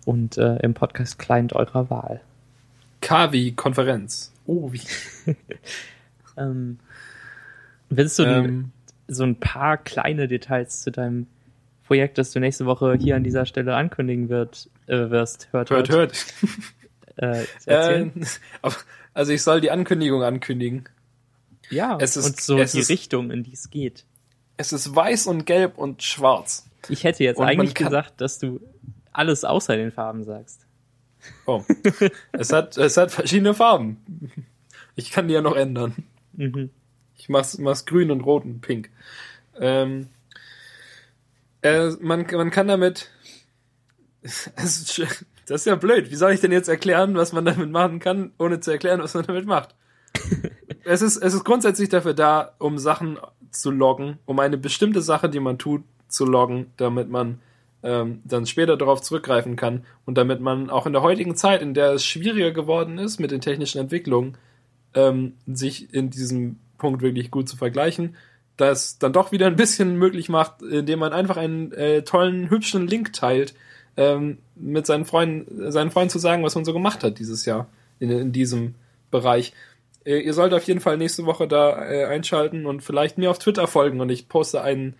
Und 0.06 0.38
äh, 0.38 0.58
im 0.58 0.74
Podcast-Client 0.74 1.54
eurer 1.54 1.90
Wahl. 1.90 2.22
Kavi 3.02 3.52
Konferenz. 3.54 4.34
Oh, 4.46 4.72
wie. 4.72 4.82
Ähm, 6.38 6.80
willst 7.90 8.18
du 8.18 8.24
Ähm, 8.24 8.72
so 9.10 9.24
ein 9.26 9.36
paar 9.42 9.76
kleine 9.78 10.30
Details 10.30 10.82
zu 10.82 10.90
deinem 10.92 11.28
Projekt, 11.86 12.18
das 12.18 12.32
du 12.32 12.40
nächste 12.40 12.66
Woche 12.66 12.94
hier 12.98 13.18
an 13.18 13.26
dieser 13.26 13.46
Stelle 13.46 13.76
ankündigen 13.76 14.30
wird, 14.30 14.70
äh, 14.88 15.10
wirst, 15.10 15.50
hört, 15.52 15.70
hört, 15.70 15.90
hört. 15.90 16.26
Äh, 17.18 17.44
erzählen? 17.66 18.12
Äh, 18.22 18.26
aber- 18.62 18.76
also 19.14 19.34
ich 19.34 19.44
soll 19.44 19.60
die 19.60 19.72
Ankündigung 19.72 20.24
ankündigen. 20.24 20.86
ja, 21.70 21.98
es 22.00 22.16
ist- 22.16 22.26
und 22.26 22.40
so 22.40 22.58
es 22.58 22.72
die 22.72 22.80
ist- 22.80 22.90
Richtung, 22.90 23.32
in 23.32 23.44
die 23.44 23.52
es 23.54 23.70
geht. 23.70 24.06
Es 24.60 24.74
ist 24.74 24.94
weiß 24.94 25.28
und 25.28 25.46
gelb 25.46 25.78
und 25.78 26.04
schwarz. 26.04 26.70
Ich 26.90 27.06
hätte 27.06 27.24
jetzt 27.24 27.38
Und 27.38 27.46
eigentlich 27.48 27.76
gesagt, 27.76 28.20
dass 28.20 28.40
du 28.40 28.60
alles 29.14 29.46
außer 29.46 29.78
den 29.78 29.94
Farben 29.94 30.26
sagst. 30.26 30.66
Oh. 31.46 31.64
es, 32.34 32.52
hat, 32.52 32.76
es 32.78 32.98
hat 32.98 33.10
verschiedene 33.10 33.54
Farben. 33.54 34.02
Ich 34.96 35.12
kann 35.12 35.30
die 35.30 35.34
ja 35.34 35.42
noch 35.42 35.56
ändern. 35.56 35.96
Mhm. 36.34 36.72
Ich 37.16 37.30
mach's, 37.30 37.58
mach's 37.58 37.86
grün 37.86 38.12
und 38.12 38.20
rot 38.20 38.44
und 38.44 38.60
pink. 38.60 38.90
Ähm, 39.58 40.10
äh, 41.62 41.92
man, 42.02 42.28
man 42.30 42.52
kann 42.52 42.68
damit. 42.68 43.10
Es 44.22 44.48
ist, 44.58 44.92
sch- 44.92 45.24
das 45.46 45.62
ist 45.62 45.66
ja 45.68 45.76
blöd. 45.76 46.12
Wie 46.12 46.16
soll 46.16 46.34
ich 46.34 46.42
denn 46.42 46.52
jetzt 46.52 46.68
erklären, 46.68 47.16
was 47.16 47.32
man 47.32 47.46
damit 47.46 47.70
machen 47.72 48.00
kann, 48.00 48.34
ohne 48.38 48.60
zu 48.60 48.72
erklären, 48.72 49.02
was 49.02 49.14
man 49.14 49.26
damit 49.26 49.46
macht? 49.46 49.74
es, 50.84 51.02
ist, 51.02 51.18
es 51.18 51.34
ist 51.34 51.44
grundsätzlich 51.44 51.90
dafür 51.90 52.14
da, 52.14 52.54
um 52.58 52.78
Sachen 52.78 53.18
zu 53.52 53.72
loggen, 53.72 54.18
um 54.26 54.40
eine 54.40 54.58
bestimmte 54.58 55.02
Sache, 55.02 55.30
die 55.30 55.40
man 55.40 55.58
tut, 55.58 55.84
zu 56.08 56.26
loggen, 56.26 56.68
damit 56.78 57.10
man 57.10 57.40
ähm, 57.84 58.22
dann 58.26 58.46
später 58.46 58.78
darauf 58.78 59.02
zurückgreifen 59.02 59.56
kann 59.56 59.86
und 60.06 60.18
damit 60.18 60.42
man 60.42 60.70
auch 60.70 60.86
in 60.86 60.94
der 60.94 61.02
heutigen 61.02 61.36
Zeit, 61.36 61.62
in 61.62 61.74
der 61.74 61.94
es 61.94 62.06
schwieriger 62.06 62.52
geworden 62.52 62.98
ist 62.98 63.20
mit 63.20 63.32
den 63.32 63.42
technischen 63.42 63.80
Entwicklungen, 63.80 64.38
ähm, 64.94 65.34
sich 65.48 65.94
in 65.94 66.10
diesem 66.10 66.58
Punkt 66.78 67.02
wirklich 67.02 67.32
gut 67.32 67.48
zu 67.48 67.58
vergleichen, 67.58 68.16
das 68.58 68.98
dann 68.98 69.14
doch 69.14 69.32
wieder 69.32 69.48
ein 69.48 69.56
bisschen 69.56 69.96
möglich 69.98 70.30
macht, 70.30 70.62
indem 70.62 71.00
man 71.00 71.14
einfach 71.14 71.38
einen 71.38 71.72
äh, 71.72 72.02
tollen, 72.04 72.50
hübschen 72.50 72.88
Link 72.88 73.14
teilt, 73.14 73.54
ähm, 73.96 74.40
mit 74.56 74.86
seinen 74.86 75.06
Freunden, 75.06 75.72
seinen 75.72 75.92
Freunden 75.92 76.10
zu 76.10 76.20
sagen, 76.20 76.44
was 76.44 76.56
man 76.56 76.66
so 76.66 76.74
gemacht 76.74 77.04
hat 77.04 77.20
dieses 77.20 77.46
Jahr 77.46 77.68
in, 78.00 78.10
in 78.10 78.32
diesem 78.32 78.76
Bereich. 79.12 79.54
Äh, 80.10 80.20
ihr 80.22 80.34
sollt 80.34 80.54
auf 80.54 80.64
jeden 80.64 80.80
Fall 80.80 80.98
nächste 80.98 81.26
Woche 81.26 81.48
da 81.48 81.86
äh, 81.90 82.06
einschalten 82.06 82.66
und 82.66 82.82
vielleicht 82.82 83.18
mir 83.18 83.30
auf 83.30 83.38
Twitter 83.40 83.68
folgen 83.68 84.02
und 84.02 84.10
ich 84.10 84.28
poste 84.28 84.62
ein, 84.62 84.96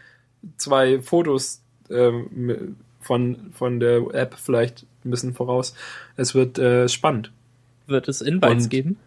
zwei 0.58 1.02
Fotos 1.02 1.62
ähm, 1.90 2.76
von, 3.02 3.52
von 3.54 3.80
der 3.80 4.02
App 4.14 4.36
vielleicht 4.38 4.86
ein 5.04 5.10
bisschen 5.12 5.34
voraus. 5.34 5.74
Es 6.16 6.36
wird 6.36 6.60
äh, 6.60 6.88
spannend. 6.88 7.32
Wird 7.88 8.08
es 8.08 8.22
Invites 8.22 8.66
Und- 8.66 8.70
geben? 8.70 8.98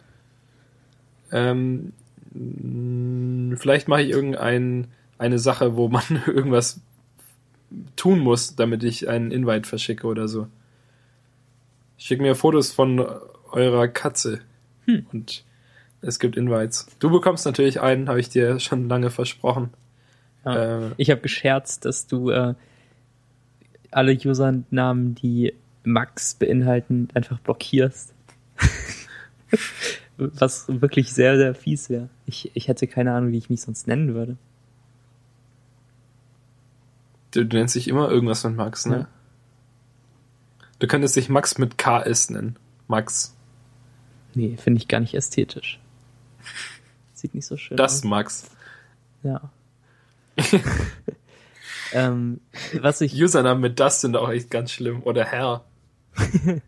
Ähm, 1.30 1.92
vielleicht 3.58 3.88
mache 3.88 4.02
ich 4.02 4.10
irgendein 4.10 4.88
eine 5.18 5.38
Sache, 5.38 5.76
wo 5.76 5.88
man 5.88 6.02
irgendwas 6.26 6.80
tun 7.96 8.18
muss, 8.18 8.56
damit 8.56 8.82
ich 8.84 9.08
einen 9.08 9.30
Invite 9.30 9.68
verschicke 9.68 10.06
oder 10.06 10.28
so. 10.28 10.48
Schick 11.96 12.20
mir 12.20 12.34
Fotos 12.34 12.72
von 12.72 12.98
eurer 13.52 13.88
Katze 13.88 14.40
Hm. 14.86 15.06
und 15.12 15.44
es 16.02 16.18
gibt 16.18 16.36
Invites. 16.36 16.86
Du 16.98 17.10
bekommst 17.10 17.46
natürlich 17.46 17.80
einen, 17.80 18.08
habe 18.08 18.20
ich 18.20 18.28
dir 18.28 18.60
schon 18.60 18.88
lange 18.88 19.10
versprochen. 19.10 19.70
Ja. 20.44 20.86
Äh, 20.86 20.90
Ich 20.96 21.10
habe 21.10 21.20
gescherzt, 21.20 21.84
dass 21.84 22.06
du 22.06 22.30
äh, 22.30 22.54
alle 23.90 24.12
Usernamen, 24.12 25.14
die 25.14 25.54
Max 25.84 26.34
beinhalten, 26.34 27.08
einfach 27.14 27.38
blockierst. 27.38 28.12
Was 30.16 30.66
wirklich 30.68 31.12
sehr, 31.12 31.36
sehr 31.36 31.54
fies 31.54 31.88
wäre. 31.90 32.08
Ich, 32.26 32.50
ich 32.54 32.68
hätte 32.68 32.86
keine 32.86 33.12
Ahnung, 33.12 33.32
wie 33.32 33.38
ich 33.38 33.50
mich 33.50 33.62
sonst 33.62 33.86
nennen 33.88 34.14
würde. 34.14 34.36
du, 37.32 37.44
du 37.44 37.56
nennst 37.56 37.74
dich 37.74 37.88
immer 37.88 38.10
irgendwas 38.10 38.44
mit 38.44 38.56
Max, 38.56 38.86
ne? 38.86 38.96
Ja. 38.96 39.08
Du 40.78 40.86
könntest 40.86 41.16
dich 41.16 41.28
Max 41.28 41.58
mit 41.58 41.78
KS 41.78 42.30
nennen. 42.30 42.56
Max. 42.88 43.34
Nee, 44.34 44.56
finde 44.56 44.78
ich 44.80 44.88
gar 44.88 45.00
nicht 45.00 45.14
ästhetisch. 45.14 45.78
Sieht 47.22 47.34
nicht 47.36 47.46
so 47.46 47.56
schön 47.56 47.76
Das 47.76 47.98
aus. 47.98 48.04
Max. 48.04 48.50
Ja. 49.22 49.50
ähm, 51.92 52.40
was 52.80 53.00
ich 53.00 53.14
Usernamen 53.14 53.60
mit 53.60 53.78
das 53.80 54.00
sind 54.00 54.16
auch 54.16 54.28
echt 54.30 54.50
ganz 54.50 54.72
schlimm. 54.72 55.02
Oder 55.04 55.24
Herr. 55.24 55.64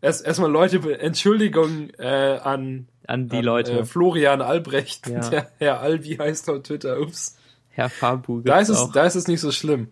Erst 0.00 0.24
erstmal 0.26 0.50
Leute, 0.50 0.98
Entschuldigung 1.00 1.90
äh, 1.98 2.38
an, 2.38 2.88
an 3.06 3.28
die 3.28 3.36
an 3.38 3.44
Leute, 3.44 3.72
Äh, 3.80 3.84
Florian 3.84 4.40
Albrecht, 4.42 5.06
Ja. 5.06 5.20
der 5.30 5.50
Herr 5.58 5.80
Albi 5.80 6.16
heißt 6.16 6.48
auf 6.50 6.62
Twitter. 6.62 6.98
Ups. 7.00 7.36
Herr 7.70 7.90
Fabu, 7.90 8.40
Da 8.40 8.58
ist, 8.60 8.68
es, 8.70 8.78
auch. 8.78 8.92
da 8.92 9.04
ist 9.04 9.16
es 9.16 9.28
nicht 9.28 9.40
so 9.40 9.50
schlimm. 9.52 9.88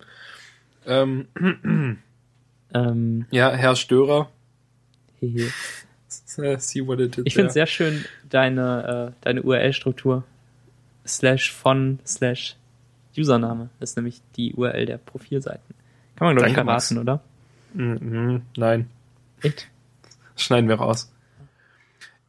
Ähm, 0.86 1.28
Ähm, 2.74 3.26
ja, 3.30 3.50
Herr 3.50 3.76
Störer. 3.76 4.30
hehe. 5.20 5.50
See 6.58 6.86
what 6.86 7.00
it 7.00 7.16
did 7.16 7.26
Ich 7.26 7.34
finde 7.34 7.48
es 7.48 7.54
sehr 7.54 7.66
schön, 7.66 8.04
deine, 8.28 9.12
äh, 9.12 9.24
deine 9.24 9.42
URL-Struktur. 9.42 10.24
Slash 11.06 11.52
von 11.52 11.98
slash 12.06 12.56
Username. 13.16 13.70
Das 13.80 13.90
ist 13.90 13.96
nämlich 13.96 14.20
die 14.36 14.54
URL 14.54 14.86
der 14.86 14.98
Profilseiten. 14.98 15.74
Kann 16.16 16.28
man, 16.28 16.36
glaube 16.36 16.48
ich, 16.50 16.54
verraten, 16.54 16.98
oder? 16.98 17.20
Mhm, 17.74 18.42
nein, 18.56 18.88
Echt? 19.40 19.68
schneiden 20.36 20.68
wir 20.68 20.76
raus. 20.76 21.10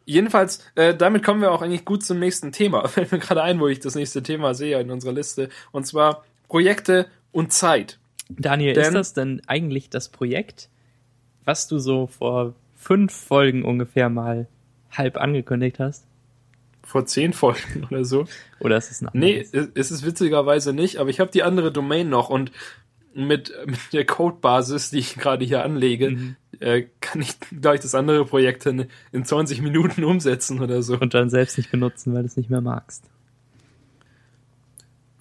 Jedenfalls, 0.06 0.66
äh, 0.76 0.96
damit 0.96 1.24
kommen 1.24 1.42
wir 1.42 1.52
auch 1.52 1.62
eigentlich 1.62 1.86
gut 1.86 2.04
zum 2.04 2.20
nächsten 2.20 2.52
Thema. 2.52 2.88
Fällt 2.88 3.12
mir 3.12 3.20
gerade 3.20 3.44
ein, 3.44 3.60
wo 3.60 3.68
ich 3.68 3.80
das 3.80 3.96
nächste 3.96 4.24
Thema 4.24 4.54
sehe 4.54 4.80
in 4.80 4.92
unserer 4.92 5.14
Liste. 5.14 5.50
Und 5.72 5.86
zwar 5.86 6.24
Projekte 6.48 7.08
und 7.32 7.54
Zeit. 7.54 8.00
Daniel, 8.30 8.74
Denn- 8.74 8.86
ist 8.86 8.94
das 8.94 9.14
denn 9.14 9.42
eigentlich 9.48 9.90
das 9.90 10.10
Projekt, 10.10 10.70
was 11.46 11.68
du 11.68 11.78
so 11.78 12.08
vor 12.08 12.56
fünf 12.84 13.14
Folgen 13.14 13.64
ungefähr 13.64 14.10
mal 14.10 14.48
halb 14.92 15.18
angekündigt 15.18 15.80
hast? 15.80 16.06
Vor 16.84 17.06
zehn 17.06 17.34
Folgen 17.34 17.86
oder 17.92 18.04
so. 18.06 18.26
Oder 18.60 18.78
ist 18.78 18.92
es 18.92 19.02
ein 19.02 19.10
Nee, 19.14 19.46
anderes? 19.46 19.72
es 19.76 19.90
ist 19.90 19.92
es 19.92 20.06
witzigerweise 20.06 20.74
nicht, 20.74 20.98
aber 20.98 21.10
ich 21.10 21.20
habe 21.20 21.32
die 21.32 21.44
andere 21.44 21.72
Domain 21.72 22.10
noch 22.10 22.30
und 22.30 22.52
mit, 23.16 23.54
mit 23.68 23.80
der 23.94 24.06
Codebasis, 24.06 24.90
die 24.90 24.98
ich 25.00 25.16
gerade 25.16 25.46
hier 25.46 25.64
anlege, 25.64 26.10
Mhm. 26.12 26.36
äh, 26.60 26.86
kann 27.00 27.22
ich 27.22 27.40
gleich 27.62 27.80
das 27.80 27.94
andere 27.96 28.26
Projekt 28.26 28.66
in, 28.66 28.88
in 29.12 29.24
20 29.24 29.62
Minuten 29.62 30.04
umsetzen 30.04 30.60
oder 30.62 30.82
so. 30.82 30.98
Und 31.00 31.14
dann 31.14 31.30
selbst 31.30 31.58
nicht 31.58 31.70
benutzen, 31.72 32.14
weil 32.14 32.24
du 32.24 32.28
es 32.28 32.38
nicht 32.38 32.50
mehr 32.50 32.62
magst. 32.62 33.04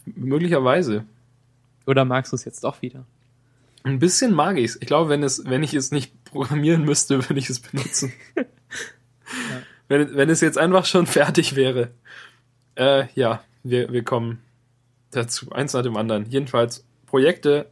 Möglicherweise. 0.05 1.05
Oder 1.87 2.05
magst 2.05 2.33
du 2.33 2.37
es 2.37 2.45
jetzt 2.45 2.65
doch 2.65 2.81
wieder? 2.83 3.05
Ein 3.85 3.99
bisschen 3.99 4.35
mag 4.35 4.59
ich's. 4.59 4.79
Ich 4.81 4.87
glaube, 4.87 5.11
wenn 5.11 5.23
es, 5.23 5.45
wenn 5.45 5.63
ich 5.63 5.75
es 5.75 5.91
nicht 5.91 6.25
programmieren 6.25 6.85
müsste, 6.85 7.17
würde 7.29 7.39
ich 7.39 7.51
es 7.51 7.61
benutzen. 7.61 8.13
wenn, 9.89 10.15
wenn 10.17 10.31
es 10.31 10.41
jetzt 10.41 10.59
einfach 10.59 10.87
schon 10.87 11.07
fertig 11.07 11.57
wäre. 11.57 11.91
Äh, 12.75 13.07
ja, 13.15 13.43
wir, 13.63 13.93
wir 13.93 14.05
kommen 14.05 14.41
dazu. 15.11 15.51
Eins 15.53 15.73
nach 15.73 15.83
dem 15.83 15.97
anderen. 15.97 16.27
Jedenfalls, 16.31 16.85
Projekte, 17.07 17.67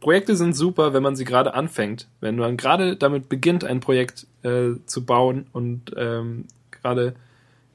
Projekte 0.00 0.36
sind 0.36 0.54
super, 0.54 0.92
wenn 0.92 1.02
man 1.02 1.16
sie 1.16 1.24
gerade 1.24 1.54
anfängt. 1.54 2.08
Wenn 2.20 2.36
man 2.36 2.56
gerade 2.56 2.96
damit 2.96 3.28
beginnt, 3.28 3.64
ein 3.64 3.80
Projekt 3.80 4.26
äh, 4.42 4.72
zu 4.86 5.06
bauen 5.06 5.46
und 5.52 5.92
ähm, 5.96 6.46
gerade 6.70 7.14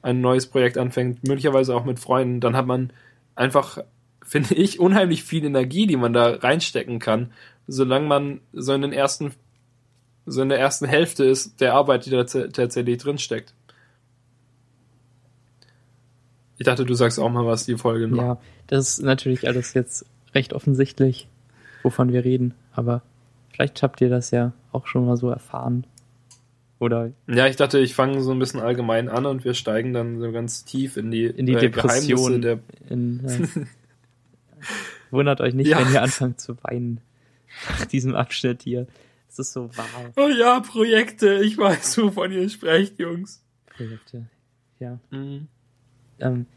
ein 0.01 0.21
neues 0.21 0.47
Projekt 0.47 0.77
anfängt, 0.77 1.27
möglicherweise 1.27 1.75
auch 1.75 1.85
mit 1.85 1.99
Freunden, 1.99 2.39
dann 2.39 2.55
hat 2.55 2.65
man 2.65 2.91
einfach, 3.35 3.79
finde 4.23 4.55
ich, 4.55 4.79
unheimlich 4.79 5.23
viel 5.23 5.45
Energie, 5.45 5.87
die 5.87 5.95
man 5.95 6.13
da 6.13 6.31
reinstecken 6.35 6.99
kann, 6.99 7.31
solange 7.67 8.07
man 8.07 8.41
so 8.53 8.73
in 8.73 8.81
den 8.81 8.93
ersten, 8.93 9.33
so 10.25 10.41
in 10.41 10.49
der 10.49 10.59
ersten 10.59 10.85
Hälfte 10.85 11.25
ist 11.25 11.59
der 11.61 11.73
Arbeit, 11.73 12.05
die 12.05 12.09
da 12.09 12.23
tatsächlich 12.23 12.97
drinsteckt. 12.97 13.53
Ich 16.57 16.65
dachte, 16.65 16.85
du 16.85 16.93
sagst 16.95 17.19
auch 17.19 17.29
mal 17.29 17.45
was, 17.45 17.65
die 17.65 17.77
Folge 17.77 18.07
noch. 18.07 18.17
Ja, 18.17 18.37
das 18.67 18.89
ist 18.89 19.03
natürlich 19.03 19.47
alles 19.47 19.73
jetzt 19.73 20.05
recht 20.33 20.53
offensichtlich, 20.53 21.27
wovon 21.83 22.11
wir 22.11 22.25
reden, 22.25 22.55
aber 22.73 23.03
vielleicht 23.51 23.83
habt 23.83 24.01
ihr 24.01 24.09
das 24.09 24.31
ja 24.31 24.53
auch 24.71 24.87
schon 24.87 25.05
mal 25.05 25.17
so 25.17 25.29
erfahren. 25.29 25.85
Oder 26.79 27.11
ja, 27.27 27.47
ich 27.47 27.55
dachte, 27.55 27.79
ich 27.79 27.95
fange 27.95 28.21
so 28.21 28.31
ein 28.31 28.39
bisschen 28.39 28.59
allgemein 28.59 29.09
an 29.09 29.25
und 29.25 29.43
wir 29.43 29.55
steigen 29.55 29.93
dann 29.93 30.19
so 30.19 30.31
ganz 30.31 30.63
tief 30.63 30.97
in 30.97 31.09
die, 31.09 31.25
in 31.25 31.47
die 31.47 31.53
äh, 31.53 31.59
Depression. 31.59 32.41
Der 32.41 32.59
in, 32.87 33.25
äh, 33.25 33.47
wundert 35.11 35.41
euch 35.41 35.55
nicht, 35.55 35.69
ja. 35.69 35.79
wenn 35.79 35.91
ihr 35.91 36.03
anfangt 36.03 36.39
zu 36.39 36.55
weinen 36.63 37.01
nach 37.69 37.85
diesem 37.85 38.15
Abschnitt 38.15 38.63
hier. 38.63 38.87
Es 39.29 39.37
ist 39.39 39.53
so 39.53 39.69
wahr. 39.77 39.85
Oh 40.15 40.29
ja, 40.29 40.59
Projekte. 40.61 41.41
Ich 41.43 41.57
weiß, 41.57 41.97
wovon 41.99 42.31
ihr 42.31 42.49
sprecht, 42.49 42.99
Jungs. 42.99 43.43
Projekte, 43.67 44.25
ja. 44.79 44.99
Mhm. 45.11 45.47
Ähm, 46.19 46.47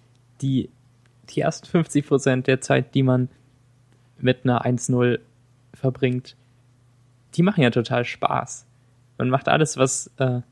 die, 0.40 0.70
die 1.30 1.40
ersten 1.40 1.66
50 1.66 2.06
Prozent 2.06 2.46
der 2.46 2.60
Zeit, 2.60 2.94
die 2.94 3.02
man 3.02 3.28
mit 4.18 4.44
einer 4.44 4.64
1-0 4.64 5.18
verbringt, 5.74 6.36
die 7.34 7.42
machen 7.42 7.62
ja 7.62 7.70
total 7.70 8.04
Spaß. 8.04 8.66
Man 9.18 9.30
macht 9.30 9.48
alles, 9.48 9.76
was. 9.76 10.12
Äh, 10.16 10.42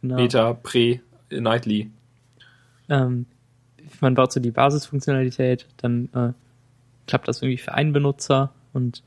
genau. 0.00 0.16
Beta, 0.16 0.54
Pre, 0.54 1.00
Nightly. 1.30 1.90
Ähm, 2.88 3.26
man 4.00 4.14
baut 4.14 4.32
so 4.32 4.40
die 4.40 4.50
Basisfunktionalität, 4.50 5.66
dann 5.76 6.08
äh, 6.14 6.32
klappt 7.06 7.28
das 7.28 7.42
irgendwie 7.42 7.58
für 7.58 7.74
einen 7.74 7.92
Benutzer 7.92 8.52
und 8.72 9.02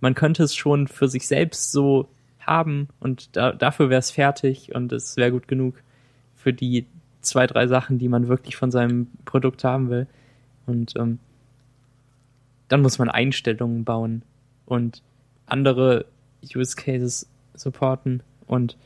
man 0.00 0.14
könnte 0.14 0.42
es 0.42 0.54
schon 0.54 0.88
für 0.88 1.08
sich 1.08 1.26
selbst 1.26 1.72
so 1.72 2.08
haben 2.40 2.88
und 3.00 3.36
da, 3.36 3.52
dafür 3.52 3.90
wäre 3.90 3.98
es 3.98 4.10
fertig 4.10 4.74
und 4.74 4.92
es 4.92 5.16
wäre 5.16 5.32
gut 5.32 5.48
genug 5.48 5.82
für 6.34 6.52
die 6.52 6.86
zwei, 7.20 7.46
drei 7.46 7.66
Sachen, 7.66 7.98
die 7.98 8.08
man 8.08 8.28
wirklich 8.28 8.56
von 8.56 8.70
seinem 8.70 9.08
Produkt 9.24 9.64
haben 9.64 9.90
will. 9.90 10.06
Und 10.66 10.94
ähm, 10.96 11.18
dann 12.68 12.82
muss 12.82 12.98
man 12.98 13.08
Einstellungen 13.08 13.84
bauen 13.84 14.22
und 14.64 15.02
andere 15.46 16.06
Use 16.54 16.76
Cases 16.76 17.28
supporten 17.54 18.22
und 18.46 18.76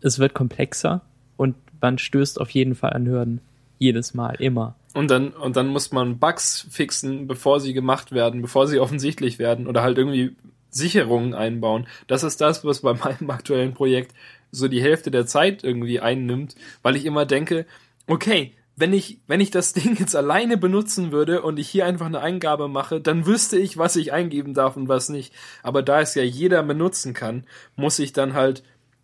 es 0.00 0.18
wird 0.18 0.34
komplexer 0.34 1.00
und 1.42 1.56
man 1.80 1.98
stößt 1.98 2.40
auf 2.40 2.50
jeden 2.50 2.74
Fall 2.74 2.92
an 2.92 3.06
Hürden. 3.06 3.40
Jedes 3.78 4.14
Mal, 4.14 4.36
immer. 4.38 4.76
Und 4.94 5.10
dann, 5.10 5.28
und 5.30 5.56
dann 5.56 5.66
muss 5.66 5.90
man 5.90 6.18
Bugs 6.18 6.66
fixen, 6.70 7.26
bevor 7.26 7.60
sie 7.60 7.72
gemacht 7.72 8.12
werden, 8.12 8.42
bevor 8.42 8.68
sie 8.68 8.78
offensichtlich 8.78 9.38
werden 9.38 9.66
oder 9.66 9.82
halt 9.82 9.98
irgendwie 9.98 10.36
Sicherungen 10.70 11.34
einbauen. 11.34 11.86
Das 12.06 12.22
ist 12.22 12.40
das, 12.40 12.64
was 12.64 12.80
bei 12.82 12.94
meinem 13.04 13.30
aktuellen 13.30 13.74
Projekt 13.74 14.14
so 14.52 14.68
die 14.68 14.82
Hälfte 14.82 15.10
der 15.10 15.26
Zeit 15.26 15.64
irgendwie 15.64 16.00
einnimmt, 16.00 16.54
weil 16.82 16.94
ich 16.94 17.04
immer 17.06 17.26
denke, 17.26 17.66
okay, 18.06 18.52
wenn 18.76 18.92
ich, 18.92 19.18
wenn 19.26 19.40
ich 19.40 19.50
das 19.50 19.72
Ding 19.74 19.96
jetzt 19.98 20.14
alleine 20.14 20.56
benutzen 20.56 21.10
würde 21.12 21.42
und 21.42 21.58
ich 21.58 21.68
hier 21.68 21.86
einfach 21.86 22.06
eine 22.06 22.20
Eingabe 22.20 22.68
mache, 22.68 23.00
dann 23.00 23.26
wüsste 23.26 23.58
ich, 23.58 23.78
was 23.78 23.96
ich 23.96 24.12
eingeben 24.12 24.54
darf 24.54 24.76
und 24.76 24.88
was 24.88 25.08
nicht. 25.08 25.34
Aber 25.62 25.82
da 25.82 26.00
es 26.00 26.14
ja 26.14 26.22
jeder 26.22 26.62
benutzen 26.62 27.14
kann, 27.14 27.44
muss 27.76 27.98
ich 27.98 28.12
dann 28.12 28.34
halt, 28.34 28.62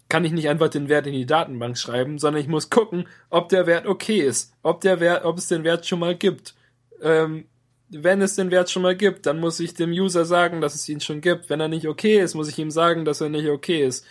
kann 0.09 0.25
ich 0.25 0.33
nicht 0.33 0.49
einfach 0.49 0.69
den 0.69 0.89
Wert 0.89 1.07
in 1.07 1.13
die 1.13 1.27
Datenbank 1.27 1.77
schreiben, 1.77 2.19
sondern 2.19 2.41
ich 2.41 2.49
muss 2.49 2.71
gucken, 2.71 3.07
ob 3.31 3.49
der 3.49 3.67
Wert 3.67 3.87
okay 3.87 4.21
ist, 4.21 4.55
ob 4.63 4.81
der 4.81 5.01
Wert, 5.01 5.25
ob 5.25 5.39
es 5.39 5.49
den 5.49 5.65
Wert 5.65 5.87
schon 5.87 6.01
mal 6.01 6.17
gibt. 6.17 6.55
Ähm, 7.03 7.45
wenn 7.91 8.21
es 8.21 8.35
den 8.35 8.51
Wert 8.51 8.71
schon 8.71 8.83
mal 8.83 8.97
gibt, 8.97 9.27
dann 9.27 9.41
muss 9.41 9.61
ich 9.61 9.75
dem 9.75 9.91
User 9.91 10.25
sagen, 10.25 10.61
dass 10.61 10.75
es 10.75 10.89
ihn 10.89 11.01
schon 11.01 11.21
gibt. 11.21 11.49
Wenn 11.49 11.61
er 11.61 11.69
nicht 11.69 11.89
okay 11.89 12.21
ist, 12.21 12.35
muss 12.35 12.49
ich 12.49 12.59
ihm 12.59 12.71
sagen, 12.71 13.05
dass 13.05 13.21
er 13.21 13.29
nicht 13.29 13.49
okay 13.49 13.85
ist. 13.87 14.07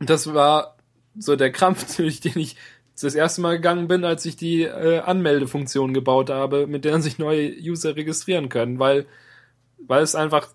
Das 0.00 0.32
war 0.32 0.76
so 1.18 1.36
der 1.36 1.52
Krampf, 1.52 1.96
durch 1.96 2.20
den 2.20 2.38
ich 2.38 2.56
das 3.00 3.14
erste 3.14 3.40
Mal 3.40 3.56
gegangen 3.56 3.88
bin, 3.88 4.04
als 4.04 4.24
ich 4.26 4.36
die 4.36 4.62
äh, 4.62 4.98
Anmeldefunktion 4.98 5.94
gebaut 5.94 6.30
habe, 6.30 6.66
mit 6.66 6.84
der 6.84 7.00
sich 7.00 7.18
neue 7.18 7.50
User 7.50 7.94
registrieren 7.94 8.48
können, 8.48 8.78
weil, 8.78 9.06
weil 9.86 10.02
es 10.02 10.14
einfach 10.14 10.48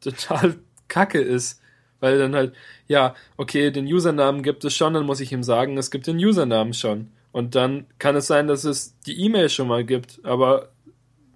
total 0.00 0.56
kacke 0.88 1.20
ist. 1.20 1.60
Weil 2.00 2.18
dann 2.18 2.34
halt, 2.34 2.54
ja, 2.88 3.14
okay, 3.36 3.70
den 3.70 3.86
Usernamen 3.86 4.42
gibt 4.42 4.64
es 4.64 4.74
schon, 4.74 4.94
dann 4.94 5.06
muss 5.06 5.20
ich 5.20 5.32
ihm 5.32 5.42
sagen, 5.42 5.78
es 5.78 5.90
gibt 5.90 6.06
den 6.06 6.18
Usernamen 6.18 6.74
schon. 6.74 7.08
Und 7.32 7.54
dann 7.54 7.86
kann 7.98 8.16
es 8.16 8.26
sein, 8.26 8.46
dass 8.46 8.64
es 8.64 8.98
die 9.06 9.20
E-Mail 9.24 9.48
schon 9.48 9.68
mal 9.68 9.84
gibt, 9.84 10.20
aber 10.24 10.70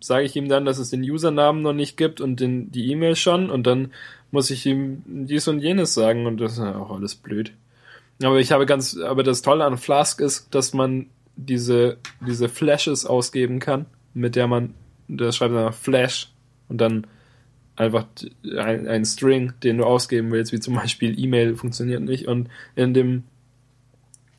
sage 0.00 0.24
ich 0.24 0.34
ihm 0.34 0.48
dann, 0.48 0.64
dass 0.64 0.78
es 0.78 0.90
den 0.90 1.02
Usernamen 1.02 1.62
noch 1.62 1.74
nicht 1.74 1.96
gibt 1.96 2.20
und 2.20 2.40
den, 2.40 2.72
die 2.72 2.90
E-Mail 2.90 3.16
schon 3.16 3.50
und 3.50 3.66
dann 3.66 3.92
muss 4.30 4.50
ich 4.50 4.64
ihm 4.64 5.02
dies 5.06 5.46
und 5.48 5.60
jenes 5.60 5.92
sagen 5.94 6.26
und 6.26 6.40
das 6.40 6.54
ist 6.54 6.60
auch 6.60 6.90
alles 6.90 7.14
blöd. 7.14 7.52
Aber 8.22 8.38
ich 8.38 8.52
habe 8.52 8.66
ganz, 8.66 8.96
aber 8.96 9.22
das 9.22 9.42
Tolle 9.42 9.64
an 9.64 9.78
Flask 9.78 10.20
ist, 10.20 10.54
dass 10.54 10.72
man 10.72 11.06
diese, 11.36 11.98
diese 12.26 12.48
Flashes 12.48 13.06
ausgeben 13.06 13.60
kann, 13.60 13.86
mit 14.14 14.36
der 14.36 14.46
man, 14.46 14.74
das 15.08 15.36
schreibt 15.36 15.54
man 15.54 15.72
Flash 15.72 16.32
und 16.68 16.80
dann 16.80 17.06
einfach 17.80 18.06
ein, 18.58 18.86
ein 18.86 19.04
String, 19.06 19.54
den 19.62 19.78
du 19.78 19.84
ausgeben 19.84 20.30
willst, 20.30 20.52
wie 20.52 20.60
zum 20.60 20.74
Beispiel 20.74 21.18
E-Mail 21.18 21.56
funktioniert 21.56 22.02
nicht 22.02 22.28
und 22.28 22.48
in 22.76 22.92
dem, 22.92 23.24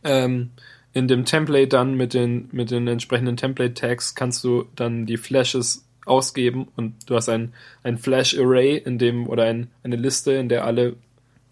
ähm, 0.03 0.51
in 0.93 1.07
dem 1.07 1.25
Template 1.25 1.67
dann 1.67 1.95
mit 1.95 2.13
den, 2.13 2.49
mit 2.51 2.69
den 2.69 2.87
entsprechenden 2.87 3.37
Template-Tags 3.37 4.13
kannst 4.13 4.43
du 4.43 4.65
dann 4.75 5.07
die 5.07 5.17
Flashes 5.17 5.87
ausgeben 6.05 6.67
und 6.75 7.09
du 7.09 7.15
hast 7.15 7.29
ein, 7.29 7.53
ein 7.83 7.97
Flash-Array, 7.97 8.77
in 8.77 8.99
dem, 8.99 9.27
oder 9.27 9.45
ein, 9.45 9.71
eine 9.83 9.95
Liste, 9.95 10.33
in 10.33 10.47
der 10.47 10.65
alle 10.65 10.95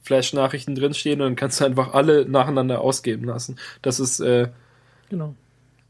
Flash-Nachrichten 0.03 0.75
drinstehen 0.75 1.21
und 1.21 1.27
dann 1.27 1.35
kannst 1.35 1.59
du 1.59 1.65
einfach 1.65 1.93
alle 1.93 2.29
nacheinander 2.29 2.81
ausgeben 2.81 3.25
lassen. 3.25 3.57
Das 3.81 3.99
ist 3.99 4.19
äh, 4.19 4.49
genau. 5.09 5.33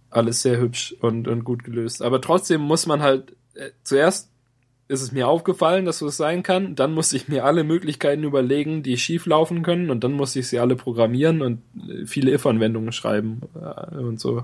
alles 0.09 0.41
sehr 0.43 0.59
hübsch 0.59 0.95
und, 1.01 1.27
und 1.27 1.43
gut 1.43 1.65
gelöst. 1.65 2.01
Aber 2.01 2.21
trotzdem 2.21 2.61
muss 2.61 2.85
man 2.85 3.01
halt 3.01 3.33
äh, 3.55 3.71
zuerst 3.83 4.28
ist 4.89 5.03
es 5.03 5.11
mir 5.11 5.27
aufgefallen, 5.27 5.85
dass 5.85 5.99
das 5.99 6.17
sein 6.17 6.41
kann. 6.41 6.75
Dann 6.75 6.93
musste 6.93 7.15
ich 7.15 7.27
mir 7.27 7.45
alle 7.45 7.63
Möglichkeiten 7.63 8.23
überlegen, 8.23 8.81
die 8.81 8.97
schief 8.97 9.27
laufen 9.27 9.61
können 9.61 9.91
und 9.91 10.03
dann 10.03 10.13
musste 10.13 10.39
ich 10.39 10.47
sie 10.47 10.59
alle 10.59 10.75
programmieren 10.75 11.41
und 11.41 11.61
äh, 11.87 12.05
viele 12.05 12.33
if-Anwendungen 12.33 12.91
schreiben 12.91 13.41
äh, 13.55 13.95
und 13.95 14.19
so. 14.19 14.43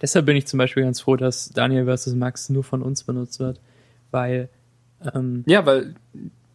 Deshalb 0.00 0.26
bin 0.26 0.36
ich 0.36 0.46
zum 0.46 0.58
Beispiel 0.58 0.82
ganz 0.82 1.02
froh, 1.02 1.16
dass 1.16 1.50
Daniel 1.50 1.84
vs. 1.84 2.14
Max 2.14 2.48
nur 2.48 2.64
von 2.64 2.82
uns 2.82 3.04
benutzt 3.04 3.38
wird, 3.40 3.60
weil 4.10 4.48
ähm, 5.14 5.44
ja, 5.46 5.66
weil 5.66 5.94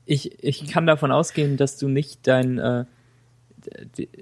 ich, 0.06 0.44
ich 0.44 0.68
kann 0.68 0.88
davon 0.88 1.12
ausgehen, 1.12 1.56
dass 1.56 1.78
du 1.78 1.88
nicht 1.88 2.26
dein 2.26 2.58
äh, 2.58 2.86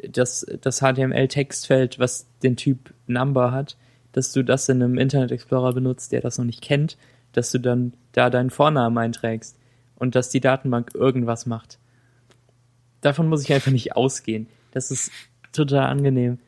das, 0.10 0.46
das 0.62 0.80
HTML-Textfeld, 0.80 1.98
was 1.98 2.28
den 2.44 2.58
Typ 2.58 2.94
Number 3.08 3.52
hat, 3.52 3.78
dass 4.12 4.34
du 4.34 4.44
das 4.44 4.68
in 4.68 4.82
einem 4.82 4.98
Internet 4.98 5.32
Explorer 5.32 5.74
benutzt, 5.74 6.12
der 6.12 6.22
das 6.22 6.38
noch 6.38 6.46
nicht 6.46 6.62
kennt, 6.62 6.98
dass 7.32 7.52
du 7.52 7.60
dann 7.60 7.94
da 8.16 8.30
deinen 8.30 8.50
Vornamen 8.50 8.98
einträgst 8.98 9.58
und 9.96 10.16
dass 10.16 10.30
die 10.30 10.40
Datenbank 10.40 10.92
irgendwas 10.94 11.46
macht. 11.46 11.80
Davon 13.02 13.28
muss 13.28 13.44
ich 13.44 13.54
einfach 13.54 13.72
nicht 13.72 13.96
ausgehen. 13.96 14.48
Das 14.72 14.90
ist 14.90 15.12
total 15.52 15.88
angenehm, 15.88 16.40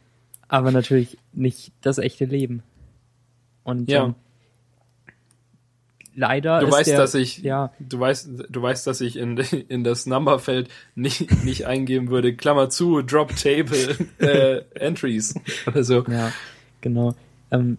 aber 0.47 0.72
natürlich 0.72 1.18
nicht 1.34 1.72
das 1.82 1.97
echte 1.97 2.26
Leben. 2.26 2.63
Und 3.63 3.89
ja. 3.89 4.05
Ähm, 4.05 4.15
leider 6.15 6.61
du 6.61 6.72
weißt, 6.72 6.89
der, 6.89 6.97
dass 6.97 7.15
ich, 7.15 7.39
ja. 7.39 7.72
du 7.80 7.99
weißt, 7.99 8.30
du 8.49 8.61
weißt, 8.61 8.88
dass 8.88 9.01
ich 9.01 9.18
in, 9.18 9.38
in 9.68 9.84
das 9.84 10.05
Numberfeld 10.05 10.70
nicht, 10.95 11.43
nicht 11.43 11.68
eingeben 11.68 12.09
würde, 12.09 12.34
Klammer 12.36 12.70
zu, 12.70 13.01
Drop 13.01 13.36
Table, 13.36 13.97
äh, 14.20 14.61
Entries 14.74 15.36
oder 15.68 15.84
so. 15.84 16.05
Ja, 16.05 16.32
genau. 16.82 17.13
Ähm, 17.51 17.78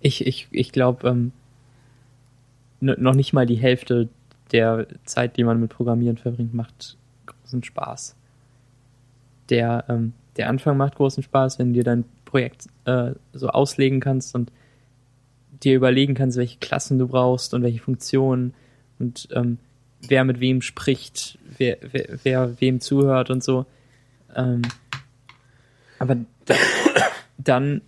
ich, 0.00 0.26
ich, 0.26 0.48
ich 0.50 0.72
glaube, 0.72 1.08
ähm, 1.08 1.32
noch 2.84 3.14
nicht 3.14 3.32
mal 3.32 3.46
die 3.46 3.56
Hälfte 3.56 4.08
der 4.52 4.86
Zeit, 5.04 5.36
die 5.36 5.44
man 5.44 5.60
mit 5.60 5.70
Programmieren 5.70 6.16
verbringt, 6.16 6.54
macht 6.54 6.96
großen 7.26 7.64
Spaß. 7.64 8.16
Der, 9.48 9.84
ähm, 9.88 10.12
der 10.36 10.48
Anfang 10.48 10.76
macht 10.76 10.96
großen 10.96 11.22
Spaß, 11.22 11.58
wenn 11.58 11.68
du 11.68 11.74
dir 11.74 11.84
dein 11.84 12.04
Projekt 12.24 12.66
äh, 12.84 13.12
so 13.32 13.48
auslegen 13.48 14.00
kannst 14.00 14.34
und 14.34 14.50
dir 15.62 15.74
überlegen 15.76 16.14
kannst, 16.14 16.36
welche 16.36 16.58
Klassen 16.58 16.98
du 16.98 17.08
brauchst 17.08 17.54
und 17.54 17.62
welche 17.62 17.80
Funktionen 17.80 18.54
und 18.98 19.28
ähm, 19.32 19.58
wer 20.00 20.24
mit 20.24 20.40
wem 20.40 20.62
spricht, 20.62 21.38
wer, 21.58 21.78
wer, 21.80 22.18
wer 22.22 22.60
wem 22.60 22.80
zuhört 22.80 23.30
und 23.30 23.42
so. 23.42 23.66
Ähm, 24.34 24.62
aber 25.98 26.16
da, 26.44 26.54
dann 27.38 27.80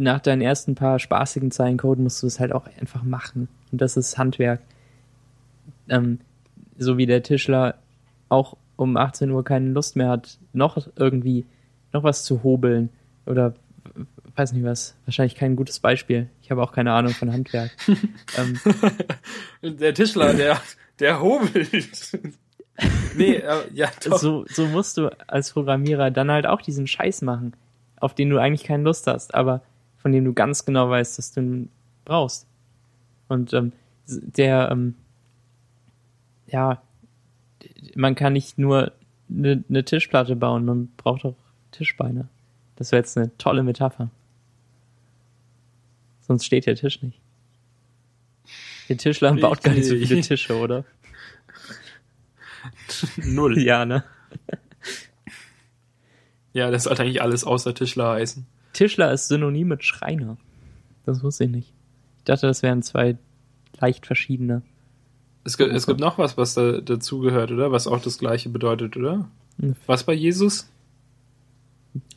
nach 0.00 0.20
deinen 0.20 0.42
ersten 0.42 0.74
paar 0.74 0.98
spaßigen 0.98 1.50
Zeilen 1.50 1.76
Code 1.76 2.00
musst 2.00 2.22
du 2.22 2.26
es 2.26 2.40
halt 2.40 2.52
auch 2.52 2.66
einfach 2.80 3.02
machen. 3.02 3.48
Und 3.70 3.80
das 3.80 3.96
ist 3.96 4.18
Handwerk. 4.18 4.60
ähm, 5.88 6.20
so 6.78 6.96
wie 6.96 7.06
der 7.06 7.22
Tischler 7.22 7.76
auch 8.28 8.56
um 8.76 8.96
18 8.96 9.30
Uhr 9.30 9.44
keine 9.44 9.70
Lust 9.70 9.96
mehr 9.96 10.08
hat, 10.08 10.38
noch 10.52 10.88
irgendwie 10.96 11.44
noch 11.92 12.02
was 12.02 12.24
zu 12.24 12.42
hobeln 12.42 12.88
oder 13.26 13.54
weiß 14.36 14.52
nicht 14.52 14.64
was, 14.64 14.96
wahrscheinlich 15.04 15.34
kein 15.34 15.56
gutes 15.56 15.80
Beispiel. 15.80 16.28
Ich 16.42 16.50
habe 16.50 16.62
auch 16.62 16.72
keine 16.72 16.92
Ahnung 16.92 17.12
von 17.12 17.30
Handwerk. 17.30 17.70
ähm, 18.38 18.58
der 19.62 19.92
Tischler, 19.92 20.32
der, 20.32 20.60
der 20.98 21.20
hobelt. 21.20 22.18
nee, 23.16 23.34
äh, 23.34 23.56
ja, 23.74 23.90
doch. 24.04 24.18
So, 24.18 24.46
so 24.48 24.66
musst 24.66 24.96
du 24.96 25.08
als 25.26 25.52
Programmierer 25.52 26.10
dann 26.10 26.30
halt 26.30 26.46
auch 26.46 26.62
diesen 26.62 26.86
Scheiß 26.86 27.20
machen, 27.22 27.54
auf 27.96 28.14
den 28.14 28.30
du 28.30 28.38
eigentlich 28.38 28.64
keine 28.64 28.84
Lust 28.84 29.06
hast, 29.06 29.34
aber 29.34 29.62
von 30.00 30.12
dem 30.12 30.24
du 30.24 30.32
ganz 30.32 30.64
genau 30.64 30.88
weißt, 30.88 31.18
dass 31.18 31.32
du 31.32 31.40
ihn 31.40 31.68
brauchst. 32.04 32.46
Und 33.28 33.52
ähm, 33.52 33.72
der, 34.06 34.70
ähm, 34.70 34.94
ja, 36.46 36.82
man 37.94 38.14
kann 38.14 38.32
nicht 38.32 38.58
nur 38.58 38.92
eine, 39.28 39.62
eine 39.68 39.84
Tischplatte 39.84 40.36
bauen, 40.36 40.64
man 40.64 40.88
braucht 40.96 41.24
auch 41.24 41.36
Tischbeine. 41.70 42.28
Das 42.76 42.92
wäre 42.92 43.00
jetzt 43.00 43.16
eine 43.16 43.36
tolle 43.38 43.62
Metapher. 43.62 44.10
Sonst 46.22 46.46
steht 46.46 46.66
der 46.66 46.76
Tisch 46.76 47.02
nicht. 47.02 47.20
Der 48.88 48.96
Tischler 48.96 49.34
baut 49.34 49.62
gar 49.62 49.74
nicht 49.74 49.86
so 49.86 49.94
viele 49.94 50.20
Tische, 50.20 50.58
oder? 50.58 50.84
Null. 53.16 53.58
Ja, 53.58 53.84
ne? 53.84 54.02
Ja, 56.52 56.70
das 56.70 56.84
sollte 56.84 57.02
eigentlich 57.02 57.22
alles 57.22 57.44
außer 57.44 57.74
Tischler 57.74 58.10
heißen. 58.10 58.46
Tischler 58.80 59.12
ist 59.12 59.28
synonym 59.28 59.68
mit 59.68 59.84
Schreiner. 59.84 60.38
Das 61.04 61.22
wusste 61.22 61.44
ich 61.44 61.50
nicht. 61.50 61.74
Ich 62.16 62.24
dachte, 62.24 62.46
das 62.46 62.62
wären 62.62 62.82
zwei 62.82 63.18
leicht 63.78 64.06
verschiedene. 64.06 64.62
Es 65.44 65.58
gibt, 65.58 65.70
es 65.74 65.86
gibt 65.86 66.00
noch 66.00 66.16
was, 66.16 66.38
was 66.38 66.54
da 66.54 66.80
dazugehört, 66.80 67.50
oder? 67.50 67.72
Was 67.72 67.86
auch 67.86 68.00
das 68.00 68.16
gleiche 68.16 68.48
bedeutet, 68.48 68.96
oder? 68.96 69.28
Hm. 69.58 69.76
Was 69.84 70.04
bei 70.04 70.14
Jesus? 70.14 70.70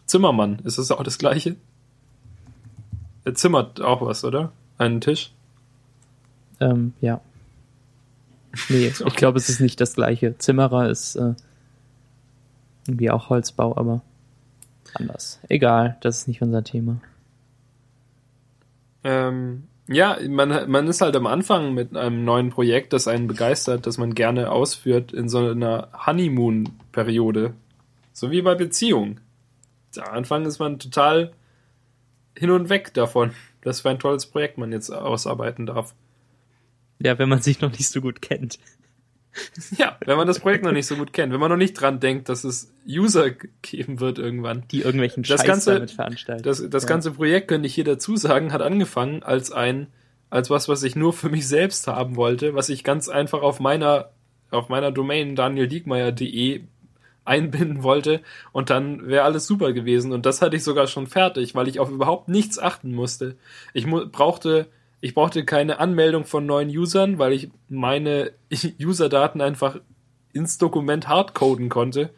Zimmermann, 0.06 0.60
ist 0.64 0.78
das 0.78 0.90
auch 0.92 1.04
das 1.04 1.18
gleiche? 1.18 1.58
Er 3.26 3.36
zimmert 3.36 3.82
auch 3.82 4.02
was, 4.02 4.24
oder? 4.24 4.54
Einen 4.78 5.02
Tisch? 5.02 5.34
Ähm, 6.62 6.94
ja. 7.02 7.20
Nee, 8.70 8.88
okay. 9.02 9.04
ich 9.06 9.16
glaube, 9.18 9.38
es 9.38 9.50
ist 9.50 9.60
nicht 9.60 9.82
das 9.82 9.96
gleiche. 9.96 10.38
Zimmerer 10.38 10.90
ist 10.90 11.18
äh, 11.18 11.34
irgendwie 12.88 13.12
auch 13.12 13.28
Holzbau, 13.28 13.76
aber 13.76 14.02
anders. 14.96 15.40
Egal, 15.50 15.98
das 16.02 16.20
ist 16.20 16.28
nicht 16.28 16.42
unser 16.42 16.64
Thema. 16.64 17.02
Ähm, 19.04 19.68
ja, 19.88 20.18
man, 20.30 20.70
man 20.72 20.88
ist 20.88 21.02
halt 21.02 21.16
am 21.16 21.28
Anfang 21.28 21.74
mit 21.74 21.96
einem 21.96 22.24
neuen 22.24 22.50
Projekt, 22.50 22.94
das 22.94 23.08
einen 23.08 23.28
begeistert, 23.28 23.86
das 23.86 23.98
man 23.98 24.16
gerne 24.16 24.52
ausführt 24.52 25.12
in 25.12 25.28
so 25.28 25.40
einer 25.40 25.90
Honeymoon-Periode. 26.06 27.54
So 28.14 28.32
wie 28.32 28.42
bei 28.42 28.56
Beziehungen. 28.56 29.20
Am 29.98 30.14
Anfang 30.14 30.46
ist 30.46 30.60
man 30.60 30.80
total 30.80 31.34
hin 32.38 32.50
und 32.50 32.70
weg 32.70 32.94
davon, 32.94 33.32
dass 33.62 33.82
für 33.82 33.90
ein 33.90 34.00
tolles 34.00 34.26
Projekt 34.26 34.58
man 34.58 34.72
jetzt 34.72 34.90
ausarbeiten 34.90 35.66
darf. 35.66 35.94
Ja, 37.00 37.20
wenn 37.20 37.30
man 37.30 37.42
sich 37.42 37.60
noch 37.60 37.72
nicht 37.72 37.90
so 37.90 38.02
gut 38.02 38.22
kennt. 38.22 38.60
Ja, 39.78 39.98
wenn 40.06 40.18
man 40.18 40.28
das 40.28 40.40
Projekt 40.40 40.64
noch 40.64 40.72
nicht 40.72 40.88
so 40.88 40.96
gut 40.96 41.14
kennt, 41.14 41.34
wenn 41.34 41.40
man 41.40 41.50
noch 41.50 41.58
nicht 41.58 41.74
dran 41.74 42.00
denkt, 42.00 42.30
dass 42.30 42.44
es 42.44 42.72
User 42.88 43.32
geben 43.62 44.00
wird 44.00 44.20
irgendwann. 44.20 44.64
Die 44.72 44.82
irgendwelchen 44.82 45.24
Scheiß 45.24 45.38
das 45.38 45.48
ganze, 45.48 45.74
damit 45.74 45.92
veranstalten. 45.92 46.44
Das, 46.44 46.64
das 46.70 46.84
ja. 46.84 46.90
ganze 46.90 47.12
Projekt, 47.12 47.48
könnte 47.48 47.68
ich 47.68 47.76
hier 47.76 47.84
dazu 47.84 48.16
sagen, 48.16 48.54
hat 48.54 48.62
angefangen 48.62 49.24
als 49.24 49.52
ein, 49.52 49.88
als 50.30 50.50
was, 50.50 50.68
was 50.68 50.84
ich 50.84 50.96
nur 50.96 51.14
für 51.14 51.30
mich 51.30 51.48
selbst 51.48 51.88
haben 51.88 52.16
wollte, 52.16 52.56
was 52.56 52.70
ich 52.70 52.84
ganz 52.84 53.10
einfach 53.10 53.42
auf 53.42 53.60
meiner, 53.60 54.10
auf 54.52 54.70
meiner 54.70 54.92
Domain 54.92 55.36
danieldiekmeyer.de 55.36 56.62
einbinden 57.26 57.84
wollte 57.84 58.22
und 58.52 58.70
dann 58.70 59.08
wäre 59.08 59.24
alles 59.24 59.48
super 59.48 59.72
gewesen 59.72 60.12
und 60.12 60.26
das 60.26 60.42
hatte 60.42 60.58
ich 60.58 60.64
sogar 60.64 60.88
schon 60.88 61.08
fertig, 61.08 61.56
weil 61.56 61.70
ich 61.70 61.80
auf 61.80 61.90
überhaupt 61.90 62.28
nichts 62.28 62.60
achten 62.60 62.94
musste. 62.94 63.38
Ich 63.74 63.88
brauchte 63.88 64.68
ich 65.04 65.14
brauchte 65.14 65.44
keine 65.44 65.80
Anmeldung 65.80 66.24
von 66.24 66.46
neuen 66.46 66.70
Usern, 66.70 67.20
weil 67.20 67.34
ich 67.34 67.50
meine 67.68 68.32
Userdaten 68.82 69.42
einfach 69.42 69.82
ins 70.32 70.58
Dokument 70.58 71.10
hardcoden 71.10 71.68
konnte. 71.68 72.10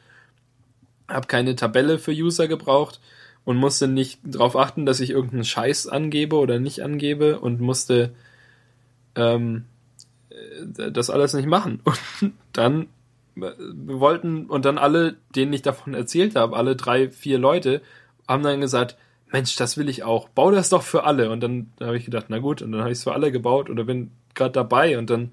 Hab 1.08 1.28
keine 1.28 1.56
Tabelle 1.56 1.98
für 1.98 2.12
User 2.12 2.48
gebraucht 2.48 3.00
und 3.44 3.58
musste 3.58 3.88
nicht 3.88 4.20
darauf 4.24 4.56
achten, 4.56 4.86
dass 4.86 5.00
ich 5.00 5.10
irgendeinen 5.10 5.46
Scheiß 5.46 5.88
angebe 5.88 6.36
oder 6.36 6.60
nicht 6.60 6.84
angebe 6.84 7.40
und 7.40 7.60
musste 7.60 8.14
ähm, 9.16 9.66
äh, 10.30 10.92
das 10.92 11.10
alles 11.10 11.34
nicht 11.34 11.48
machen. 11.48 11.82
Und 12.22 12.34
dann 12.54 12.88
äh, 13.36 13.50
wollten 13.88 14.46
und 14.46 14.64
dann 14.64 14.78
alle, 14.78 15.16
denen 15.36 15.54
ich 15.54 15.64
davon 15.64 15.96
erzählt 15.96 16.36
habe, 16.36 16.56
alle 16.56 16.76
drei, 16.76 17.10
vier 17.10 17.40
Leute, 17.40 17.82
haben 18.28 18.44
dann 18.44 18.62
gesagt, 18.62 18.96
Mensch, 19.32 19.56
das 19.56 19.78
will 19.78 19.90
ich 19.90 20.04
auch. 20.04 20.30
Bau 20.30 20.52
das 20.52 20.70
doch 20.70 20.84
für 20.84 21.04
alle. 21.04 21.30
Und 21.32 21.42
dann 21.42 21.72
habe 21.82 21.98
ich 21.98 22.06
gedacht, 22.06 22.28
na 22.30 22.40
gut, 22.40 22.62
und 22.62 22.72
dann 22.72 22.82
habe 22.82 22.92
ich 22.92 23.00
es 23.00 23.04
für 23.04 23.14
alle 23.14 23.32
gebaut 23.32 23.70
oder 23.70 23.84
bin 23.84 24.12
gerade 24.34 24.52
dabei 24.52 24.98
und 24.98 25.10
dann. 25.10 25.32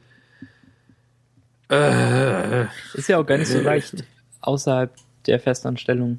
Äh, 1.69 2.65
ist 2.95 3.09
ja 3.09 3.19
auch 3.19 3.27
gar 3.27 3.39
nicht 3.39 3.49
so 3.49 3.61
leicht, 3.61 4.05
außerhalb 4.41 4.93
der 5.27 5.41
Festanstellung 5.41 6.19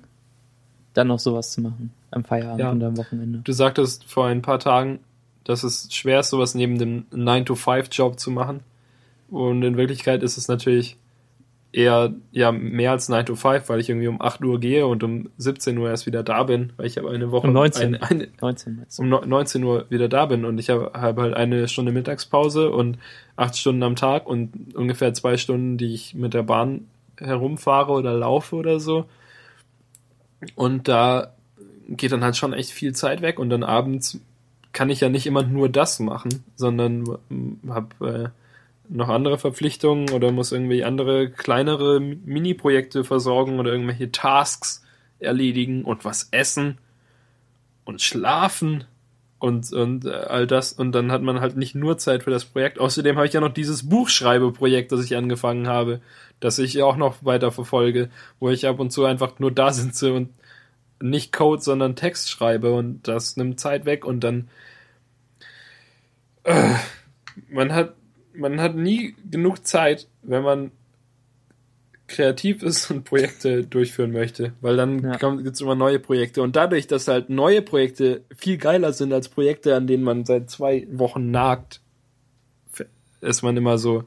dann 0.93 1.07
noch 1.07 1.19
sowas 1.19 1.51
zu 1.51 1.61
machen. 1.61 1.91
Am 2.11 2.23
Feierabend 2.23 2.59
ja. 2.59 2.71
und 2.71 2.83
am 2.83 2.97
Wochenende. 2.97 3.39
Du 3.43 3.51
sagtest 3.51 4.05
vor 4.05 4.27
ein 4.27 4.41
paar 4.41 4.59
Tagen, 4.59 4.99
dass 5.43 5.63
es 5.63 5.93
schwer 5.93 6.19
ist, 6.21 6.29
sowas 6.29 6.55
neben 6.55 6.77
dem 6.77 7.05
9-to-5-Job 7.11 8.19
zu 8.19 8.31
machen. 8.31 8.61
Und 9.29 9.63
in 9.63 9.77
Wirklichkeit 9.77 10.23
ist 10.23 10.37
es 10.37 10.47
natürlich 10.47 10.97
eher 11.73 12.13
ja 12.31 12.51
mehr 12.51 12.91
als 12.91 13.09
9 13.09 13.25
to 13.25 13.35
5, 13.35 13.67
weil 13.67 13.79
ich 13.79 13.89
irgendwie 13.89 14.07
um 14.07 14.21
8 14.21 14.45
Uhr 14.45 14.59
gehe 14.59 14.85
und 14.85 15.03
um 15.03 15.29
17 15.37 15.75
Uhr 15.77 15.89
erst 15.89 16.05
wieder 16.05 16.21
da 16.23 16.43
bin, 16.43 16.71
weil 16.77 16.85
ich 16.85 16.97
habe 16.97 17.09
eine 17.09 17.31
Woche 17.31 17.47
um 17.47 17.53
19, 17.53 17.95
eine, 17.95 18.01
eine, 18.03 18.27
19 18.39 18.85
um 18.99 19.09
19 19.09 19.63
Uhr 19.63 19.87
wieder 19.89 20.07
da 20.07 20.27
bin 20.27 20.45
und 20.45 20.59
ich 20.59 20.69
habe 20.69 20.91
hab 20.93 21.17
halt 21.17 21.33
eine 21.33 21.67
Stunde 21.67 21.91
Mittagspause 21.91 22.69
und 22.69 22.99
acht 23.35 23.57
Stunden 23.57 23.81
am 23.81 23.95
Tag 23.95 24.27
und 24.27 24.75
ungefähr 24.75 25.15
zwei 25.15 25.35
Stunden, 25.35 25.77
die 25.77 25.95
ich 25.95 26.13
mit 26.13 26.35
der 26.35 26.43
Bahn 26.43 26.87
herumfahre 27.17 27.91
oder 27.91 28.13
laufe 28.13 28.55
oder 28.55 28.79
so. 28.79 29.05
Und 30.55 30.87
da 30.87 31.33
geht 31.89 32.11
dann 32.11 32.23
halt 32.23 32.37
schon 32.37 32.53
echt 32.53 32.69
viel 32.69 32.93
Zeit 32.93 33.21
weg 33.21 33.39
und 33.39 33.49
dann 33.49 33.63
abends 33.63 34.19
kann 34.73 34.91
ich 34.91 35.01
ja 35.01 35.09
nicht 35.09 35.25
immer 35.25 35.43
nur 35.43 35.69
das 35.69 35.99
machen, 35.99 36.43
sondern 36.55 37.03
habe 37.67 38.07
äh, 38.07 38.42
noch 38.89 39.09
andere 39.09 39.37
Verpflichtungen 39.37 40.09
oder 40.11 40.31
muss 40.31 40.51
irgendwie 40.51 40.83
andere 40.83 41.29
kleinere 41.29 41.99
Mini-Projekte 41.99 43.03
versorgen 43.03 43.59
oder 43.59 43.71
irgendwelche 43.71 44.11
Tasks 44.11 44.83
erledigen 45.19 45.83
und 45.83 46.05
was 46.05 46.27
essen 46.31 46.77
und 47.85 48.01
schlafen 48.01 48.83
und, 49.39 49.71
und 49.73 50.05
äh, 50.05 50.11
all 50.11 50.47
das. 50.47 50.73
Und 50.73 50.93
dann 50.93 51.11
hat 51.11 51.21
man 51.21 51.41
halt 51.41 51.57
nicht 51.57 51.75
nur 51.75 51.97
Zeit 51.97 52.23
für 52.23 52.31
das 52.31 52.45
Projekt. 52.45 52.79
Außerdem 52.79 53.15
habe 53.15 53.27
ich 53.27 53.33
ja 53.33 53.41
noch 53.41 53.53
dieses 53.53 53.89
Buchschreibeprojekt, 53.89 54.91
das 54.91 55.03
ich 55.03 55.15
angefangen 55.15 55.67
habe, 55.67 56.01
das 56.39 56.59
ich 56.59 56.81
auch 56.81 56.97
noch 56.97 57.23
weiter 57.25 57.51
verfolge, 57.51 58.09
wo 58.39 58.49
ich 58.49 58.67
ab 58.67 58.79
und 58.79 58.91
zu 58.91 59.05
einfach 59.05 59.39
nur 59.39 59.51
da 59.51 59.71
sitze 59.73 60.13
und 60.13 60.29
nicht 61.01 61.33
Code, 61.33 61.61
sondern 61.61 61.95
Text 61.95 62.29
schreibe 62.29 62.73
und 62.73 63.07
das 63.07 63.35
nimmt 63.35 63.59
Zeit 63.59 63.85
weg 63.85 64.05
und 64.05 64.21
dann 64.21 64.47
äh, 66.43 66.75
man 67.49 67.73
hat 67.73 67.95
man 68.33 68.59
hat 68.61 68.75
nie 68.75 69.15
genug 69.29 69.65
Zeit, 69.65 70.07
wenn 70.21 70.43
man 70.43 70.71
kreativ 72.07 72.63
ist 72.63 72.91
und 72.91 73.03
Projekte 73.03 73.63
durchführen 73.67 74.11
möchte, 74.11 74.53
weil 74.61 74.77
dann 74.77 74.99
ja. 75.01 75.17
gibt 75.17 75.55
es 75.55 75.61
immer 75.61 75.75
neue 75.75 75.99
Projekte. 75.99 76.41
Und 76.41 76.55
dadurch, 76.55 76.87
dass 76.87 77.07
halt 77.07 77.29
neue 77.29 77.61
Projekte 77.61 78.21
viel 78.35 78.57
geiler 78.57 78.93
sind 78.93 79.13
als 79.13 79.29
Projekte, 79.29 79.75
an 79.75 79.87
denen 79.87 80.03
man 80.03 80.25
seit 80.25 80.49
zwei 80.49 80.87
Wochen 80.91 81.31
nagt, 81.31 81.81
ist 83.21 83.41
man 83.41 83.55
immer 83.55 83.77
so, 83.77 84.03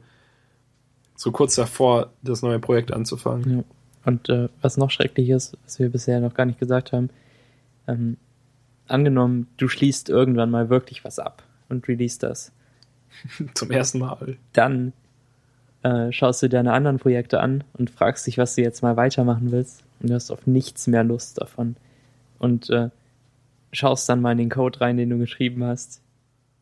so 1.15 1.31
kurz 1.31 1.55
davor, 1.55 2.13
das 2.21 2.41
neue 2.43 2.59
Projekt 2.59 2.93
anzufangen. 2.93 3.57
Ja. 3.57 3.63
Und 4.05 4.29
äh, 4.29 4.47
was 4.61 4.77
noch 4.77 4.91
schrecklich 4.91 5.29
ist, 5.29 5.57
was 5.65 5.79
wir 5.79 5.89
bisher 5.89 6.19
noch 6.21 6.33
gar 6.33 6.45
nicht 6.45 6.59
gesagt 6.59 6.93
haben, 6.93 7.09
ähm, 7.87 8.17
angenommen, 8.87 9.47
du 9.57 9.67
schließt 9.67 10.09
irgendwann 10.09 10.49
mal 10.49 10.69
wirklich 10.69 11.03
was 11.03 11.19
ab 11.19 11.43
und 11.67 11.87
release 11.87 12.19
das. 12.19 12.53
Zum 13.53 13.71
ersten 13.71 13.99
Mal. 13.99 14.37
Dann 14.53 14.93
äh, 15.83 16.11
schaust 16.11 16.41
du 16.43 16.49
deine 16.49 16.73
anderen 16.73 16.97
Projekte 16.97 17.39
an 17.39 17.63
und 17.73 17.89
fragst 17.89 18.27
dich, 18.27 18.37
was 18.37 18.55
du 18.55 18.61
jetzt 18.61 18.81
mal 18.81 18.97
weitermachen 18.97 19.51
willst. 19.51 19.83
Und 19.99 20.09
du 20.09 20.15
hast 20.15 20.31
auf 20.31 20.45
nichts 20.45 20.87
mehr 20.87 21.03
Lust 21.03 21.41
davon. 21.41 21.75
Und 22.39 22.69
äh, 22.69 22.89
schaust 23.71 24.07
dann 24.09 24.21
mal 24.21 24.33
in 24.33 24.37
den 24.37 24.49
Code 24.49 24.81
rein, 24.81 24.97
den 24.97 25.09
du 25.09 25.17
geschrieben 25.17 25.63
hast. 25.63 26.01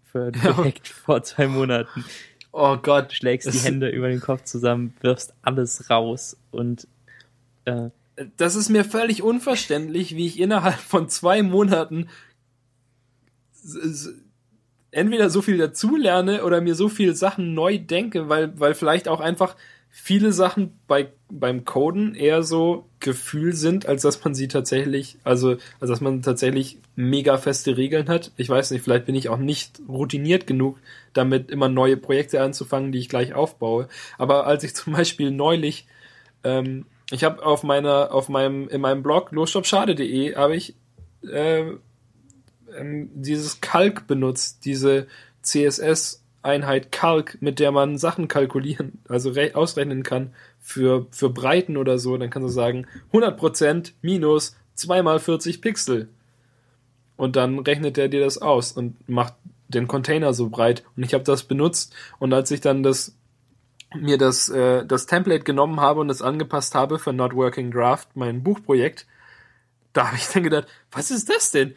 Für 0.03 0.31
direkt 0.31 0.87
ja. 0.87 0.93
vor 0.93 1.23
zwei 1.23 1.47
Monaten. 1.47 2.05
Oh 2.51 2.77
Gott. 2.77 3.11
Schlägst 3.11 3.53
die 3.53 3.59
Hände 3.59 3.89
über 3.89 4.07
den 4.07 4.21
Kopf 4.21 4.43
zusammen, 4.43 4.93
wirfst 5.01 5.33
alles 5.41 5.89
raus 5.89 6.37
und 6.51 6.87
äh, 7.65 7.89
das 8.37 8.55
ist 8.55 8.69
mir 8.69 8.85
völlig 8.85 9.21
unverständlich, 9.23 10.15
wie 10.15 10.25
ich 10.25 10.39
innerhalb 10.39 10.79
von 10.79 11.09
zwei 11.09 11.43
Monaten 11.43 12.07
entweder 14.95 15.29
so 15.29 15.41
viel 15.41 15.57
dazulerne 15.57 16.43
oder 16.43 16.61
mir 16.61 16.73
so 16.73 16.87
viel 16.87 17.15
Sachen 17.15 17.53
neu 17.53 17.77
denke, 17.77 18.29
weil, 18.29 18.57
weil 18.59 18.73
vielleicht 18.73 19.07
auch 19.07 19.19
einfach 19.19 19.55
viele 19.89 20.31
Sachen 20.31 20.77
bei, 20.87 21.07
beim 21.29 21.65
Coden 21.65 22.15
eher 22.15 22.43
so 22.43 22.85
Gefühl 22.99 23.53
sind, 23.53 23.85
als 23.85 24.03
dass 24.03 24.23
man 24.23 24.33
sie 24.33 24.47
tatsächlich, 24.47 25.17
also, 25.23 25.57
als 25.79 25.89
dass 25.89 26.01
man 26.01 26.21
tatsächlich 26.21 26.79
mega 26.95 27.37
feste 27.37 27.75
Regeln 27.77 28.07
hat. 28.07 28.31
Ich 28.37 28.47
weiß 28.49 28.71
nicht, 28.71 28.83
vielleicht 28.83 29.05
bin 29.05 29.15
ich 29.15 29.29
auch 29.29 29.37
nicht 29.37 29.81
routiniert 29.87 30.47
genug, 30.47 30.79
damit 31.13 31.51
immer 31.51 31.69
neue 31.69 31.97
Projekte 31.97 32.41
anzufangen, 32.41 32.91
die 32.91 32.99
ich 32.99 33.09
gleich 33.09 33.33
aufbaue. 33.33 33.89
Aber 34.17 34.47
als 34.47 34.63
ich 34.63 34.75
zum 34.75 34.93
Beispiel 34.93 35.29
neulich, 35.31 35.87
ähm, 36.43 36.85
ich 37.11 37.23
habe 37.25 37.45
auf 37.45 37.63
meiner, 37.63 38.13
auf 38.13 38.29
meinem, 38.29 38.69
in 38.69 38.79
meinem 38.79 39.03
Blog 39.03 39.31
losstopschade.de 39.31 40.35
habe 40.35 40.55
ich 40.55 40.75
äh, 41.29 41.65
ähm, 42.77 43.09
dieses 43.13 43.61
Kalk 43.61 44.07
benutzt, 44.07 44.65
diese 44.65 45.07
CSS 45.41 46.23
Einheit 46.41 46.91
Kalk, 46.91 47.41
mit 47.41 47.59
der 47.59 47.71
man 47.71 47.97
Sachen 47.97 48.27
kalkulieren, 48.27 48.99
also 49.09 49.33
ausrechnen 49.53 50.03
kann 50.03 50.33
für, 50.59 51.07
für 51.09 51.29
Breiten 51.29 51.75
oder 51.75 51.97
so, 51.97 52.15
dann 52.17 52.29
kannst 52.29 52.49
du 52.49 52.53
sagen 52.53 52.85
100% 53.11 53.93
minus 54.01 54.55
2 54.75 55.01
mal 55.01 55.19
40 55.19 55.61
Pixel. 55.61 56.09
Und 57.17 57.35
dann 57.35 57.59
rechnet 57.59 57.97
er 57.97 58.09
dir 58.09 58.19
das 58.19 58.37
aus 58.37 58.73
und 58.73 59.09
macht 59.09 59.33
den 59.69 59.87
Container 59.87 60.33
so 60.33 60.49
breit. 60.49 60.83
Und 60.95 61.03
ich 61.03 61.13
habe 61.13 61.23
das 61.23 61.43
benutzt 61.43 61.95
und 62.19 62.33
als 62.33 62.51
ich 62.51 62.61
dann 62.61 62.83
das 62.83 63.15
mir 63.95 64.17
das, 64.17 64.49
äh, 64.49 64.85
das 64.85 65.05
Template 65.05 65.43
genommen 65.43 65.79
habe 65.79 66.01
und 66.01 66.09
es 66.09 66.21
angepasst 66.21 66.75
habe 66.75 66.99
für 66.99 67.13
Not 67.13 67.33
Working 67.33 67.71
Draft, 67.71 68.09
mein 68.15 68.43
Buchprojekt, 68.43 69.07
da 69.93 70.07
habe 70.07 70.17
ich 70.17 70.27
dann 70.27 70.43
gedacht, 70.43 70.67
was 70.91 71.11
ist 71.11 71.29
das 71.29 71.51
denn? 71.51 71.75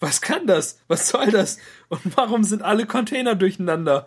Was, 0.00 0.20
kann 0.20 0.46
das? 0.46 0.80
Was 0.88 1.08
soll 1.08 1.30
das? 1.30 1.58
Und 1.88 2.16
warum 2.16 2.42
sind 2.42 2.62
alle 2.62 2.86
Container 2.86 3.34
durcheinander? 3.34 4.06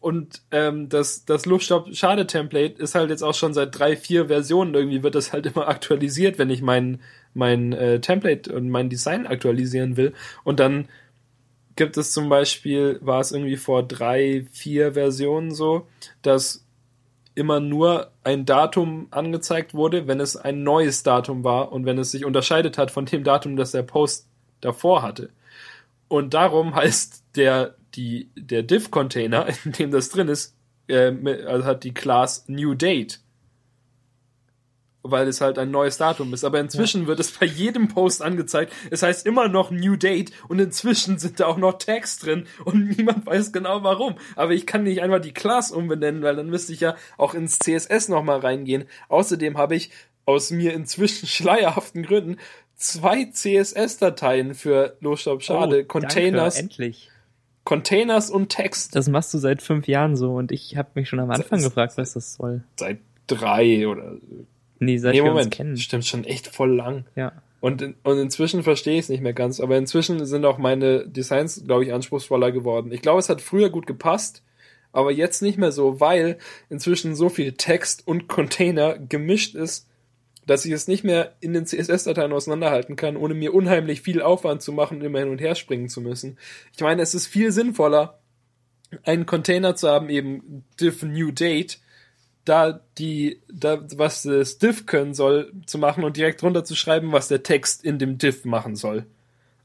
Und 0.00 0.42
ähm, 0.52 0.88
das, 0.88 1.24
das 1.24 1.46
Luftstopp-Schade-Template 1.46 2.80
ist 2.80 2.94
halt 2.94 3.10
jetzt 3.10 3.22
auch 3.22 3.34
schon 3.34 3.52
seit 3.52 3.76
drei, 3.76 3.96
vier 3.96 4.26
Versionen 4.26 4.74
irgendwie 4.74 5.02
wird 5.02 5.14
das 5.14 5.32
halt 5.32 5.46
immer 5.46 5.68
aktualisiert, 5.68 6.38
wenn 6.38 6.50
ich 6.50 6.62
mein, 6.62 7.00
mein 7.34 7.72
äh, 7.72 8.00
Template 8.00 8.54
und 8.54 8.68
mein 8.68 8.90
Design 8.90 9.26
aktualisieren 9.26 9.96
will. 9.96 10.12
Und 10.44 10.60
dann 10.60 10.88
gibt 11.74 11.96
es 11.96 12.12
zum 12.12 12.28
Beispiel, 12.28 12.98
war 13.02 13.20
es 13.20 13.32
irgendwie 13.32 13.56
vor 13.56 13.82
drei, 13.82 14.46
vier 14.52 14.94
Versionen 14.94 15.52
so, 15.52 15.86
dass 16.22 16.64
immer 17.34 17.60
nur 17.60 18.10
ein 18.24 18.44
Datum 18.44 19.06
angezeigt 19.12 19.74
wurde, 19.74 20.08
wenn 20.08 20.18
es 20.18 20.36
ein 20.36 20.64
neues 20.64 21.04
Datum 21.04 21.44
war 21.44 21.70
und 21.70 21.86
wenn 21.86 21.98
es 21.98 22.10
sich 22.10 22.24
unterscheidet 22.24 22.78
hat 22.78 22.90
von 22.90 23.06
dem 23.06 23.22
Datum, 23.22 23.56
das 23.56 23.70
der 23.70 23.84
Post 23.84 24.28
davor 24.60 25.02
hatte. 25.02 25.30
Und 26.08 26.34
darum 26.34 26.74
heißt 26.74 27.24
der, 27.36 27.76
die, 27.94 28.30
der 28.34 28.62
Div-Container, 28.62 29.46
in 29.64 29.72
dem 29.72 29.90
das 29.90 30.08
drin 30.08 30.28
ist, 30.28 30.56
äh, 30.88 31.12
also 31.46 31.64
hat 31.64 31.84
die 31.84 31.94
Class 31.94 32.44
New 32.48 32.74
Date. 32.74 33.20
Weil 35.02 35.28
es 35.28 35.40
halt 35.40 35.58
ein 35.58 35.70
neues 35.70 35.96
Datum 35.96 36.34
ist. 36.34 36.44
Aber 36.44 36.60
inzwischen 36.60 37.02
ja. 37.02 37.06
wird 37.08 37.20
es 37.20 37.30
bei 37.30 37.46
jedem 37.46 37.88
Post 37.88 38.20
angezeigt. 38.20 38.72
Es 38.90 39.02
heißt 39.02 39.26
immer 39.26 39.48
noch 39.48 39.70
New 39.70 39.96
Date 39.96 40.32
und 40.48 40.58
inzwischen 40.58 41.18
sind 41.18 41.40
da 41.40 41.46
auch 41.46 41.56
noch 41.56 41.78
Tags 41.78 42.18
drin 42.18 42.46
und 42.64 42.88
niemand 42.98 43.24
weiß 43.24 43.52
genau 43.52 43.82
warum. 43.84 44.16
Aber 44.34 44.52
ich 44.52 44.66
kann 44.66 44.82
nicht 44.82 45.00
einfach 45.00 45.20
die 45.20 45.32
Class 45.32 45.70
umbenennen, 45.70 46.22
weil 46.22 46.36
dann 46.36 46.50
müsste 46.50 46.72
ich 46.72 46.80
ja 46.80 46.96
auch 47.16 47.34
ins 47.34 47.58
CSS 47.58 48.08
nochmal 48.08 48.40
reingehen. 48.40 48.86
Außerdem 49.08 49.56
habe 49.56 49.76
ich 49.76 49.90
aus 50.28 50.50
mir 50.50 50.74
inzwischen 50.74 51.26
schleierhaften 51.26 52.02
Gründen 52.02 52.36
zwei 52.76 53.24
CSS-Dateien 53.24 54.54
für 54.54 54.96
Losstop 55.00 55.42
Schade. 55.42 55.82
Oh, 55.82 55.88
Containers. 55.88 56.54
Danke, 56.54 56.70
endlich. 56.70 57.10
Containers 57.64 58.30
und 58.30 58.50
Text. 58.50 58.94
Das 58.94 59.08
machst 59.08 59.34
du 59.34 59.38
seit 59.38 59.62
fünf 59.62 59.88
Jahren 59.88 60.16
so 60.16 60.34
und 60.34 60.52
ich 60.52 60.76
habe 60.76 60.90
mich 60.94 61.08
schon 61.08 61.18
am 61.18 61.30
Anfang 61.30 61.58
seit, 61.58 61.70
gefragt, 61.70 61.94
was 61.96 62.12
das 62.12 62.34
soll. 62.34 62.62
Seit 62.78 62.98
drei 63.26 63.88
oder. 63.88 64.16
Nee, 64.78 64.98
seit 64.98 65.14
nee, 65.14 65.18
wir 65.18 65.30
Moment, 65.30 65.46
uns 65.46 65.56
kennen. 65.56 65.76
Stimmt 65.76 66.06
schon 66.06 66.24
echt 66.24 66.46
voll 66.46 66.74
lang. 66.74 67.04
Ja. 67.16 67.32
Und, 67.60 67.82
und 68.04 68.18
inzwischen 68.18 68.62
verstehe 68.62 68.94
ich 68.94 69.00
es 69.00 69.08
nicht 69.08 69.22
mehr 69.22 69.32
ganz, 69.32 69.60
aber 69.60 69.76
inzwischen 69.76 70.24
sind 70.24 70.44
auch 70.44 70.58
meine 70.58 71.08
Designs, 71.08 71.64
glaube 71.66 71.84
ich, 71.84 71.92
anspruchsvoller 71.92 72.52
geworden. 72.52 72.92
Ich 72.92 73.02
glaube, 73.02 73.18
es 73.18 73.28
hat 73.28 73.40
früher 73.40 73.68
gut 73.70 73.86
gepasst, 73.86 74.44
aber 74.92 75.10
jetzt 75.10 75.42
nicht 75.42 75.58
mehr 75.58 75.72
so, 75.72 76.00
weil 76.00 76.38
inzwischen 76.70 77.16
so 77.16 77.28
viel 77.28 77.52
Text 77.52 78.06
und 78.06 78.28
Container 78.28 78.96
gemischt 78.96 79.56
ist, 79.56 79.87
dass 80.48 80.64
ich 80.64 80.72
es 80.72 80.88
nicht 80.88 81.04
mehr 81.04 81.34
in 81.40 81.52
den 81.52 81.66
CSS-Dateien 81.66 82.32
auseinanderhalten 82.32 82.96
kann, 82.96 83.18
ohne 83.18 83.34
mir 83.34 83.52
unheimlich 83.52 84.00
viel 84.00 84.22
Aufwand 84.22 84.62
zu 84.62 84.72
machen 84.72 84.98
und 84.98 85.04
immer 85.04 85.18
hin 85.18 85.28
und 85.28 85.42
her 85.42 85.54
springen 85.54 85.90
zu 85.90 86.00
müssen. 86.00 86.38
Ich 86.74 86.80
meine, 86.80 87.02
es 87.02 87.14
ist 87.14 87.26
viel 87.26 87.52
sinnvoller, 87.52 88.18
einen 89.04 89.26
Container 89.26 89.76
zu 89.76 89.90
haben, 89.90 90.08
eben 90.08 90.64
diff 90.80 91.02
new 91.02 91.30
date, 91.32 91.78
da 92.46 92.80
die, 92.96 93.42
da, 93.52 93.84
was 93.94 94.22
das 94.22 94.56
diff 94.56 94.86
können 94.86 95.12
soll, 95.12 95.52
zu 95.66 95.76
machen 95.76 96.02
und 96.02 96.16
direkt 96.16 96.40
drunter 96.40 96.64
zu 96.64 96.74
schreiben, 96.74 97.12
was 97.12 97.28
der 97.28 97.42
Text 97.42 97.84
in 97.84 97.98
dem 97.98 98.16
diff 98.16 98.46
machen 98.46 98.74
soll. 98.74 99.04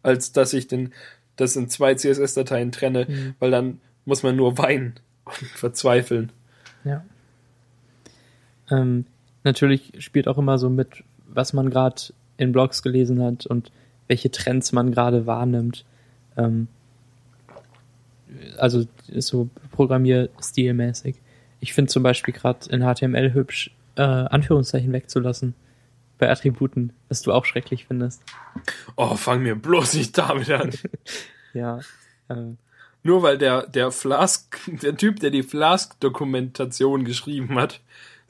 Als 0.02 0.34
dass 0.34 0.52
ich 0.52 0.68
den, 0.68 0.94
das 1.38 1.56
in 1.56 1.70
zwei 1.70 1.96
CSS-Dateien 1.96 2.74
trenne, 2.74 3.06
mhm. 3.08 3.36
weil 3.40 3.52
dann 3.52 3.80
muss 4.04 4.22
man 4.22 4.36
nur 4.36 4.58
weinen 4.58 5.00
und 5.24 5.48
verzweifeln. 5.56 6.34
Ja. 6.84 7.06
Ähm, 8.70 9.06
natürlich 9.44 9.94
spielt 10.00 10.28
auch 10.28 10.38
immer 10.38 10.58
so 10.58 10.70
mit, 10.70 11.04
was 11.28 11.54
man 11.54 11.70
gerade 11.70 12.02
in 12.38 12.52
Blogs 12.52 12.82
gelesen 12.84 13.22
hat 13.22 13.46
und 13.46 13.72
welche 14.08 14.32
Trends 14.32 14.72
man 14.72 14.92
gerade 14.92 15.26
wahrnimmt. 15.26 15.86
Ähm, 16.38 16.68
also 18.58 18.86
so 19.16 19.50
programmierstilmäßig. 19.72 21.16
Ich 21.60 21.74
finde 21.74 21.92
zum 21.92 22.04
Beispiel 22.04 22.34
gerade 22.34 22.70
in 22.70 22.82
HTML 22.82 23.34
hübsch, 23.34 23.72
äh, 23.96 24.02
Anführungszeichen 24.02 24.92
wegzulassen 24.92 25.54
bei 26.18 26.30
Attributen, 26.30 26.94
was 27.10 27.22
du 27.22 27.32
auch 27.32 27.46
schrecklich 27.46 27.86
findest. 27.86 28.22
Oh, 28.96 29.16
fang 29.16 29.44
mir 29.44 29.56
bloß 29.56 29.96
nicht 29.96 30.18
damit 30.18 30.50
an. 30.50 30.72
ja. 31.54 31.80
Ähm, 32.30 32.58
Nur 33.04 33.24
weil 33.24 33.38
der, 33.38 33.68
der 33.68 33.92
Flask, 33.92 34.60
der 34.82 34.96
Typ, 34.96 35.20
der 35.20 35.32
die 35.32 35.44
Flask-Dokumentation 35.44 37.06
geschrieben 37.06 37.56
hat, 37.56 37.82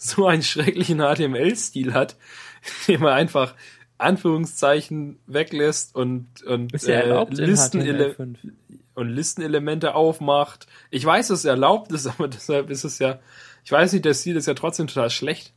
so 0.04 0.28
einen 0.28 0.44
schrecklichen 0.44 1.00
HTML-Stil 1.00 1.94
hat, 1.94 2.18
den 2.88 3.02
man 3.02 3.14
einfach 3.14 3.56
Anführungszeichen 3.98 5.20
weglässt 5.28 5.96
und, 5.96 6.44
und, 6.44 6.74
ja 6.84 7.24
äh, 7.24 7.26
Listenele 7.30 8.16
und 8.96 9.10
Listenelemente 9.10 9.96
aufmacht. 9.96 10.68
Ich 10.92 11.06
weiß, 11.06 11.30
dass 11.30 11.40
es 11.40 11.46
erlaubt 11.46 11.92
ist, 11.92 12.08
aber 12.08 12.28
deshalb 12.28 12.70
ist 12.70 12.84
es 12.84 13.00
ja, 13.00 13.20
ich 13.64 13.72
weiß 13.72 13.94
nicht, 13.94 14.06
der 14.06 14.14
Stil 14.14 14.36
ist 14.36 14.46
ja 14.46 14.54
trotzdem 14.54 14.88
total 14.88 15.10
schlecht. 15.10 15.54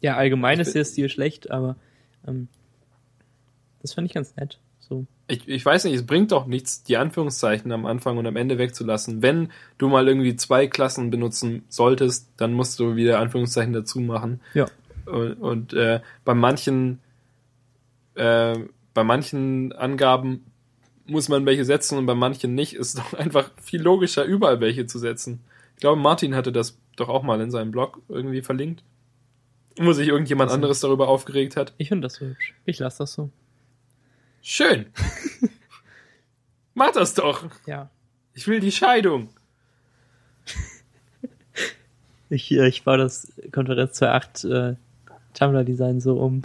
Ja, 0.00 0.16
allgemein 0.16 0.58
ist 0.58 0.74
der 0.74 0.84
Stil 0.84 1.08
schlecht, 1.08 1.50
aber 1.50 1.76
ähm, 2.26 2.48
das 3.82 3.92
fand 3.94 4.06
ich 4.06 4.14
ganz 4.14 4.34
nett. 4.36 4.58
So. 4.92 5.06
Ich, 5.28 5.48
ich 5.48 5.64
weiß 5.64 5.84
nicht, 5.84 5.94
es 5.94 6.04
bringt 6.04 6.32
doch 6.32 6.46
nichts, 6.46 6.82
die 6.82 6.98
Anführungszeichen 6.98 7.72
am 7.72 7.86
Anfang 7.86 8.18
und 8.18 8.26
am 8.26 8.36
Ende 8.36 8.58
wegzulassen. 8.58 9.22
Wenn 9.22 9.50
du 9.78 9.88
mal 9.88 10.06
irgendwie 10.06 10.36
zwei 10.36 10.66
Klassen 10.66 11.10
benutzen 11.10 11.64
solltest, 11.68 12.28
dann 12.36 12.52
musst 12.52 12.78
du 12.78 12.96
wieder 12.96 13.18
Anführungszeichen 13.18 13.72
dazu 13.72 14.00
machen. 14.00 14.40
Ja. 14.52 14.66
Und, 15.06 15.34
und 15.34 15.72
äh, 15.72 16.00
bei 16.24 16.34
manchen 16.34 17.00
äh, 18.14 18.58
bei 18.92 19.04
manchen 19.04 19.72
Angaben 19.72 20.44
muss 21.06 21.28
man 21.28 21.46
welche 21.46 21.64
setzen 21.64 21.98
und 21.98 22.06
bei 22.06 22.14
manchen 22.14 22.54
nicht. 22.54 22.74
Ist 22.74 22.98
doch 22.98 23.14
einfach 23.14 23.50
viel 23.60 23.80
logischer, 23.80 24.24
überall 24.24 24.60
welche 24.60 24.86
zu 24.86 24.98
setzen. 24.98 25.40
Ich 25.74 25.80
glaube, 25.80 26.00
Martin 26.00 26.34
hatte 26.34 26.52
das 26.52 26.78
doch 26.96 27.08
auch 27.08 27.22
mal 27.22 27.40
in 27.40 27.50
seinem 27.50 27.70
Blog 27.70 28.00
irgendwie 28.08 28.42
verlinkt. 28.42 28.84
Wo 29.78 29.92
sich 29.92 30.08
irgendjemand 30.08 30.50
also, 30.50 30.56
anderes 30.56 30.80
darüber 30.80 31.08
aufgeregt 31.08 31.56
hat. 31.56 31.72
Ich 31.78 31.88
finde 31.88 32.06
das 32.06 32.16
so 32.16 32.26
hübsch. 32.26 32.54
Ich 32.66 32.78
lasse 32.78 32.98
das 32.98 33.14
so. 33.14 33.30
Schön. 34.42 34.86
Mach 36.74 36.90
das 36.90 37.14
doch. 37.14 37.44
Ja. 37.66 37.90
Ich 38.34 38.48
will 38.48 38.60
die 38.60 38.72
Scheidung. 38.72 39.28
ich, 42.28 42.50
ich 42.50 42.82
baue 42.82 42.98
das 42.98 43.32
Konferenz 43.52 44.02
2.8 44.02 44.72
äh, 44.72 44.76
Tumblr-Design 45.34 46.00
so 46.00 46.18
um. 46.18 46.42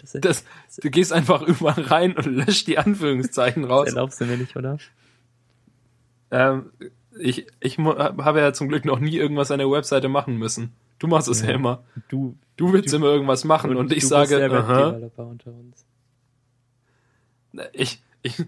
das, 0.00 0.12
das, 0.12 0.44
du 0.80 0.90
gehst 0.90 1.12
einfach 1.12 1.42
überall 1.42 1.82
rein 1.82 2.16
und 2.16 2.26
löscht 2.26 2.68
die 2.68 2.78
Anführungszeichen 2.78 3.64
raus. 3.64 3.86
Das 3.86 3.94
erlaubst 3.94 4.20
du 4.20 4.26
mir 4.26 4.36
nicht, 4.36 4.54
oder? 4.56 4.78
Ähm, 6.30 6.70
ich 7.18 7.46
ich 7.60 7.78
habe 7.78 8.40
ja 8.40 8.52
zum 8.52 8.68
Glück 8.68 8.84
noch 8.84 9.00
nie 9.00 9.16
irgendwas 9.16 9.50
an 9.50 9.58
der 9.58 9.70
Webseite 9.70 10.08
machen 10.08 10.36
müssen. 10.36 10.72
Du 10.98 11.06
machst 11.06 11.28
es 11.28 11.42
ja, 11.42 11.48
ja 11.48 11.54
immer. 11.54 11.84
Du, 12.08 12.36
du 12.56 12.72
willst 12.72 12.92
du, 12.92 12.96
immer 12.96 13.06
irgendwas 13.06 13.44
machen 13.44 13.70
und, 13.70 13.76
und 13.76 13.92
ich 13.92 14.06
sage, 14.06 14.44
aha. 14.52 14.98
Ich, 17.72 18.02
ich, 18.22 18.42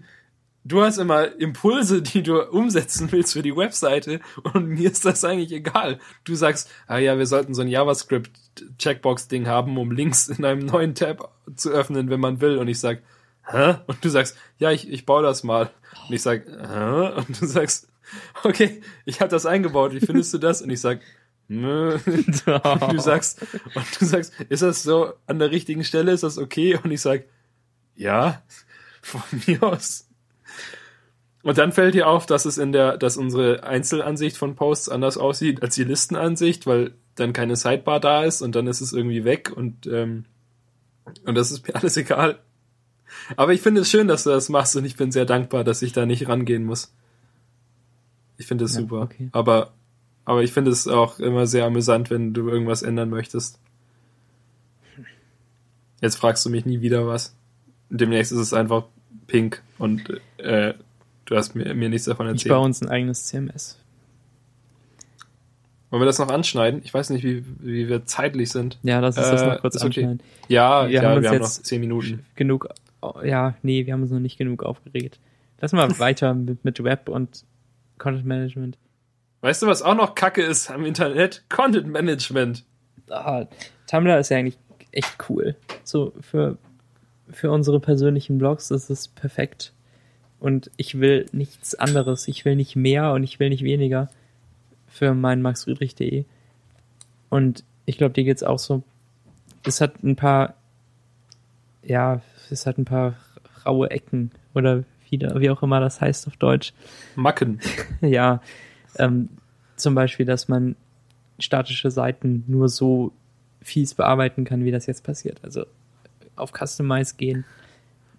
du 0.63 0.81
hast 0.81 0.97
immer 0.97 1.39
Impulse, 1.39 2.01
die 2.01 2.23
du 2.23 2.41
umsetzen 2.41 3.11
willst 3.11 3.33
für 3.33 3.41
die 3.41 3.55
Webseite 3.55 4.19
und 4.53 4.67
mir 4.67 4.91
ist 4.91 5.05
das 5.05 5.23
eigentlich 5.23 5.51
egal. 5.51 5.99
Du 6.23 6.35
sagst, 6.35 6.69
ah 6.87 6.97
ja, 6.97 7.17
wir 7.17 7.25
sollten 7.25 7.53
so 7.53 7.61
ein 7.61 7.67
JavaScript 7.67 8.31
Checkbox 8.77 9.27
Ding 9.27 9.47
haben, 9.47 9.77
um 9.77 9.91
Links 9.91 10.27
in 10.27 10.43
einem 10.43 10.65
neuen 10.65 10.95
Tab 10.95 11.31
zu 11.55 11.69
öffnen, 11.69 12.09
wenn 12.09 12.19
man 12.19 12.41
will 12.41 12.57
und 12.57 12.67
ich 12.67 12.79
sag, 12.79 13.01
hä? 13.43 13.75
Und 13.87 14.03
du 14.03 14.09
sagst, 14.09 14.37
ja, 14.57 14.71
ich, 14.71 14.89
ich 14.89 15.05
baue 15.05 15.23
das 15.23 15.43
mal. 15.43 15.71
Und 16.07 16.15
ich 16.15 16.21
sag, 16.21 16.45
hä? 16.45 17.11
Und 17.17 17.41
du 17.41 17.45
sagst, 17.45 17.87
okay, 18.43 18.81
ich 19.05 19.21
habe 19.21 19.29
das 19.29 19.45
eingebaut, 19.45 19.93
wie 19.93 19.99
findest 19.99 20.33
du 20.33 20.37
das? 20.37 20.61
Und 20.61 20.69
ich 20.69 20.81
sag, 20.81 20.99
nö. 20.99 21.05
Und 21.49 22.93
du 22.93 22.99
sagst, 22.99 23.41
und 23.73 24.01
du 24.01 24.05
sagst, 24.05 24.33
ist 24.49 24.63
das 24.63 24.83
so 24.83 25.13
an 25.27 25.39
der 25.39 25.51
richtigen 25.51 25.83
Stelle, 25.85 26.11
ist 26.11 26.23
das 26.23 26.37
okay? 26.37 26.77
Und 26.81 26.91
ich 26.91 27.01
sag, 27.01 27.23
ja, 27.95 28.41
von 29.01 29.21
mir 29.47 29.63
aus. 29.63 30.07
Und 31.43 31.57
dann 31.57 31.71
fällt 31.71 31.93
dir 31.93 32.07
auf, 32.07 32.25
dass 32.25 32.45
es 32.45 32.57
in 32.57 32.73
der, 32.73 32.97
dass 32.97 33.15
unsere 33.15 33.63
Einzelansicht 33.63 34.35
von 34.35 34.55
Posts 34.55 34.89
anders 34.89 35.17
aussieht 35.17 35.61
als 35.63 35.75
die 35.75 35.85
Listenansicht, 35.85 36.67
weil 36.67 36.93
dann 37.15 37.31
keine 37.31 37.55
Sidebar 37.55 37.99
da 38.01 38.23
ist 38.23 38.41
und 38.41 38.53
dann 38.55 38.67
ist 38.67 38.81
es 38.81 38.91
irgendwie 38.91 39.23
weg 39.23 39.51
und 39.55 39.87
ähm, 39.87 40.25
und 41.23 41.35
das 41.35 41.51
ist 41.51 41.65
mir 41.65 41.73
alles 41.75 41.95
egal. 41.95 42.39
Aber 43.37 43.53
ich 43.53 43.61
finde 43.61 43.81
es 43.81 43.89
schön, 43.89 44.09
dass 44.09 44.25
du 44.25 44.29
das 44.31 44.49
machst 44.49 44.75
und 44.75 44.83
ich 44.83 44.97
bin 44.97 45.13
sehr 45.13 45.25
dankbar, 45.25 45.63
dass 45.63 45.81
ich 45.81 45.93
da 45.93 46.05
nicht 46.05 46.27
rangehen 46.27 46.65
muss. 46.65 46.93
Ich 48.37 48.45
finde 48.45 48.65
es 48.65 48.75
Ja, 48.75 48.81
super. 48.81 49.01
okay. 49.03 49.29
Aber 49.31 49.71
aber 50.27 50.43
ich 50.43 50.51
finde 50.51 50.71
es 50.71 50.89
auch 50.89 51.19
immer 51.19 51.47
sehr 51.47 51.63
amüsant, 51.65 52.09
wenn 52.09 52.33
du 52.33 52.49
irgendwas 52.49 52.81
ändern 52.83 53.09
möchtest. 53.09 53.59
Jetzt 56.01 56.15
fragst 56.17 56.45
du 56.45 56.49
mich 56.49 56.65
nie 56.65 56.81
wieder 56.81 57.07
was. 57.07 57.33
Demnächst 57.89 58.33
ist 58.33 58.39
es 58.39 58.53
einfach 58.53 58.83
pink 59.27 59.63
und 59.77 60.19
äh, 60.37 60.73
du 61.25 61.35
hast 61.37 61.55
mir, 61.55 61.73
mir 61.73 61.87
nichts 61.89 62.05
davon 62.05 62.25
Ich 62.27 62.33
erzählt. 62.33 62.49
baue 62.49 62.65
uns 62.65 62.81
ein 62.81 62.89
eigenes 62.89 63.25
CMS. 63.27 63.79
Wollen 65.89 66.01
wir 66.01 66.05
das 66.05 66.19
noch 66.19 66.27
anschneiden? 66.27 66.81
Ich 66.83 66.93
weiß 66.93 67.09
nicht, 67.11 67.23
wie, 67.23 67.45
wie 67.59 67.87
wir 67.87 68.05
zeitlich 68.05 68.51
sind. 68.51 68.77
Ja, 68.83 68.99
lass 68.99 69.17
uns 69.17 69.29
das 69.29 69.41
Äh, 69.41 69.47
noch 69.47 69.61
kurz 69.61 69.75
ist 69.75 69.81
okay. 69.85 70.01
anschneiden. 70.01 70.19
Ja, 70.49 70.87
Wir 70.89 71.01
ja, 71.01 71.09
haben 71.09 71.21
wir 71.21 71.29
haben 71.29 71.39
noch 71.39 71.47
zehn 71.47 71.79
Minuten. 71.79 72.25
Genug, 72.35 72.67
ja, 73.23 73.55
nee, 73.63 73.85
wir 73.85 73.93
haben 73.93 74.01
uns 74.01 74.11
noch 74.11 74.19
nicht 74.19 74.37
genug 74.37 74.63
aufgeregt. 74.63 75.19
Lass 75.61 75.71
mal 75.71 75.89
weiter 75.99 76.33
mit, 76.33 76.65
mit 76.65 76.83
Web 76.83 77.07
und 77.07 77.45
Content 77.97 78.25
Management. 78.25 78.77
Weißt 79.47 79.61
du, 79.61 79.67
was 79.67 79.81
auch 79.81 79.95
noch 79.95 80.13
Kacke 80.13 80.41
ist 80.41 80.69
am 80.69 80.83
Internet? 80.83 81.45
Content 81.47 81.87
Management. 81.87 82.65
Ah, 83.09 83.45
Tumblr 83.89 84.19
ist 84.19 84.27
ja 84.27 84.35
eigentlich 84.35 84.57
echt 84.91 85.15
cool. 85.29 85.55
So 85.85 86.11
für, 86.19 86.57
für 87.29 87.49
unsere 87.49 87.79
persönlichen 87.79 88.39
Blogs 88.39 88.71
ist 88.71 88.89
es 88.89 89.07
perfekt. 89.07 89.71
Und 90.41 90.69
ich 90.75 90.99
will 90.99 91.27
nichts 91.31 91.75
anderes. 91.75 92.27
Ich 92.27 92.43
will 92.43 92.57
nicht 92.57 92.75
mehr 92.75 93.13
und 93.13 93.23
ich 93.23 93.39
will 93.39 93.47
nicht 93.47 93.63
weniger 93.63 94.09
für 94.89 95.13
mein 95.13 95.41
maxfriedrich.de. 95.41 96.25
Und 97.29 97.63
ich 97.85 97.97
glaube, 97.97 98.15
dir 98.15 98.25
geht's 98.25 98.43
auch 98.43 98.59
so. 98.59 98.83
Es 99.63 99.79
hat 99.79 100.03
ein 100.03 100.17
paar, 100.17 100.55
ja, 101.83 102.19
es 102.51 102.65
hat 102.65 102.77
ein 102.77 102.83
paar 102.83 103.15
raue 103.65 103.91
Ecken 103.91 104.31
oder 104.53 104.83
wie, 105.09 105.21
wie 105.21 105.49
auch 105.49 105.63
immer 105.63 105.79
das 105.79 106.01
heißt 106.01 106.27
auf 106.27 106.35
Deutsch. 106.35 106.73
Macken. 107.15 107.61
Ja, 108.01 108.41
ähm, 108.99 109.29
zum 109.75 109.95
Beispiel, 109.95 110.25
dass 110.25 110.47
man 110.47 110.75
statische 111.39 111.91
Seiten 111.91 112.43
nur 112.47 112.69
so 112.69 113.11
fies 113.61 113.93
bearbeiten 113.93 114.43
kann, 114.43 114.63
wie 114.65 114.71
das 114.71 114.85
jetzt 114.85 115.03
passiert. 115.03 115.39
Also 115.43 115.65
auf 116.35 116.51
Customize 116.51 117.15
gehen. 117.17 117.45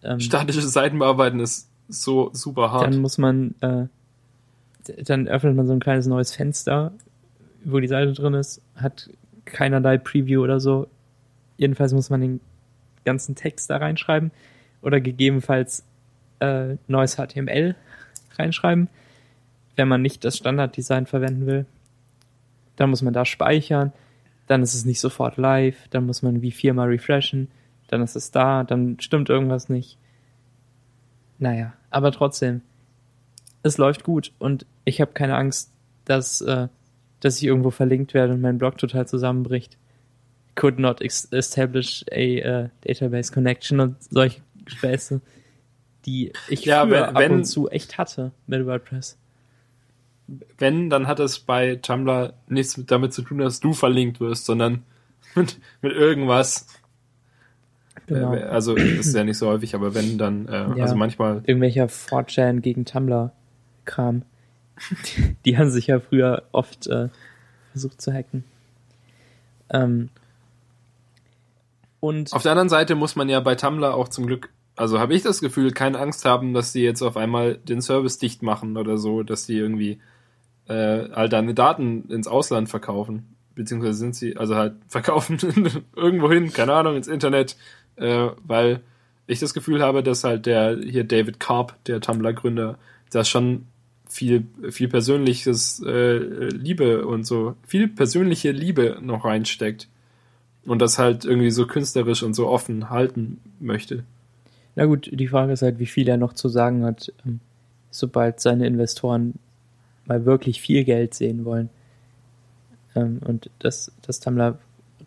Ähm, 0.03 0.20
Statische 0.20 0.62
Seiten 0.62 0.99
bearbeiten 0.99 1.41
ist 1.41 1.68
so 1.89 2.31
super 2.33 2.70
hart. 2.70 2.85
dann 2.85 3.01
muss 3.01 3.18
man, 3.18 3.55
äh, 3.61 3.87
dann 5.05 5.26
öffnet 5.26 5.57
man 5.57 5.66
so 5.66 5.72
ein 5.72 5.81
kleines 5.81 6.07
neues 6.07 6.35
Fenster, 6.35 6.93
wo 7.64 7.81
die 7.81 7.89
Seite 7.89 8.12
drin 8.12 8.35
ist, 8.35 8.61
hat 8.76 9.11
keinerlei 9.45 9.99
Preview 9.99 10.43
oder 10.43 10.61
so. 10.61 10.87
Jedenfalls 11.57 11.93
muss 11.93 12.11
man 12.11 12.20
den 12.20 12.41
ganzen 13.05 13.35
Text 13.35 13.70
da 13.70 13.79
reinschreiben 13.79 14.31
oder 14.83 15.01
gegebenenfalls 15.01 15.85
äh, 16.41 16.76
neues 16.87 17.16
HTML 17.16 17.74
reinschreiben, 18.39 18.89
wenn 19.79 19.89
man 19.89 20.03
nicht 20.03 20.24
das 20.24 20.37
Standarddesign 20.37 21.07
verwenden 21.07 21.47
will. 21.47 21.64
Dann 22.76 22.91
muss 22.91 23.01
man 23.03 23.14
da 23.14 23.24
speichern, 23.24 23.93
dann 24.49 24.62
ist 24.62 24.74
es 24.74 24.85
nicht 24.85 25.01
sofort 25.01 25.37
live, 25.37 25.89
dann 25.91 26.05
muss 26.05 26.20
man 26.22 26.43
wie 26.43 26.51
viermal 26.51 26.89
refreshen, 26.89 27.49
dann 27.87 28.03
ist 28.03 28.16
es 28.16 28.31
da, 28.31 28.64
dann 28.64 28.99
stimmt 29.01 29.29
irgendwas 29.31 29.68
nicht. 29.68 29.97
Naja, 31.39 31.72
aber 31.91 32.12
trotzdem, 32.12 32.62
es 33.62 33.79
läuft 33.79 34.05
gut 34.05 34.33
und 34.39 34.66
ich 34.85 35.01
habe 35.01 35.12
keine 35.12 35.37
Angst, 35.37 35.70
dass, 36.05 36.41
äh, 36.41 36.68
dass 37.20 37.37
ich 37.39 37.45
irgendwo 37.45 37.70
verlinkt 37.70 38.14
werde 38.14 38.35
und 38.35 38.41
mein 38.41 38.59
Blog 38.59 38.79
total 38.79 39.07
zusammenbricht. 39.07 39.76
Could 40.55 40.79
not 40.81 41.01
establish 41.01 42.05
a 42.11 42.14
äh, 42.16 42.68
database 42.85 43.33
connection 43.33 43.79
und 43.79 43.97
solche 44.03 44.41
Späße, 44.66 45.20
die 46.05 46.33
ich 46.49 46.64
Ja, 46.64 46.83
früher 46.85 47.09
wenn- 47.14 47.16
ab 47.16 47.31
und 47.31 47.45
zu 47.45 47.68
echt 47.68 47.97
hatte 47.99 48.33
mit 48.49 48.66
WordPress. 48.66 49.16
Wenn, 50.59 50.91
dann 50.91 51.07
hat 51.07 51.20
es 51.20 51.39
bei 51.39 51.76
Tumblr 51.76 52.35
nichts 52.49 52.76
mit- 52.76 52.91
damit 52.91 53.12
zu 53.14 53.22
tun, 53.22 53.39
dass 53.39 53.61
du 53.61 53.72
verlinkt 53.72 54.20
wirst, 54.20 54.45
sondern 54.45 54.83
mit, 55.35 55.59
mit 55.83 55.93
irgendwas. 55.93 56.66
Genau. 58.07 58.35
Äh, 58.35 58.43
Also 58.43 58.74
ist 58.74 59.14
ja 59.14 59.24
nicht 59.24 59.39
so 59.39 59.49
häufig, 59.49 59.74
aber 59.74 59.95
wenn, 59.95 60.18
dann, 60.18 60.47
äh, 60.49 60.76
Ja. 60.76 60.83
also 60.85 60.97
manchmal. 60.97 61.43
Irgendwelcher 61.47 61.87
4chan 61.87 62.61
gegen 62.61 62.85
Tumblr-Kram. 62.85 64.22
Die, 65.16 65.37
die 65.45 65.59
haben 65.59 65.70
sich 65.70 65.87
ja 65.89 65.99
früher 66.01 66.45
oft 66.53 66.87
äh, 66.87 67.09
versucht 67.72 68.01
zu 68.01 68.12
hacken. 68.12 68.45
Ähm, 69.70 70.09
und 72.01 72.33
Auf 72.33 72.43
der 72.43 72.53
anderen 72.53 72.68
Seite 72.68 72.95
muss 72.95 73.16
man 73.16 73.29
ja 73.29 73.41
bei 73.41 73.55
Tumblr 73.57 73.95
auch 73.95 74.09
zum 74.09 74.26
Glück, 74.26 74.51
also 74.76 75.01
habe 75.01 75.14
ich 75.14 75.22
das 75.22 75.41
Gefühl, 75.41 75.72
keine 75.72 75.99
Angst 75.99 76.24
haben, 76.24 76.55
dass 76.55 76.72
die 76.72 76.81
jetzt 76.83 77.03
auf 77.03 77.16
einmal 77.16 77.57
den 77.57 77.83
Service 77.83 78.18
dicht 78.18 78.43
machen 78.43 78.76
oder 78.76 78.99
so, 78.99 79.22
dass 79.24 79.47
die 79.47 79.57
irgendwie 79.59 79.99
äh, 80.69 81.09
all 81.12 81.29
deine 81.29 81.55
Daten 81.55 82.09
ins 82.11 82.29
Ausland 82.29 82.69
verkaufen. 82.69 83.35
Beziehungsweise 83.55 83.99
sind 83.99 84.14
sie, 84.14 84.37
also 84.37 84.55
halt 84.55 84.75
verkaufen 84.89 85.39
irgendwo 85.97 86.31
hin, 86.31 86.53
keine 86.53 86.75
Ahnung, 86.75 86.97
ins 86.97 87.09
Internet, 87.09 87.57
äh, 87.97 88.29
weil 88.47 88.81
ich 89.27 89.41
das 89.41 89.55
Gefühl 89.55 89.83
habe, 89.83 90.03
dass 90.03 90.25
halt 90.25 90.47
der 90.47 90.79
hier 90.79 91.05
David 91.05 91.41
Karp, 91.41 91.75
der 91.85 92.01
Tumblr-Gründer, 92.01 92.79
da 93.11 93.25
schon 93.25 93.66
viel, 94.09 94.47
viel 94.71 94.89
persönliches 94.89 95.83
äh, 95.85 96.49
Liebe 96.49 97.07
und 97.07 97.27
so, 97.27 97.55
viel 97.66 97.89
persönliche 97.89 98.53
Liebe 98.53 98.99
noch 99.03 99.25
reinsteckt 99.25 99.89
und 100.64 100.81
das 100.81 100.99
halt 100.99 101.25
irgendwie 101.25 101.51
so 101.51 101.66
künstlerisch 101.66 102.23
und 102.23 102.35
so 102.35 102.49
offen 102.49 102.91
halten 102.91 103.41
möchte. 103.61 104.05
Na 104.77 104.87
gut, 104.87 105.11
die 105.12 105.29
Frage 105.29 105.53
ist 105.53 105.62
halt, 105.62 105.79
wie 105.79 105.87
viel 105.87 106.09
er 106.09 106.16
noch 106.16 106.33
zu 106.33 106.49
sagen 106.49 106.85
hat, 106.85 107.12
ähm, 107.27 107.41
sobald 107.91 108.41
seine 108.41 108.66
Investoren 108.66 109.35
mal 110.09 110.25
wirklich 110.25 110.61
viel 110.61 110.85
Geld 110.85 111.15
sehen 111.15 111.45
wollen. 111.45 111.71
Ähm, 112.95 113.21
und 113.25 113.51
dass 113.59 113.93
das 114.03 114.21
Tumblr 114.21 114.59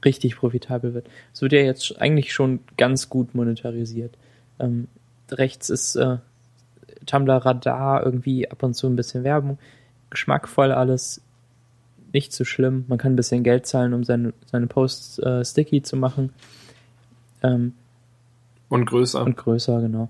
richtig 0.05 0.37
profitabel 0.37 0.93
wird. 0.93 1.07
Es 1.33 1.41
wird 1.41 1.53
ja 1.53 1.61
jetzt 1.61 1.99
eigentlich 1.99 2.33
schon 2.33 2.59
ganz 2.77 3.09
gut 3.09 3.35
monetarisiert. 3.35 4.17
Ähm, 4.59 4.87
rechts 5.31 5.69
ist 5.69 5.95
äh, 5.95 6.17
Tumblr 7.05 7.37
Radar 7.37 8.03
irgendwie 8.05 8.49
ab 8.49 8.63
und 8.63 8.73
zu 8.73 8.87
ein 8.87 8.95
bisschen 8.95 9.23
Werbung. 9.23 9.57
Geschmackvoll 10.09 10.71
alles. 10.71 11.21
Nicht 12.13 12.33
so 12.33 12.43
schlimm. 12.43 12.85
Man 12.87 12.97
kann 12.97 13.13
ein 13.13 13.15
bisschen 13.15 13.43
Geld 13.43 13.65
zahlen, 13.65 13.93
um 13.93 14.03
seine, 14.03 14.33
seine 14.51 14.67
Posts 14.67 15.19
äh, 15.19 15.45
sticky 15.45 15.81
zu 15.81 15.95
machen. 15.95 16.31
Ähm, 17.41 17.73
Und 18.69 18.85
größer. 18.85 19.23
und 19.23 19.37
größer, 19.37 19.81
genau. 19.81 20.09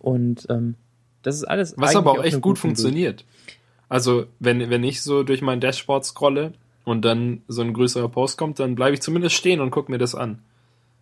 Und 0.00 0.46
ähm, 0.50 0.74
das 1.22 1.36
ist 1.36 1.44
alles. 1.44 1.74
Was 1.76 1.96
aber 1.96 2.12
auch 2.12 2.24
echt 2.24 2.40
gut 2.40 2.60
guten 2.60 2.76
Weg. 2.94 3.24
Also, 3.88 4.26
wenn, 4.40 4.70
wenn 4.70 4.84
ich 4.84 5.02
so 5.02 5.22
durch 5.22 5.42
mein 5.42 5.60
Dashboard 5.60 6.04
scrolle 6.04 6.52
und 6.84 7.04
dann 7.04 7.42
so 7.48 7.62
ein 7.62 7.72
größerer 7.72 8.08
Post 8.08 8.36
kommt, 8.38 8.58
dann 8.58 8.74
bleibe 8.74 8.94
ich 8.94 9.02
zumindest 9.02 9.36
stehen 9.36 9.60
und 9.60 9.70
gucke 9.70 9.90
mir 9.90 9.98
das 9.98 10.14
an. 10.14 10.40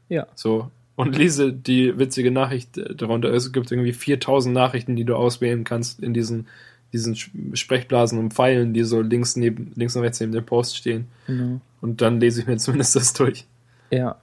Ja. 0.08 0.26
So. 0.34 0.70
Und 0.96 1.16
lese 1.16 1.52
die 1.52 1.98
witzige 1.98 2.30
Nachricht 2.30 2.78
äh, 2.78 2.94
darunter. 2.94 3.32
Es 3.32 3.52
gibt 3.52 3.70
irgendwie 3.72 3.92
4000 3.92 4.54
Nachrichten, 4.54 4.96
die 4.96 5.04
du 5.04 5.16
auswählen 5.16 5.64
kannst 5.64 6.00
in 6.00 6.14
diesen, 6.14 6.46
diesen 6.92 7.16
Sprechblasen 7.16 8.18
und 8.18 8.32
Pfeilen, 8.32 8.74
die 8.74 8.84
so 8.84 9.00
links 9.00 9.34
neben, 9.36 9.72
links 9.74 9.96
und 9.96 10.02
rechts 10.02 10.20
neben 10.20 10.32
dem 10.32 10.46
Post 10.46 10.76
stehen. 10.76 11.06
Genau. 11.26 11.60
Und 11.80 12.00
dann 12.00 12.20
lese 12.20 12.40
ich 12.40 12.46
mir 12.46 12.56
zumindest 12.58 12.96
das 12.96 13.12
durch. 13.12 13.44
Ja. 13.90 14.16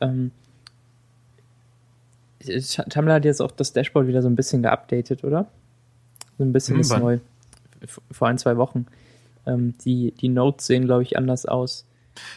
Ähm, 0.00 0.30
Tumblr 2.44 3.14
hat 3.14 3.24
jetzt 3.24 3.42
auch 3.42 3.50
das 3.50 3.72
Dashboard 3.72 4.06
wieder 4.06 4.22
so 4.22 4.28
ein 4.28 4.36
bisschen 4.36 4.62
geupdatet, 4.62 5.24
oder? 5.24 5.46
So 6.38 6.44
ein 6.44 6.52
bisschen 6.52 6.74
Hm, 6.74 6.80
ist 6.80 6.98
neu. 6.98 7.18
Vor 7.86 8.28
ein, 8.28 8.38
zwei 8.38 8.56
Wochen. 8.56 8.86
Ähm, 9.46 9.74
die, 9.84 10.12
die 10.12 10.28
Notes 10.28 10.66
sehen, 10.66 10.86
glaube 10.86 11.02
ich, 11.02 11.16
anders 11.16 11.46
aus. 11.46 11.86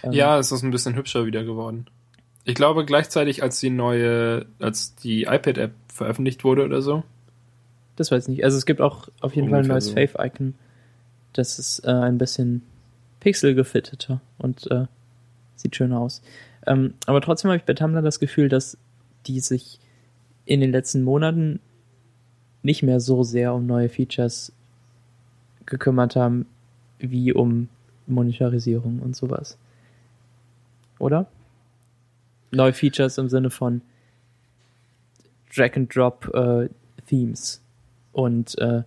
Ähm, 0.04 0.12
Ja, 0.12 0.38
es 0.38 0.52
ist 0.52 0.64
ein 0.64 0.72
bisschen 0.72 0.96
hübscher 0.96 1.26
wieder 1.26 1.44
geworden. 1.44 1.88
Ich 2.46 2.56
glaube 2.56 2.86
gleichzeitig, 2.86 3.44
als 3.44 3.60
die 3.60 3.70
neue, 3.70 4.46
als 4.60 4.96
die 4.96 5.24
iPad-App 5.24 5.74
veröffentlicht 5.92 6.44
wurde 6.44 6.66
oder 6.66 6.82
so. 6.82 7.04
Das 7.96 8.12
weiß 8.12 8.24
ich 8.24 8.30
nicht. 8.30 8.44
Also 8.44 8.58
es 8.58 8.66
gibt 8.66 8.82
auch 8.82 9.10
auf 9.20 9.36
jeden 9.36 9.50
Fall 9.50 9.62
ein 9.62 9.68
neues 9.68 9.88
so. 9.88 9.94
Faith-Icon. 9.94 10.56
Das 11.34 11.60
ist 11.60 11.80
äh, 11.86 11.92
ein 11.92 12.18
bisschen 12.18 12.64
pixelgefitteter 13.20 14.22
und 14.38 14.70
äh, 14.72 14.86
sieht 15.56 15.76
schön 15.76 15.94
aus. 15.94 16.22
Ähm, 16.66 16.94
aber 17.06 17.22
trotzdem 17.22 17.50
habe 17.50 17.58
ich 17.58 17.66
bei 17.66 17.74
Tumblr 17.74 18.02
das 18.02 18.20
Gefühl, 18.20 18.50
dass 18.50 18.78
die 19.28 19.40
sich 19.40 19.80
in 20.46 20.62
den 20.62 20.72
letzten 20.72 21.04
Monaten 21.04 21.60
nicht 22.64 22.84
mehr 22.84 23.00
so 23.00 23.24
sehr 23.24 23.54
um 23.54 23.66
neue 23.68 23.90
Features 23.90 24.52
gekümmert 25.70 26.16
haben, 26.16 26.46
wie 26.98 27.32
um 27.34 27.70
Monetarisierung 28.08 29.00
und 29.00 29.16
sowas. 29.16 29.58
Oder? 30.98 31.28
Neue 32.52 32.74
Features 32.74 33.18
im 33.18 33.30
Sinne 33.30 33.50
von 33.52 33.82
Drag-and-Drop 35.56 36.32
äh, 36.34 36.70
Themes 37.08 37.62
und 38.12 38.58
äh, 38.60 38.84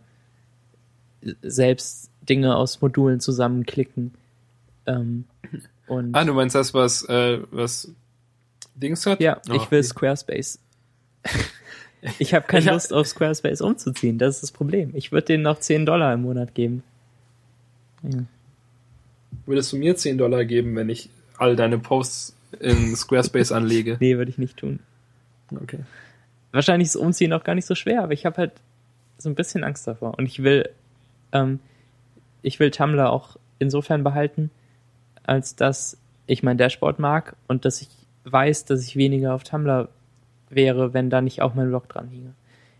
selbst 1.42 2.10
Dinge 2.28 2.56
aus 2.56 2.80
Modulen 2.80 3.20
zusammenklicken. 3.20 4.14
Ähm, 4.86 5.24
und 5.86 6.14
Ah, 6.14 6.24
du 6.24 6.34
meinst 6.34 6.54
das, 6.54 6.74
was, 6.74 7.02
äh, 7.08 7.40
was 7.50 7.90
Dings 8.74 9.06
hat? 9.06 9.20
ja, 9.20 9.40
Oh, 9.48 9.54
ich 9.54 9.70
will 9.70 9.80
wie- 9.80 9.84
Squarespace. 9.84 10.58
Ich 12.18 12.34
habe 12.34 12.46
keine 12.46 12.62
Ich 12.62 12.66
hab- 12.68 12.74
Lust 12.74 12.92
auf 12.92 13.06
Squarespace 13.06 13.60
umzuziehen, 13.60 14.18
das 14.18 14.36
ist 14.36 14.42
das 14.42 14.50
Problem. 14.52 14.90
Ich 14.94 15.12
würde 15.12 15.26
denen 15.26 15.42
noch 15.44 15.58
10 15.58 15.86
Dollar 15.86 16.12
im 16.14 16.22
Monat 16.22 16.54
geben. 16.54 16.82
Ja. 18.02 18.24
Würdest 19.46 19.72
du 19.72 19.76
mir 19.76 19.96
10 19.96 20.18
Dollar 20.18 20.44
geben, 20.44 20.76
wenn 20.76 20.88
ich 20.88 21.08
all 21.38 21.56
deine 21.56 21.78
Posts 21.78 22.36
in 22.60 22.94
Squarespace 22.96 23.52
anlege? 23.52 23.96
Nee, 24.00 24.16
würde 24.16 24.30
ich 24.30 24.38
nicht 24.38 24.56
tun. 24.56 24.80
Okay. 25.54 25.78
Wahrscheinlich 26.52 26.88
ist 26.88 26.96
Umziehen 26.96 27.32
auch 27.32 27.44
gar 27.44 27.54
nicht 27.54 27.66
so 27.66 27.74
schwer, 27.74 28.02
aber 28.02 28.12
ich 28.12 28.26
habe 28.26 28.36
halt 28.36 28.52
so 29.18 29.28
ein 29.28 29.34
bisschen 29.34 29.64
Angst 29.64 29.86
davor. 29.86 30.18
Und 30.18 30.26
ich 30.26 30.42
will, 30.42 30.68
ähm, 31.32 31.60
ich 32.42 32.60
will 32.60 32.70
Tumblr 32.70 33.10
auch 33.10 33.36
insofern 33.58 34.02
behalten, 34.04 34.50
als 35.22 35.54
dass 35.56 35.96
ich 36.26 36.42
mein 36.42 36.58
Dashboard 36.58 36.98
mag 36.98 37.36
und 37.48 37.64
dass 37.64 37.80
ich 37.80 37.88
weiß, 38.24 38.64
dass 38.66 38.84
ich 38.86 38.96
weniger 38.96 39.34
auf 39.34 39.44
Tumblr 39.44 39.88
wäre, 40.54 40.94
wenn 40.94 41.10
da 41.10 41.20
nicht 41.20 41.42
auch 41.42 41.54
mein 41.54 41.68
Blog 41.68 41.88
dran 41.88 42.08
hinge. 42.08 42.34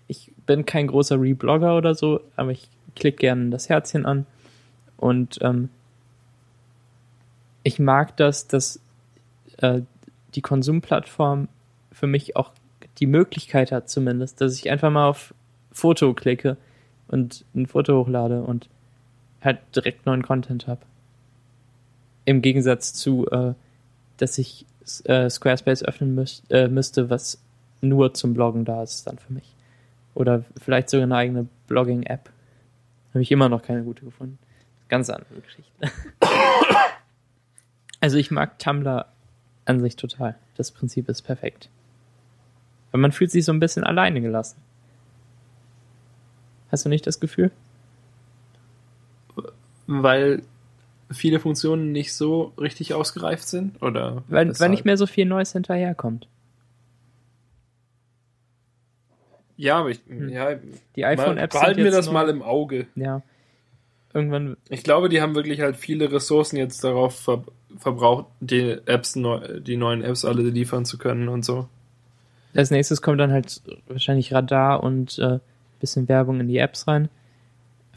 Ich 0.09 0.33
bin 0.47 0.66
kein 0.66 0.87
großer 0.87 1.20
Reblogger 1.20 1.77
oder 1.77 1.95
so, 1.95 2.20
aber 2.37 2.51
ich 2.51 2.68
klicke 2.97 3.18
gerne 3.18 3.51
das 3.51 3.68
Herzchen 3.68 4.05
an 4.07 4.27
und 4.97 5.39
ähm, 5.43 5.70
ich 7.62 7.79
mag 7.79 8.16
das, 8.16 8.47
dass 8.47 8.81
äh, 9.59 9.83
die 10.35 10.43
Konsumplattform 10.43 11.49
für 11.93 12.07
mich 12.07 12.37
auch 12.37 12.53
die 12.99 13.07
Möglichkeit 13.07 13.73
hat 13.73 13.89
zumindest, 13.89 14.41
dass 14.41 14.57
ich 14.57 14.70
einfach 14.70 14.91
mal 14.91 15.09
auf 15.09 15.35
Foto 15.70 16.12
klicke 16.14 16.57
und 17.09 17.45
ein 17.55 17.66
Foto 17.66 17.99
hochlade 17.99 18.43
und 18.43 18.68
halt 19.41 19.59
direkt 19.75 20.07
neuen 20.07 20.23
Content 20.23 20.66
habe. 20.66 20.83
Im 22.25 22.43
Gegensatz 22.43 22.95
zu, 22.95 23.27
äh, 23.31 23.55
dass 24.18 24.39
ich 24.39 24.66
äh, 25.05 25.29
Squarespace 25.29 25.83
öffnen 25.85 26.14
müß, 26.14 26.45
äh, 26.51 26.68
müsste, 26.68 27.11
was 27.11 27.41
nur 27.83 28.14
zum 28.14 28.33
Bloggen 28.33 28.64
da 28.64 28.83
ist 28.83 29.07
dann 29.07 29.18
für 29.18 29.33
mich. 29.33 29.55
Oder 30.14 30.45
vielleicht 30.57 30.89
sogar 30.89 31.05
eine 31.05 31.16
eigene 31.16 31.49
Blogging-App. 31.66 32.30
Habe 33.11 33.22
ich 33.22 33.30
immer 33.30 33.49
noch 33.49 33.62
keine 33.62 33.83
gute 33.83 34.05
gefunden. 34.05 34.39
Ganz 34.89 35.11
andere 35.11 35.41
Geschichte. 35.41 35.72
also 38.01 38.16
ich 38.16 38.30
mag 38.30 38.59
Tumblr 38.59 39.07
an 39.64 39.80
sich 39.80 39.97
total. 39.97 40.37
Das 40.57 40.70
Prinzip 40.70 41.09
ist 41.09 41.22
perfekt. 41.22 41.68
Weil 42.91 43.01
man 43.01 43.12
fühlt 43.12 43.30
sich 43.30 43.45
so 43.45 43.53
ein 43.53 43.61
bisschen 43.61 43.85
alleine 43.85 44.20
gelassen. 44.20 44.61
Hast 46.70 46.85
du 46.85 46.89
nicht 46.89 47.07
das 47.07 47.20
Gefühl? 47.20 47.51
Weil 49.87 50.43
viele 51.11 51.41
Funktionen 51.41 51.93
nicht 51.93 52.14
so 52.14 52.53
richtig 52.59 52.95
ausgereift 52.95 53.47
sind? 53.47 53.83
Oder 53.83 54.22
Weil, 54.28 54.59
weil 54.59 54.70
nicht 54.70 54.85
mehr 54.85 54.97
so 54.97 55.07
viel 55.07 55.26
Neues 55.26 55.53
hinterherkommt. 55.53 56.28
Ja, 59.57 59.79
aber 59.81 59.91
ich, 59.91 60.01
Hm. 60.09 60.29
ja, 60.29 60.51
Die 60.97 61.05
iPhone-Apps 61.05 61.55
behalten 61.55 61.75
sind 61.77 61.85
wir 61.85 61.91
jetzt 61.93 61.97
das 61.99 62.07
neu. 62.07 62.13
mal 62.13 62.29
im 62.29 62.43
Auge. 62.43 62.87
Ja. 62.95 63.23
Irgendwann, 64.15 64.57
Ich 64.69 64.83
glaube, 64.83 65.09
die 65.09 65.23
haben 65.23 65.35
wirklich 65.35 65.61
halt 65.61 65.77
viele 65.77 66.11
Ressourcen 66.13 66.57
jetzt 66.57 66.83
darauf 66.85 67.19
ver 67.19 67.45
verbraucht, 67.79 68.27
die 68.41 68.77
Apps, 68.85 69.17
neu, 69.17 69.61
die 69.61 69.79
neuen 69.79 70.03
Apps 70.05 70.27
alle 70.27 70.43
liefern 70.43 70.85
zu 70.85 70.99
können 70.99 71.29
und 71.29 71.43
so. 71.43 71.69
als 72.55 72.71
nächstes 72.71 73.01
kommt 73.01 73.19
dann 73.19 73.33
halt 73.33 73.63
wahrscheinlich 73.89 74.35
Radar 74.35 74.83
und 74.83 75.19
äh, 75.19 75.39
bisschen 75.81 76.07
Werbung 76.07 76.39
in 76.41 76.49
die 76.49 76.59
Apps 76.59 76.87
rein, 76.87 77.09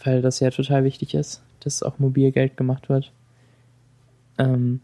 weil 0.06 0.22
das 0.22 0.39
ja 0.39 0.49
total 0.51 0.86
wichtig 0.86 1.14
ist, 1.14 1.43
dass 1.60 1.84
auch 1.84 1.99
mobil 1.99 2.32
Geld 2.32 2.56
gemacht 2.56 2.88
wird. 2.88 3.12
Ähm, 4.38 4.80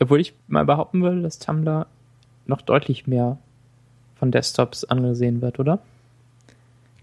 obwohl 0.00 0.20
ich 0.20 0.34
mal 0.48 0.64
behaupten 0.64 1.00
würde, 1.02 1.22
dass 1.22 1.38
Tumblr 1.38 1.86
noch 2.46 2.60
deutlich 2.60 3.06
mehr 3.06 3.38
von 4.16 4.30
Desktops 4.30 4.84
angesehen 4.84 5.40
wird, 5.42 5.58
oder? 5.58 5.80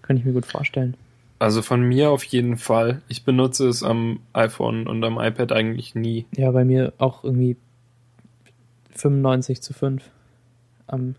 Könnte 0.02 0.22
ich 0.22 0.26
mir 0.26 0.34
gut 0.34 0.46
vorstellen. 0.46 0.96
Also 1.40 1.62
von 1.62 1.82
mir 1.82 2.12
auf 2.12 2.24
jeden 2.24 2.58
Fall. 2.58 3.02
Ich 3.08 3.24
benutze 3.24 3.68
es 3.68 3.82
am 3.84 4.20
iPhone 4.34 4.88
und 4.88 5.04
am 5.04 5.20
iPad 5.20 5.52
eigentlich 5.52 5.96
nie. 5.96 6.26
Ja, 6.36 6.52
bei 6.52 6.64
mir 6.64 6.94
auch 7.00 7.24
irgendwie 7.24 7.58
95 8.96 9.62
zu 9.62 9.74
5 9.74 10.04
am, 10.88 11.16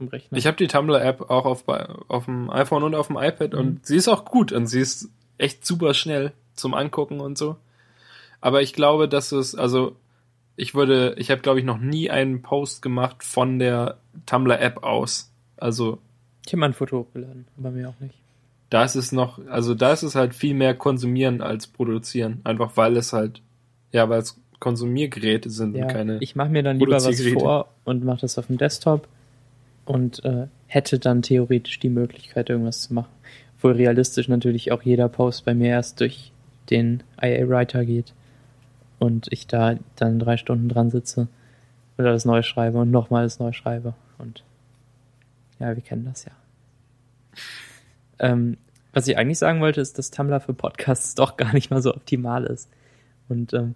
am 0.00 0.08
Rechner. 0.08 0.36
Ich 0.36 0.46
habe 0.46 0.56
die 0.56 0.66
Tumblr-App 0.66 1.30
auch 1.30 1.44
auf, 1.46 1.64
auf 1.66 2.24
dem 2.26 2.50
iPhone 2.50 2.82
und 2.82 2.94
auf 2.94 3.06
dem 3.06 3.16
iPad 3.16 3.52
Mhm. 3.52 3.58
und 3.58 3.86
sie 3.86 3.96
ist 3.96 4.08
auch 4.08 4.24
gut 4.24 4.52
und 4.52 4.66
sie 4.66 4.80
ist 4.80 5.08
echt 5.38 5.64
super 5.64 5.94
schnell 5.94 6.32
zum 6.54 6.74
Angucken 6.74 7.20
und 7.20 7.38
so. 7.38 7.56
Aber 8.40 8.60
ich 8.60 8.74
glaube, 8.74 9.08
dass 9.08 9.32
es, 9.32 9.54
also 9.54 9.96
ich 10.56 10.74
würde, 10.74 11.14
ich 11.18 11.30
habe 11.30 11.40
glaube 11.40 11.58
ich 11.58 11.64
noch 11.64 11.78
nie 11.78 12.10
einen 12.10 12.42
Post 12.42 12.82
gemacht 12.82 13.22
von 13.22 13.58
der 13.58 13.98
Tumblr-App 14.26 14.82
aus. 14.82 15.32
Also 15.56 15.98
ich 16.46 16.52
habe 16.52 16.60
mal 16.60 16.66
ein 16.66 16.74
Foto 16.74 16.98
hochgeladen, 17.00 17.46
aber 17.58 17.70
mir 17.70 17.88
auch 17.88 18.00
nicht. 18.00 18.14
da 18.70 18.84
ist 18.84 18.94
es 18.96 19.12
noch, 19.12 19.38
also 19.48 19.74
da 19.74 19.92
ist 19.92 20.02
es 20.02 20.14
halt 20.14 20.34
viel 20.34 20.54
mehr 20.54 20.74
konsumieren 20.74 21.40
als 21.40 21.66
produzieren. 21.66 22.40
Einfach 22.44 22.76
weil 22.76 22.96
es 22.96 23.12
halt, 23.12 23.40
ja, 23.92 24.08
weil 24.08 24.20
es 24.20 24.40
Konsumiergeräte 24.60 25.50
sind 25.50 25.76
Ja, 25.76 25.84
und 25.84 25.92
keine. 25.92 26.18
ich 26.20 26.36
mache 26.36 26.48
mir 26.50 26.62
dann 26.62 26.78
lieber 26.78 26.92
was 27.02 27.20
vor 27.20 27.68
und 27.84 28.04
mache 28.04 28.20
das 28.22 28.38
auf 28.38 28.46
dem 28.46 28.58
Desktop 28.58 29.08
und 29.84 30.24
äh, 30.24 30.46
hätte 30.66 30.98
dann 30.98 31.22
theoretisch 31.22 31.80
die 31.80 31.90
Möglichkeit, 31.90 32.48
irgendwas 32.48 32.82
zu 32.82 32.94
machen. 32.94 33.10
Wohl 33.60 33.72
realistisch 33.72 34.28
natürlich 34.28 34.72
auch 34.72 34.82
jeder 34.82 35.08
Post 35.08 35.44
bei 35.44 35.54
mir 35.54 35.68
erst 35.68 36.00
durch 36.00 36.32
den 36.70 37.02
IA 37.20 37.48
Writer 37.48 37.84
geht 37.84 38.12
und 38.98 39.32
ich 39.32 39.46
da 39.46 39.76
dann 39.96 40.18
drei 40.18 40.36
Stunden 40.36 40.68
dran 40.68 40.90
sitze 40.90 41.28
oder 41.98 42.12
das 42.12 42.24
neu 42.24 42.42
schreibe 42.42 42.78
und 42.78 42.90
nochmal 42.90 43.24
das 43.24 43.38
neu 43.38 43.52
schreibe 43.52 43.94
und 44.18 44.44
ja, 45.58 45.74
wir 45.74 45.82
kennen 45.82 46.04
das 46.04 46.24
ja. 46.24 46.32
Ähm, 48.18 48.56
was 48.92 49.08
ich 49.08 49.18
eigentlich 49.18 49.38
sagen 49.38 49.60
wollte, 49.60 49.80
ist, 49.80 49.98
dass 49.98 50.10
Tumblr 50.10 50.40
für 50.40 50.54
Podcasts 50.54 51.14
doch 51.16 51.36
gar 51.36 51.52
nicht 51.52 51.70
mal 51.70 51.82
so 51.82 51.94
optimal 51.94 52.44
ist. 52.44 52.70
Und 53.28 53.52
ähm, 53.52 53.74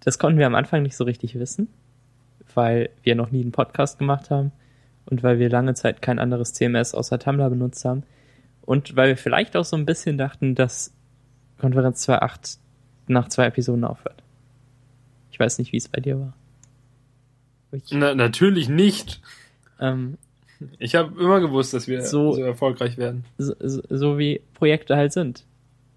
das 0.00 0.18
konnten 0.18 0.38
wir 0.38 0.46
am 0.46 0.54
Anfang 0.54 0.82
nicht 0.82 0.96
so 0.96 1.04
richtig 1.04 1.38
wissen, 1.38 1.68
weil 2.54 2.90
wir 3.02 3.14
noch 3.14 3.30
nie 3.30 3.42
einen 3.42 3.52
Podcast 3.52 3.98
gemacht 3.98 4.30
haben 4.30 4.52
und 5.06 5.22
weil 5.22 5.38
wir 5.38 5.48
lange 5.48 5.74
Zeit 5.74 6.02
kein 6.02 6.18
anderes 6.18 6.52
CMS 6.54 6.94
außer 6.94 7.18
Tumblr 7.18 7.48
benutzt 7.48 7.84
haben 7.84 8.02
und 8.62 8.96
weil 8.96 9.08
wir 9.08 9.16
vielleicht 9.16 9.56
auch 9.56 9.64
so 9.64 9.76
ein 9.76 9.86
bisschen 9.86 10.18
dachten, 10.18 10.54
dass 10.54 10.92
Konferenz 11.58 12.08
2.8 12.08 12.58
nach 13.08 13.28
zwei 13.28 13.46
Episoden 13.46 13.84
aufhört. 13.84 14.22
Ich 15.30 15.38
weiß 15.40 15.58
nicht, 15.58 15.72
wie 15.72 15.76
es 15.76 15.88
bei 15.88 16.00
dir 16.00 16.18
war. 16.18 16.32
Ich, 17.72 17.84
Na, 17.92 18.14
natürlich 18.14 18.68
nicht. 18.68 19.20
ähm, 19.80 20.16
Ich 20.78 20.94
habe 20.96 21.20
immer 21.20 21.40
gewusst, 21.40 21.74
dass 21.74 21.86
wir 21.86 22.02
So- 22.02 22.32
so, 22.32 22.42
erfolgreich 22.42 22.96
werden. 22.98 23.24
so, 23.36 23.54
so 23.60 23.82
so 23.88 24.18
wie 24.18 24.40
Projekte 24.54 24.96
halt 24.96 25.12
sind. 25.12 25.44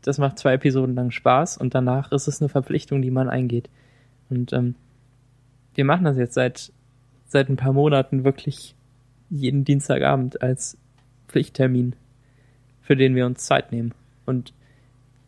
Das 0.03 0.17
macht 0.17 0.37
zwei 0.39 0.53
Episoden 0.53 0.95
lang 0.95 1.11
Spaß 1.11 1.57
und 1.57 1.73
danach 1.75 2.11
ist 2.11 2.27
es 2.27 2.41
eine 2.41 2.49
Verpflichtung, 2.49 3.01
die 3.01 3.11
man 3.11 3.29
eingeht. 3.29 3.69
Und 4.29 4.51
ähm, 4.53 4.75
wir 5.75 5.85
machen 5.85 6.05
das 6.05 6.17
jetzt 6.17 6.33
seit 6.33 6.71
seit 7.27 7.47
ein 7.49 7.55
paar 7.55 7.71
Monaten 7.73 8.23
wirklich 8.25 8.75
jeden 9.29 9.63
Dienstagabend 9.63 10.41
als 10.41 10.77
Pflichttermin, 11.29 11.95
für 12.81 12.97
den 12.97 13.15
wir 13.15 13.25
uns 13.25 13.45
Zeit 13.45 13.71
nehmen. 13.71 13.93
Und 14.25 14.53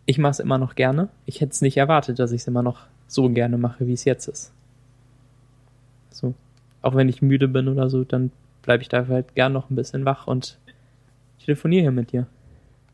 ich 0.06 0.18
mache 0.18 0.32
es 0.32 0.40
immer 0.40 0.58
noch 0.58 0.76
gerne. 0.76 1.10
Ich 1.26 1.42
hätte 1.42 1.52
es 1.52 1.62
nicht 1.62 1.78
erwartet, 1.78 2.20
dass 2.20 2.32
ich 2.32 2.42
es 2.42 2.48
immer 2.48 2.64
noch 2.64 2.82
so 3.08 3.30
gerne 3.30 3.58
mache, 3.58 3.88
wie 3.88 3.94
es 3.94 4.06
jetzt 4.06 4.28
ist. 4.28 4.52
So, 6.10 6.34
auch 6.82 6.96
wenn 6.96 7.10
ich 7.10 7.22
müde 7.22 7.48
bin 7.48 7.68
oder 7.68 7.90
so, 7.90 8.04
dann 8.04 8.32
bleibe 8.62 8.84
ich 8.84 8.90
dafür 8.90 9.16
halt 9.16 9.36
gern 9.36 9.54
noch 9.54 9.70
ein 9.70 9.76
bisschen 9.76 10.06
wach 10.06 10.28
und 10.28 10.58
telefoniere 11.44 11.82
hier 11.84 11.92
mit 11.92 12.12
dir. 12.12 12.28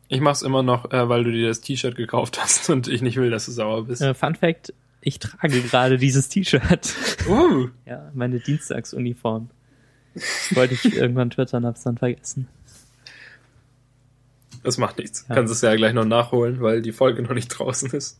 Ich 0.07 0.21
mach's 0.21 0.41
immer 0.41 0.63
noch, 0.63 0.91
äh, 0.91 1.07
weil 1.07 1.23
du 1.23 1.31
dir 1.31 1.47
das 1.47 1.61
T-Shirt 1.61 1.95
gekauft 1.95 2.41
hast 2.41 2.69
und 2.69 2.87
ich 2.87 3.01
nicht 3.01 3.17
will, 3.17 3.29
dass 3.29 3.45
du 3.45 3.51
sauer 3.51 3.85
bist. 3.85 4.01
Äh, 4.01 4.13
Fun 4.13 4.35
Fact, 4.35 4.73
ich 5.01 5.19
trage 5.19 5.61
gerade 5.61 5.97
dieses 5.97 6.29
T-Shirt. 6.29 6.95
Uh, 7.27 7.67
ja, 7.85 8.11
meine 8.13 8.39
Dienstagsuniform. 8.39 9.49
Wollte 10.51 10.73
ich 10.73 10.95
irgendwann 10.95 11.29
twittern, 11.29 11.65
hab's 11.65 11.83
dann 11.83 11.97
vergessen. 11.97 12.47
Das 14.63 14.77
macht 14.77 14.97
nichts. 14.97 15.25
Ja. 15.29 15.35
Kannst 15.35 15.53
es 15.53 15.61
ja 15.61 15.75
gleich 15.75 15.93
noch 15.93 16.05
nachholen, 16.05 16.61
weil 16.61 16.81
die 16.81 16.91
Folge 16.91 17.21
noch 17.21 17.33
nicht 17.33 17.47
draußen 17.49 17.91
ist. 17.91 18.19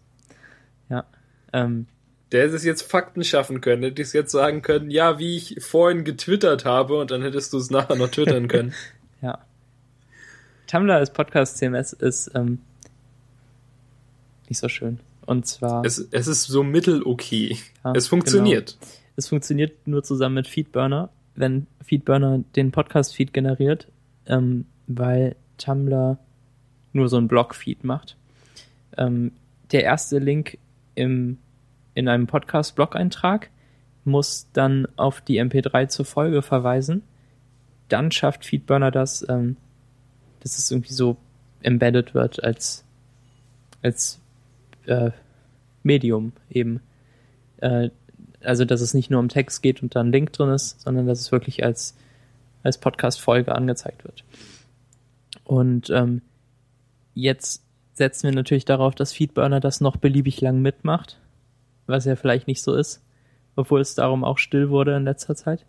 Ja. 0.90 1.06
Ähm, 1.54 1.88
Der 2.32 2.44
hätte 2.44 2.56
es 2.56 2.64
jetzt 2.64 2.84
Fakten 2.84 3.24
schaffen 3.24 3.62
können, 3.62 3.84
hätte 3.84 4.02
es 4.02 4.14
jetzt 4.14 4.32
sagen 4.32 4.62
können, 4.62 4.90
ja, 4.92 5.20
wie 5.20 5.36
ich 5.38 5.58
vorhin 5.64 6.04
getwittert 6.04 6.66
habe 6.66 6.98
und 7.00 7.12
dann 7.12 7.22
hättest 7.22 7.54
du 7.54 7.58
es 7.58 7.70
nachher 7.70 7.96
noch 7.96 8.10
twittern 8.10 8.48
können. 8.50 8.74
ja. 9.22 9.40
Tumblr 10.68 10.94
als 10.96 11.12
Podcast 11.12 11.58
CMS 11.58 11.94
ist 11.94 12.32
ähm, 12.36 12.60
nicht 14.48 14.60
so 14.60 14.70
schön. 14.70 15.00
Und 15.26 15.46
zwar. 15.48 15.84
Es, 15.86 16.00
es 16.12 16.28
ist 16.28 16.44
so 16.44 16.64
mittel 16.64 17.04
okay. 17.04 17.58
Ja, 17.84 17.94
es 17.94 18.08
funktioniert. 18.08 18.78
Genau. 18.80 18.92
Es 19.16 19.28
funktioniert 19.28 19.88
nur 19.88 20.04
zusammen 20.04 20.36
mit 20.36 20.48
Feedburner, 20.48 21.10
wenn 21.36 21.68
Feedburner 21.84 22.44
den 22.56 22.72
Podcast-Feed 22.72 23.34
generiert, 23.34 23.88
ähm, 24.28 24.66
weil 24.88 25.36
Tumblr 25.58 26.18
nur 26.94 27.10
so 27.10 27.18
ein 27.18 27.28
Blog-Feed 27.28 27.84
macht. 27.84 28.16
Ähm, 28.98 29.32
der 29.72 29.84
erste 29.84 30.20
Link 30.20 30.58
im, 30.96 31.38
in 31.94 32.08
einem 32.08 32.28
Podcast-Blog-Eintrag 32.28 33.50
muss 34.06 34.48
dann 34.54 34.88
auf 34.96 35.22
die 35.22 35.42
MP3 35.42 35.88
zur 35.88 36.06
Folge 36.06 36.42
verweisen. 36.42 37.04
Dann 37.88 38.12
schafft 38.12 38.46
Feedburner 38.46 38.92
das, 38.92 39.28
ähm, 39.28 39.58
dass 40.42 40.58
es 40.58 40.72
irgendwie 40.72 40.94
so 40.94 41.18
embedded 41.62 42.14
wird 42.14 42.44
als, 42.44 42.84
als 43.82 44.20
äh, 44.86 45.12
Medium 45.84 46.34
eben. 46.50 46.82
Äh, 47.58 47.90
also, 48.42 48.64
dass 48.64 48.82
es 48.82 48.94
nicht 48.94 49.10
nur 49.10 49.20
um 49.20 49.28
Text 49.28 49.62
geht 49.62 49.84
und 49.84 49.96
da 49.96 50.00
ein 50.00 50.12
Link 50.12 50.32
drin 50.34 50.50
ist, 50.50 50.80
sondern 50.82 51.08
dass 51.08 51.20
es 51.20 51.32
wirklich 51.32 51.64
als, 51.64 51.96
als 52.64 52.78
Podcast-Folge 52.78 53.54
angezeigt 53.54 54.06
wird. 54.06 54.24
Und 55.44 55.90
ähm, 55.90 56.22
jetzt 57.14 57.64
setzen 57.94 58.30
wir 58.30 58.36
natürlich 58.36 58.66
darauf, 58.66 58.96
dass 58.96 59.14
Feedburner 59.14 59.60
das 59.60 59.82
noch 59.82 59.98
beliebig 59.98 60.42
lang 60.42 60.62
mitmacht, 60.62 61.20
was 61.86 62.06
ja 62.06 62.16
vielleicht 62.16 62.48
nicht 62.48 62.62
so 62.62 62.76
ist, 62.76 63.04
obwohl 63.56 63.82
es 63.82 63.96
darum 63.96 64.24
auch 64.24 64.38
still 64.38 64.70
wurde 64.70 64.96
in 64.96 65.04
letzter 65.04 65.36
Zeit. 65.36 65.66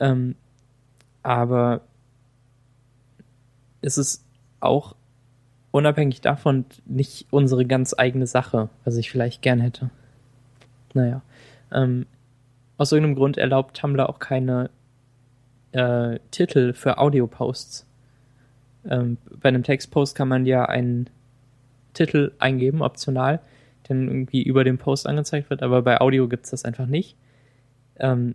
Ähm, 0.00 0.34
aber 1.22 1.82
es 3.82 3.98
ist 3.98 4.24
auch 4.60 4.96
unabhängig 5.70 6.20
davon 6.20 6.64
nicht 6.86 7.26
unsere 7.30 7.64
ganz 7.66 7.94
eigene 7.96 8.26
Sache, 8.26 8.68
was 8.84 8.96
ich 8.96 9.10
vielleicht 9.10 9.42
gern 9.42 9.60
hätte. 9.60 9.90
Naja. 10.94 11.22
Ähm, 11.72 12.06
aus 12.78 12.92
irgendeinem 12.92 13.16
Grund 13.16 13.38
erlaubt 13.38 13.76
Tumblr 13.76 14.08
auch 14.08 14.18
keine 14.18 14.70
äh, 15.72 16.18
Titel 16.30 16.72
für 16.72 16.98
Audio-Posts. 16.98 17.86
Ähm, 18.88 19.18
bei 19.40 19.48
einem 19.48 19.62
Textpost 19.62 20.16
kann 20.16 20.28
man 20.28 20.46
ja 20.46 20.64
einen 20.64 21.08
Titel 21.94 22.32
eingeben, 22.38 22.82
optional, 22.82 23.40
der 23.88 23.96
irgendwie 23.96 24.42
über 24.42 24.64
dem 24.64 24.78
Post 24.78 25.06
angezeigt 25.06 25.50
wird, 25.50 25.62
aber 25.62 25.82
bei 25.82 26.00
Audio 26.00 26.28
gibt's 26.28 26.50
das 26.50 26.64
einfach 26.64 26.86
nicht. 26.86 27.16
Ähm, 27.98 28.34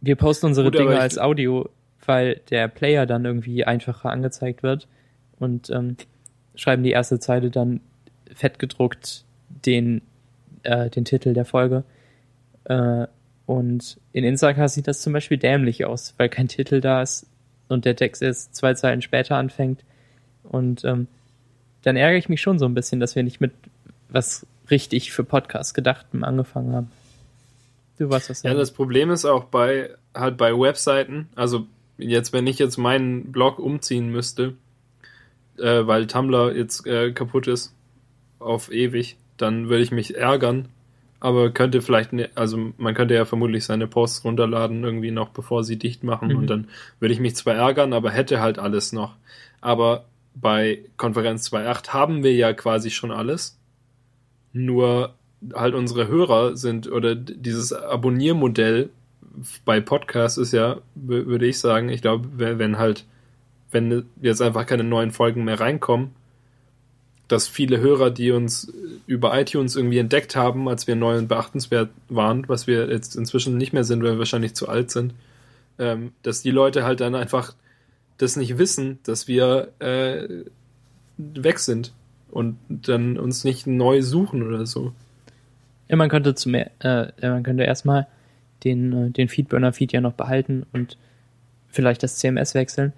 wir 0.00 0.16
posten 0.16 0.46
unsere 0.46 0.70
Gut, 0.70 0.78
Dinge 0.78 0.98
als 0.98 1.18
Audio, 1.18 1.68
weil 2.04 2.40
der 2.50 2.68
Player 2.68 3.06
dann 3.06 3.24
irgendwie 3.24 3.64
einfacher 3.64 4.10
angezeigt 4.10 4.62
wird 4.62 4.88
und 5.38 5.70
ähm, 5.70 5.96
schreiben 6.54 6.82
die 6.82 6.90
erste 6.90 7.18
Zeile 7.18 7.50
dann 7.50 7.80
fettgedruckt 8.32 9.24
den, 9.64 10.02
äh, 10.62 10.90
den 10.90 11.04
Titel 11.04 11.32
der 11.32 11.44
Folge. 11.44 11.84
Äh, 12.64 13.06
und 13.46 13.98
in 14.12 14.24
Instagram 14.24 14.68
sieht 14.68 14.88
das 14.88 15.02
zum 15.02 15.12
Beispiel 15.12 15.38
dämlich 15.38 15.84
aus, 15.84 16.14
weil 16.16 16.28
kein 16.28 16.48
Titel 16.48 16.80
da 16.80 17.02
ist 17.02 17.26
und 17.68 17.84
der 17.84 17.96
Text 17.96 18.22
erst 18.22 18.54
zwei 18.54 18.74
Zeilen 18.74 19.02
später 19.02 19.36
anfängt. 19.36 19.84
Und 20.42 20.84
ähm, 20.84 21.06
dann 21.82 21.96
ärgere 21.96 22.18
ich 22.18 22.28
mich 22.28 22.40
schon 22.40 22.58
so 22.58 22.66
ein 22.66 22.74
bisschen, 22.74 23.00
dass 23.00 23.16
wir 23.16 23.22
nicht 23.22 23.40
mit 23.40 23.52
was 24.08 24.46
richtig 24.70 25.12
für 25.12 25.24
Podcasts 25.24 25.74
gedachtem 25.74 26.24
angefangen 26.24 26.74
haben. 26.74 26.90
Du 27.98 28.10
weißt 28.10 28.30
was. 28.30 28.42
Ja, 28.42 28.54
das 28.54 28.72
Problem 28.72 29.10
ist 29.10 29.24
auch 29.24 29.44
bei 29.44 29.90
halt 30.14 30.36
bei 30.36 30.52
Webseiten, 30.52 31.28
also 31.34 31.66
jetzt, 31.98 32.32
wenn 32.32 32.46
ich 32.46 32.58
jetzt 32.58 32.76
meinen 32.76 33.32
Blog 33.32 33.58
umziehen 33.58 34.10
müsste, 34.10 34.54
äh, 35.58 35.86
weil 35.86 36.06
Tumblr 36.06 36.54
jetzt 36.54 36.86
äh, 36.86 37.12
kaputt 37.12 37.46
ist 37.46 37.74
auf 38.38 38.70
ewig, 38.72 39.16
dann 39.36 39.68
würde 39.68 39.82
ich 39.82 39.90
mich 39.90 40.16
ärgern. 40.16 40.68
Aber 41.18 41.50
könnte 41.50 41.80
vielleicht, 41.82 42.12
ne, 42.12 42.28
also 42.34 42.72
man 42.76 42.94
könnte 42.94 43.14
ja 43.14 43.24
vermutlich 43.24 43.64
seine 43.64 43.86
Posts 43.86 44.24
runterladen, 44.24 44.84
irgendwie 44.84 45.10
noch 45.10 45.30
bevor 45.30 45.64
sie 45.64 45.78
dicht 45.78 46.04
machen. 46.04 46.28
Mhm. 46.28 46.36
Und 46.36 46.46
dann 46.48 46.68
würde 47.00 47.14
ich 47.14 47.20
mich 47.20 47.36
zwar 47.36 47.54
ärgern, 47.54 47.92
aber 47.92 48.10
hätte 48.10 48.40
halt 48.40 48.58
alles 48.58 48.92
noch. 48.92 49.14
Aber 49.60 50.04
bei 50.34 50.80
Konferenz 50.96 51.50
2.8 51.50 51.88
haben 51.88 52.22
wir 52.22 52.34
ja 52.34 52.52
quasi 52.52 52.90
schon 52.90 53.10
alles. 53.10 53.58
Nur 54.52 55.14
halt 55.54 55.74
unsere 55.74 56.08
Hörer 56.08 56.56
sind, 56.56 56.90
oder 56.90 57.14
dieses 57.14 57.72
Abonniermodell 57.72 58.90
bei 59.64 59.80
Podcasts 59.80 60.38
ist 60.38 60.52
ja, 60.52 60.78
würde 60.94 61.46
ich 61.46 61.58
sagen, 61.58 61.88
ich 61.88 62.02
glaube, 62.02 62.28
wenn 62.36 62.78
halt 62.78 63.06
wenn 63.70 64.06
jetzt 64.20 64.42
einfach 64.42 64.66
keine 64.66 64.84
neuen 64.84 65.10
Folgen 65.10 65.44
mehr 65.44 65.60
reinkommen, 65.60 66.12
dass 67.28 67.48
viele 67.48 67.80
Hörer, 67.80 68.10
die 68.10 68.30
uns 68.30 68.72
über 69.06 69.38
iTunes 69.38 69.74
irgendwie 69.74 69.98
entdeckt 69.98 70.36
haben, 70.36 70.68
als 70.68 70.86
wir 70.86 70.94
neu 70.96 71.18
und 71.18 71.28
beachtenswert 71.28 71.90
waren, 72.08 72.48
was 72.48 72.66
wir 72.66 72.88
jetzt 72.88 73.16
inzwischen 73.16 73.56
nicht 73.56 73.72
mehr 73.72 73.84
sind, 73.84 74.02
weil 74.02 74.12
wir 74.12 74.18
wahrscheinlich 74.18 74.54
zu 74.54 74.68
alt 74.68 74.90
sind, 74.90 75.14
ähm, 75.78 76.12
dass 76.22 76.42
die 76.42 76.50
Leute 76.50 76.84
halt 76.84 77.00
dann 77.00 77.14
einfach 77.14 77.54
das 78.18 78.36
nicht 78.36 78.58
wissen, 78.58 78.98
dass 79.02 79.28
wir 79.28 79.72
äh, 79.80 80.28
weg 81.18 81.58
sind 81.58 81.92
und 82.30 82.58
dann 82.68 83.18
uns 83.18 83.44
nicht 83.44 83.66
neu 83.66 84.02
suchen 84.02 84.42
oder 84.42 84.66
so. 84.66 84.92
Ja, 85.88 85.96
man 85.96 86.08
könnte 86.08 86.34
zu 86.34 86.48
mehr, 86.48 86.70
äh, 86.80 87.28
man 87.28 87.42
könnte 87.42 87.64
erstmal 87.64 88.06
den, 88.64 88.92
äh, 88.92 89.10
den 89.10 89.28
Feedburner-Feed 89.28 89.92
ja 89.92 90.00
noch 90.00 90.14
behalten 90.14 90.64
und 90.72 90.96
vielleicht 91.68 92.02
das 92.02 92.16
CMS 92.16 92.54
wechseln. 92.54 92.92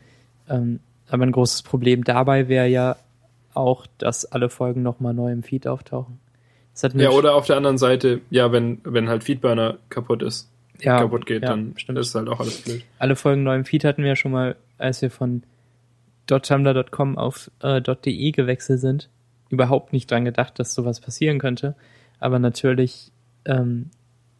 Ähm, 0.48 0.80
aber 1.08 1.24
ein 1.24 1.32
großes 1.32 1.62
Problem 1.62 2.04
dabei 2.04 2.48
wäre 2.48 2.68
ja 2.68 2.96
auch, 3.58 3.86
dass 3.98 4.24
alle 4.24 4.48
Folgen 4.48 4.82
nochmal 4.82 5.14
neu 5.14 5.32
im 5.32 5.42
Feed 5.42 5.66
auftauchen. 5.66 6.18
ja, 6.94 7.10
oder 7.10 7.34
auf 7.34 7.46
der 7.46 7.56
anderen 7.56 7.78
Seite, 7.78 8.20
ja, 8.30 8.52
wenn, 8.52 8.80
wenn 8.84 9.08
halt 9.08 9.24
Feedburner 9.24 9.78
kaputt 9.90 10.22
ist, 10.22 10.50
ja, 10.80 10.98
kaputt 11.00 11.26
geht, 11.26 11.42
ja, 11.42 11.50
dann 11.50 11.74
stimmt. 11.76 11.98
ist 11.98 12.14
halt 12.14 12.28
auch 12.28 12.40
alles 12.40 12.62
blöd. 12.62 12.84
Alle 12.98 13.16
Folgen 13.16 13.42
neu 13.42 13.56
im 13.56 13.64
Feed 13.64 13.84
hatten 13.84 14.02
wir 14.02 14.10
ja 14.10 14.16
schon 14.16 14.32
mal, 14.32 14.56
als 14.78 15.02
wir 15.02 15.10
von 15.10 15.42
.tumblr.com 16.26 17.18
auf 17.18 17.50
äh, 17.60 17.80
.de 17.80 18.30
gewechselt 18.32 18.80
sind. 18.80 19.08
Überhaupt 19.48 19.92
nicht 19.92 20.10
dran 20.10 20.24
gedacht, 20.24 20.58
dass 20.58 20.74
sowas 20.74 21.00
passieren 21.00 21.38
könnte. 21.38 21.74
Aber 22.20 22.38
natürlich 22.38 23.10
ähm, 23.44 23.90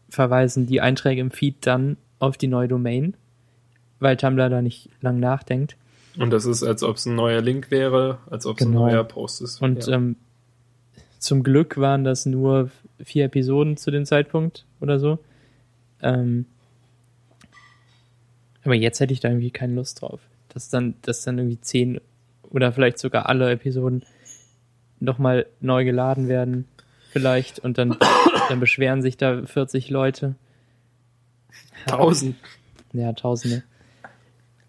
verweisen 0.09 0.67
die 0.67 0.81
Einträge 0.81 1.21
im 1.21 1.31
Feed 1.31 1.55
dann 1.61 1.97
auf 2.19 2.37
die 2.37 2.47
neue 2.47 2.67
Domain, 2.67 3.15
weil 3.99 4.17
Tumblr 4.17 4.49
da 4.49 4.61
nicht 4.61 4.89
lang 5.01 5.19
nachdenkt. 5.19 5.77
Und 6.17 6.31
das 6.31 6.45
ist, 6.45 6.63
als 6.63 6.83
ob 6.83 6.97
es 6.97 7.05
ein 7.05 7.15
neuer 7.15 7.41
Link 7.41 7.71
wäre, 7.71 8.19
als 8.29 8.45
ob 8.45 8.59
es 8.59 8.65
genau. 8.65 8.85
ein 8.85 8.91
neuer 8.91 9.03
Post 9.03 9.41
ist. 9.41 9.61
Und 9.61 9.87
ja. 9.87 9.95
ähm, 9.95 10.15
zum 11.19 11.43
Glück 11.43 11.77
waren 11.77 12.03
das 12.03 12.25
nur 12.25 12.71
vier 13.03 13.25
Episoden 13.25 13.77
zu 13.77 13.91
dem 13.91 14.05
Zeitpunkt 14.05 14.65
oder 14.79 14.99
so. 14.99 15.19
Ähm, 16.01 16.45
aber 18.63 18.75
jetzt 18.75 18.99
hätte 18.99 19.13
ich 19.13 19.19
da 19.19 19.29
irgendwie 19.29 19.51
keine 19.51 19.75
Lust 19.75 20.01
drauf. 20.01 20.19
Dass 20.49 20.69
dann, 20.69 20.95
dass 21.01 21.23
dann 21.23 21.37
irgendwie 21.37 21.61
zehn 21.61 22.01
oder 22.49 22.71
vielleicht 22.71 22.99
sogar 22.99 23.29
alle 23.29 23.51
Episoden 23.51 24.03
nochmal 24.99 25.45
neu 25.61 25.85
geladen 25.85 26.27
werden, 26.27 26.65
vielleicht, 27.11 27.59
und 27.59 27.77
dann, 27.77 27.97
dann 28.49 28.59
beschweren 28.59 29.01
sich 29.01 29.17
da 29.17 29.45
40 29.45 29.89
Leute. 29.89 30.35
Tausend. 31.85 32.35
Ja, 32.93 33.13
Tausende. 33.13 33.63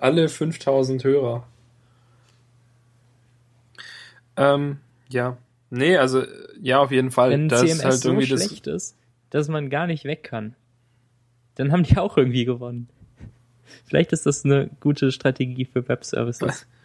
Alle 0.00 0.28
5000 0.28 1.04
Hörer. 1.04 1.46
Ähm, 4.36 4.78
ja. 5.08 5.36
Nee, 5.70 5.96
also, 5.96 6.24
ja, 6.60 6.78
auf 6.80 6.90
jeden 6.90 7.10
Fall. 7.10 7.30
Wenn 7.30 7.48
das 7.48 7.60
CMS 7.60 7.84
halt 7.84 7.94
so 7.94 8.20
schlecht 8.20 8.66
das 8.66 8.74
ist, 8.84 8.96
dass 9.30 9.48
man 9.48 9.70
gar 9.70 9.86
nicht 9.86 10.04
weg 10.04 10.24
kann, 10.24 10.56
dann 11.54 11.72
haben 11.72 11.82
die 11.82 11.98
auch 11.98 12.16
irgendwie 12.16 12.44
gewonnen. 12.44 12.88
Vielleicht 13.84 14.12
ist 14.12 14.26
das 14.26 14.44
eine 14.44 14.70
gute 14.80 15.12
Strategie 15.12 15.64
für 15.64 15.86
Webservices. 15.88 16.66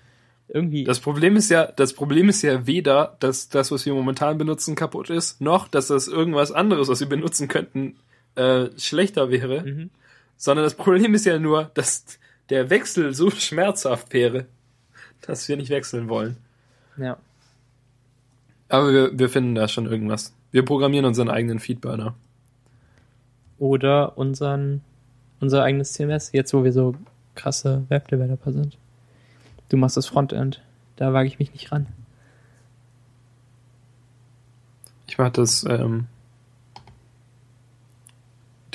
Irgendwie. 0.47 0.83
Das 0.83 0.99
Problem 0.99 1.37
ist 1.37 1.49
ja, 1.49 1.65
das 1.65 1.93
Problem 1.93 2.29
ist 2.29 2.43
ja 2.43 2.67
weder, 2.67 3.17
dass 3.19 3.49
das, 3.49 3.71
was 3.71 3.85
wir 3.87 3.95
momentan 3.95 4.37
benutzen, 4.37 4.75
kaputt 4.75 5.09
ist, 5.09 5.41
noch, 5.41 5.67
dass 5.67 5.87
das 5.87 6.07
irgendwas 6.07 6.51
anderes, 6.51 6.87
was 6.87 6.99
wir 6.99 7.09
benutzen 7.09 7.47
könnten, 7.47 7.95
äh, 8.35 8.67
schlechter 8.77 9.31
wäre. 9.31 9.63
Mhm. 9.63 9.89
Sondern 10.37 10.63
das 10.63 10.75
Problem 10.75 11.15
ist 11.15 11.25
ja 11.25 11.39
nur, 11.39 11.71
dass 11.73 12.19
der 12.49 12.69
Wechsel 12.69 13.13
so 13.13 13.29
schmerzhaft 13.31 14.13
wäre, 14.13 14.45
dass 15.21 15.47
wir 15.47 15.57
nicht 15.57 15.69
wechseln 15.69 16.09
wollen. 16.09 16.37
Ja. 16.97 17.17
Aber 18.69 18.91
wir, 18.91 19.19
wir 19.19 19.29
finden 19.29 19.55
da 19.55 19.67
schon 19.67 19.85
irgendwas. 19.85 20.33
Wir 20.51 20.65
programmieren 20.65 21.05
unseren 21.05 21.29
eigenen 21.29 21.59
Feedburner. 21.59 22.15
Oder 23.57 24.17
unseren, 24.17 24.81
unser 25.39 25.63
eigenes 25.63 25.93
CMS, 25.93 26.31
jetzt 26.31 26.53
wo 26.53 26.63
wir 26.63 26.73
so 26.73 26.95
krasse 27.35 27.85
Webdeveloper 27.89 28.51
sind. 28.51 28.77
Du 29.69 29.77
machst 29.77 29.97
das 29.97 30.07
Frontend. 30.07 30.61
Da 30.95 31.13
wage 31.13 31.27
ich 31.27 31.39
mich 31.39 31.51
nicht 31.51 31.71
ran. 31.71 31.87
Ich 35.07 35.17
mach 35.17 35.29
das, 35.29 35.65
ähm, 35.67 36.07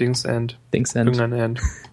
Dings 0.01 0.25
End. 0.25 0.59
Dings 0.73 0.95
End. 0.95 1.15
Irgendein 1.15 1.39
End. 1.39 1.61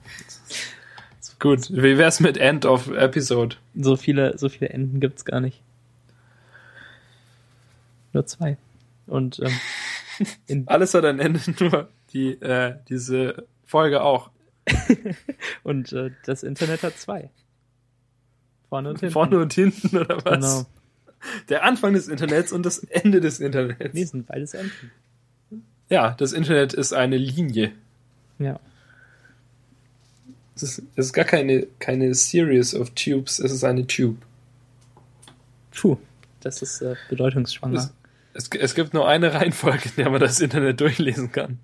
Gut, 1.40 1.72
wie 1.72 1.98
wär's 1.98 2.20
mit 2.20 2.38
End 2.38 2.66
of 2.66 2.90
Episode? 2.90 3.58
So 3.76 3.96
viele, 3.96 4.38
so 4.38 4.50
viele 4.50 4.70
Enden 4.70 5.00
gibt's 5.00 5.24
gar 5.24 5.40
nicht. 5.40 5.62
Nur 8.14 8.26
zwei. 8.26 8.58
Und 9.06 9.40
ähm, 9.40 9.54
in, 10.48 10.68
Alles 10.68 10.94
hat 10.94 11.06
ein 11.06 11.20
Ende, 11.20 11.40
nur 11.60 11.90
die, 12.14 12.42
äh, 12.42 12.76
diese 12.90 13.46
Folge 13.66 14.02
auch. 14.02 14.32
und 15.64 15.94
äh, 15.94 16.12
das 16.26 16.44
Internet 16.44 16.84
hat 16.84 16.98
zwei. 16.98 17.30
Vorne 18.70 18.90
und 18.90 19.00
hinten. 19.00 19.14
Vorne 19.14 19.38
und 19.38 19.54
hinten 19.54 19.98
oder 19.98 20.18
was? 20.26 20.34
Genau. 20.34 20.66
Der 21.50 21.64
Anfang 21.64 21.94
des 21.94 22.08
Internets 22.08 22.52
und 22.52 22.66
das 22.66 22.80
Ende 22.80 23.22
des 23.22 23.40
Internets. 23.40 23.94
Nee, 23.94 24.04
sind 24.04 24.28
beides 24.28 24.54
Enden. 24.54 24.92
Ja, 25.90 26.12
das 26.12 26.34
Internet 26.34 26.74
ist 26.74 26.94
eine 26.94 27.18
Linie. 27.18 27.72
Ja. 28.40 28.60
Es 30.58 30.64
ist, 30.64 30.84
es 30.96 31.06
ist 31.08 31.14
gar 31.14 31.26
keine, 31.26 31.68
keine 31.78 32.16
Series 32.16 32.74
of 32.74 32.90
Tubes, 32.92 33.38
es 33.38 33.52
ist 33.52 33.64
eine 33.64 33.86
Tube. 33.86 34.18
Puh, 35.76 35.98
das 36.40 36.64
ist 36.64 36.82
äh, 36.82 36.96
bedeutungsschwanger. 37.10 37.92
Es, 38.34 38.50
es, 38.52 38.60
es 38.60 38.74
gibt 38.74 38.96
nur 38.96 39.08
eine 39.08 39.34
Reihenfolge, 39.36 39.90
in 39.90 39.96
der 39.98 40.10
man 40.10 40.20
das 40.20 40.40
Internet 40.40 40.82
durchlesen 40.82 41.32
kann. 41.32 41.60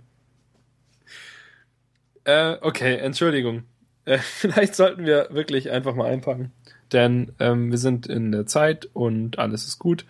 Äh, 2.24 2.58
okay, 2.62 2.98
Entschuldigung. 2.98 3.64
Äh, 4.06 4.18
vielleicht 4.22 4.76
sollten 4.76 5.06
wir 5.06 5.30
wirklich 5.32 5.72
einfach 5.72 5.96
mal 5.96 6.12
einpacken. 6.12 6.52
Denn 6.92 7.32
ähm, 7.40 7.72
wir 7.72 7.80
sind 7.80 8.06
in 8.06 8.32
der 8.32 8.46
Zeit 8.46 8.88
und 8.94 9.40
alles 9.40 9.66
ist 9.66 9.80
gut. 9.80 10.06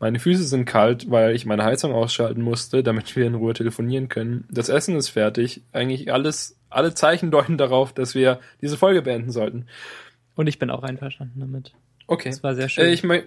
Meine 0.00 0.18
Füße 0.18 0.44
sind 0.44 0.64
kalt, 0.64 1.10
weil 1.10 1.36
ich 1.36 1.46
meine 1.46 1.62
Heizung 1.62 1.92
ausschalten 1.92 2.40
musste, 2.40 2.82
damit 2.82 3.14
wir 3.14 3.26
in 3.26 3.34
Ruhe 3.34 3.52
telefonieren 3.52 4.08
können. 4.08 4.46
Das 4.50 4.70
Essen 4.70 4.96
ist 4.96 5.10
fertig. 5.10 5.62
Eigentlich 5.72 6.12
alles, 6.12 6.58
alle 6.70 6.94
Zeichen 6.94 7.30
deuten 7.30 7.58
darauf, 7.58 7.92
dass 7.92 8.14
wir 8.14 8.40
diese 8.62 8.78
Folge 8.78 9.02
beenden 9.02 9.30
sollten. 9.30 9.66
Und 10.34 10.46
ich 10.46 10.58
bin 10.58 10.70
auch 10.70 10.82
einverstanden 10.82 11.38
damit. 11.38 11.72
Okay. 12.06 12.30
Das 12.30 12.42
war 12.42 12.54
sehr 12.54 12.70
schön. 12.70 12.86
Äh, 12.86 12.92
ich 12.92 13.04
mein, 13.04 13.22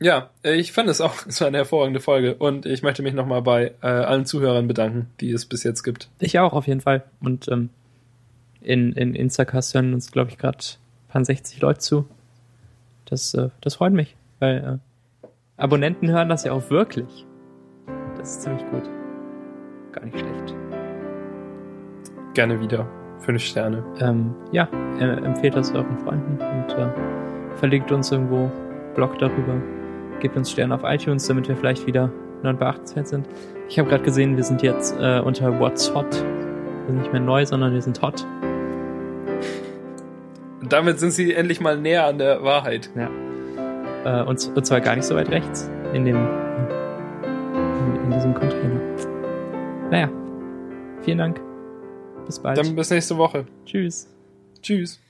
ja, 0.00 0.30
äh, 0.44 0.54
ich 0.54 0.72
fand 0.72 0.88
es 0.88 1.00
auch, 1.00 1.14
es 1.26 1.40
war 1.40 1.48
eine 1.48 1.58
hervorragende 1.58 2.00
Folge 2.00 2.36
und 2.36 2.66
ich 2.66 2.82
möchte 2.82 3.02
mich 3.02 3.14
nochmal 3.14 3.42
bei 3.42 3.72
äh, 3.82 3.86
allen 3.86 4.24
Zuhörern 4.24 4.68
bedanken, 4.68 5.10
die 5.20 5.32
es 5.32 5.44
bis 5.44 5.64
jetzt 5.64 5.82
gibt. 5.82 6.08
Ich 6.20 6.38
auch, 6.38 6.52
auf 6.52 6.68
jeden 6.68 6.80
Fall. 6.80 7.02
Und 7.20 7.48
ähm, 7.48 7.70
in, 8.60 8.92
in 8.92 9.16
Instacast 9.16 9.74
hören 9.74 9.92
uns, 9.92 10.12
glaube 10.12 10.30
ich, 10.30 10.38
gerade 10.38 10.58
paar 11.08 11.24
60 11.24 11.60
Leute 11.60 11.80
zu. 11.80 12.08
Das, 13.04 13.34
äh, 13.34 13.50
das 13.60 13.74
freut 13.74 13.92
mich, 13.92 14.16
weil 14.38 14.78
äh, 14.80 14.91
Abonnenten 15.62 16.10
hören 16.10 16.28
das 16.28 16.42
ja 16.42 16.52
auch 16.52 16.70
wirklich. 16.70 17.24
Das 18.18 18.30
ist 18.30 18.42
ziemlich 18.42 18.64
gut. 18.72 18.82
Gar 19.92 20.06
nicht 20.06 20.18
schlecht. 20.18 20.56
Gerne 22.34 22.60
wieder. 22.60 22.88
Fünf 23.20 23.40
Sterne. 23.42 23.84
Ähm, 24.00 24.34
ja, 24.50 24.68
äh, 24.98 25.24
empfehlt 25.24 25.54
das 25.54 25.72
euren 25.72 25.96
Freunden 25.98 26.32
und 26.32 26.76
äh, 26.76 26.88
verlinkt 27.58 27.92
uns 27.92 28.10
irgendwo, 28.10 28.50
bloggt 28.96 29.22
darüber, 29.22 29.54
gebt 30.18 30.36
uns 30.36 30.50
Sterne 30.50 30.74
auf 30.74 30.80
iTunes, 30.82 31.28
damit 31.28 31.46
wir 31.46 31.56
vielleicht 31.56 31.86
wieder 31.86 32.10
neu 32.42 32.54
beachtenswert 32.54 33.06
sind. 33.06 33.28
Ich 33.68 33.78
habe 33.78 33.88
gerade 33.88 34.02
gesehen, 34.02 34.36
wir 34.36 34.42
sind 34.42 34.62
jetzt 34.62 34.96
äh, 34.98 35.20
unter 35.20 35.60
What's 35.60 35.94
Hot. 35.94 36.12
Wir 36.12 36.86
sind 36.88 36.98
nicht 36.98 37.12
mehr 37.12 37.22
neu, 37.22 37.46
sondern 37.46 37.72
wir 37.72 37.82
sind 37.82 38.02
hot. 38.02 38.26
Und 40.60 40.72
damit 40.72 40.98
sind 40.98 41.12
sie 41.12 41.32
endlich 41.32 41.60
mal 41.60 41.78
näher 41.78 42.06
an 42.06 42.18
der 42.18 42.42
Wahrheit. 42.42 42.90
Ja. 42.96 43.08
Äh, 44.04 44.22
und, 44.22 44.50
und 44.54 44.66
zwar 44.66 44.80
gar 44.80 44.96
nicht 44.96 45.04
so 45.04 45.14
weit 45.14 45.30
rechts 45.30 45.70
in 45.92 46.04
dem 46.04 46.16
in, 46.16 48.04
in 48.04 48.10
diesem 48.10 48.34
Container. 48.34 48.80
Naja. 49.90 50.08
Vielen 51.02 51.18
Dank. 51.18 51.40
Bis 52.26 52.38
bald. 52.38 52.58
Dann 52.58 52.76
bis 52.76 52.90
nächste 52.90 53.16
Woche. 53.18 53.46
Tschüss. 53.66 54.08
Tschüss. 54.62 55.01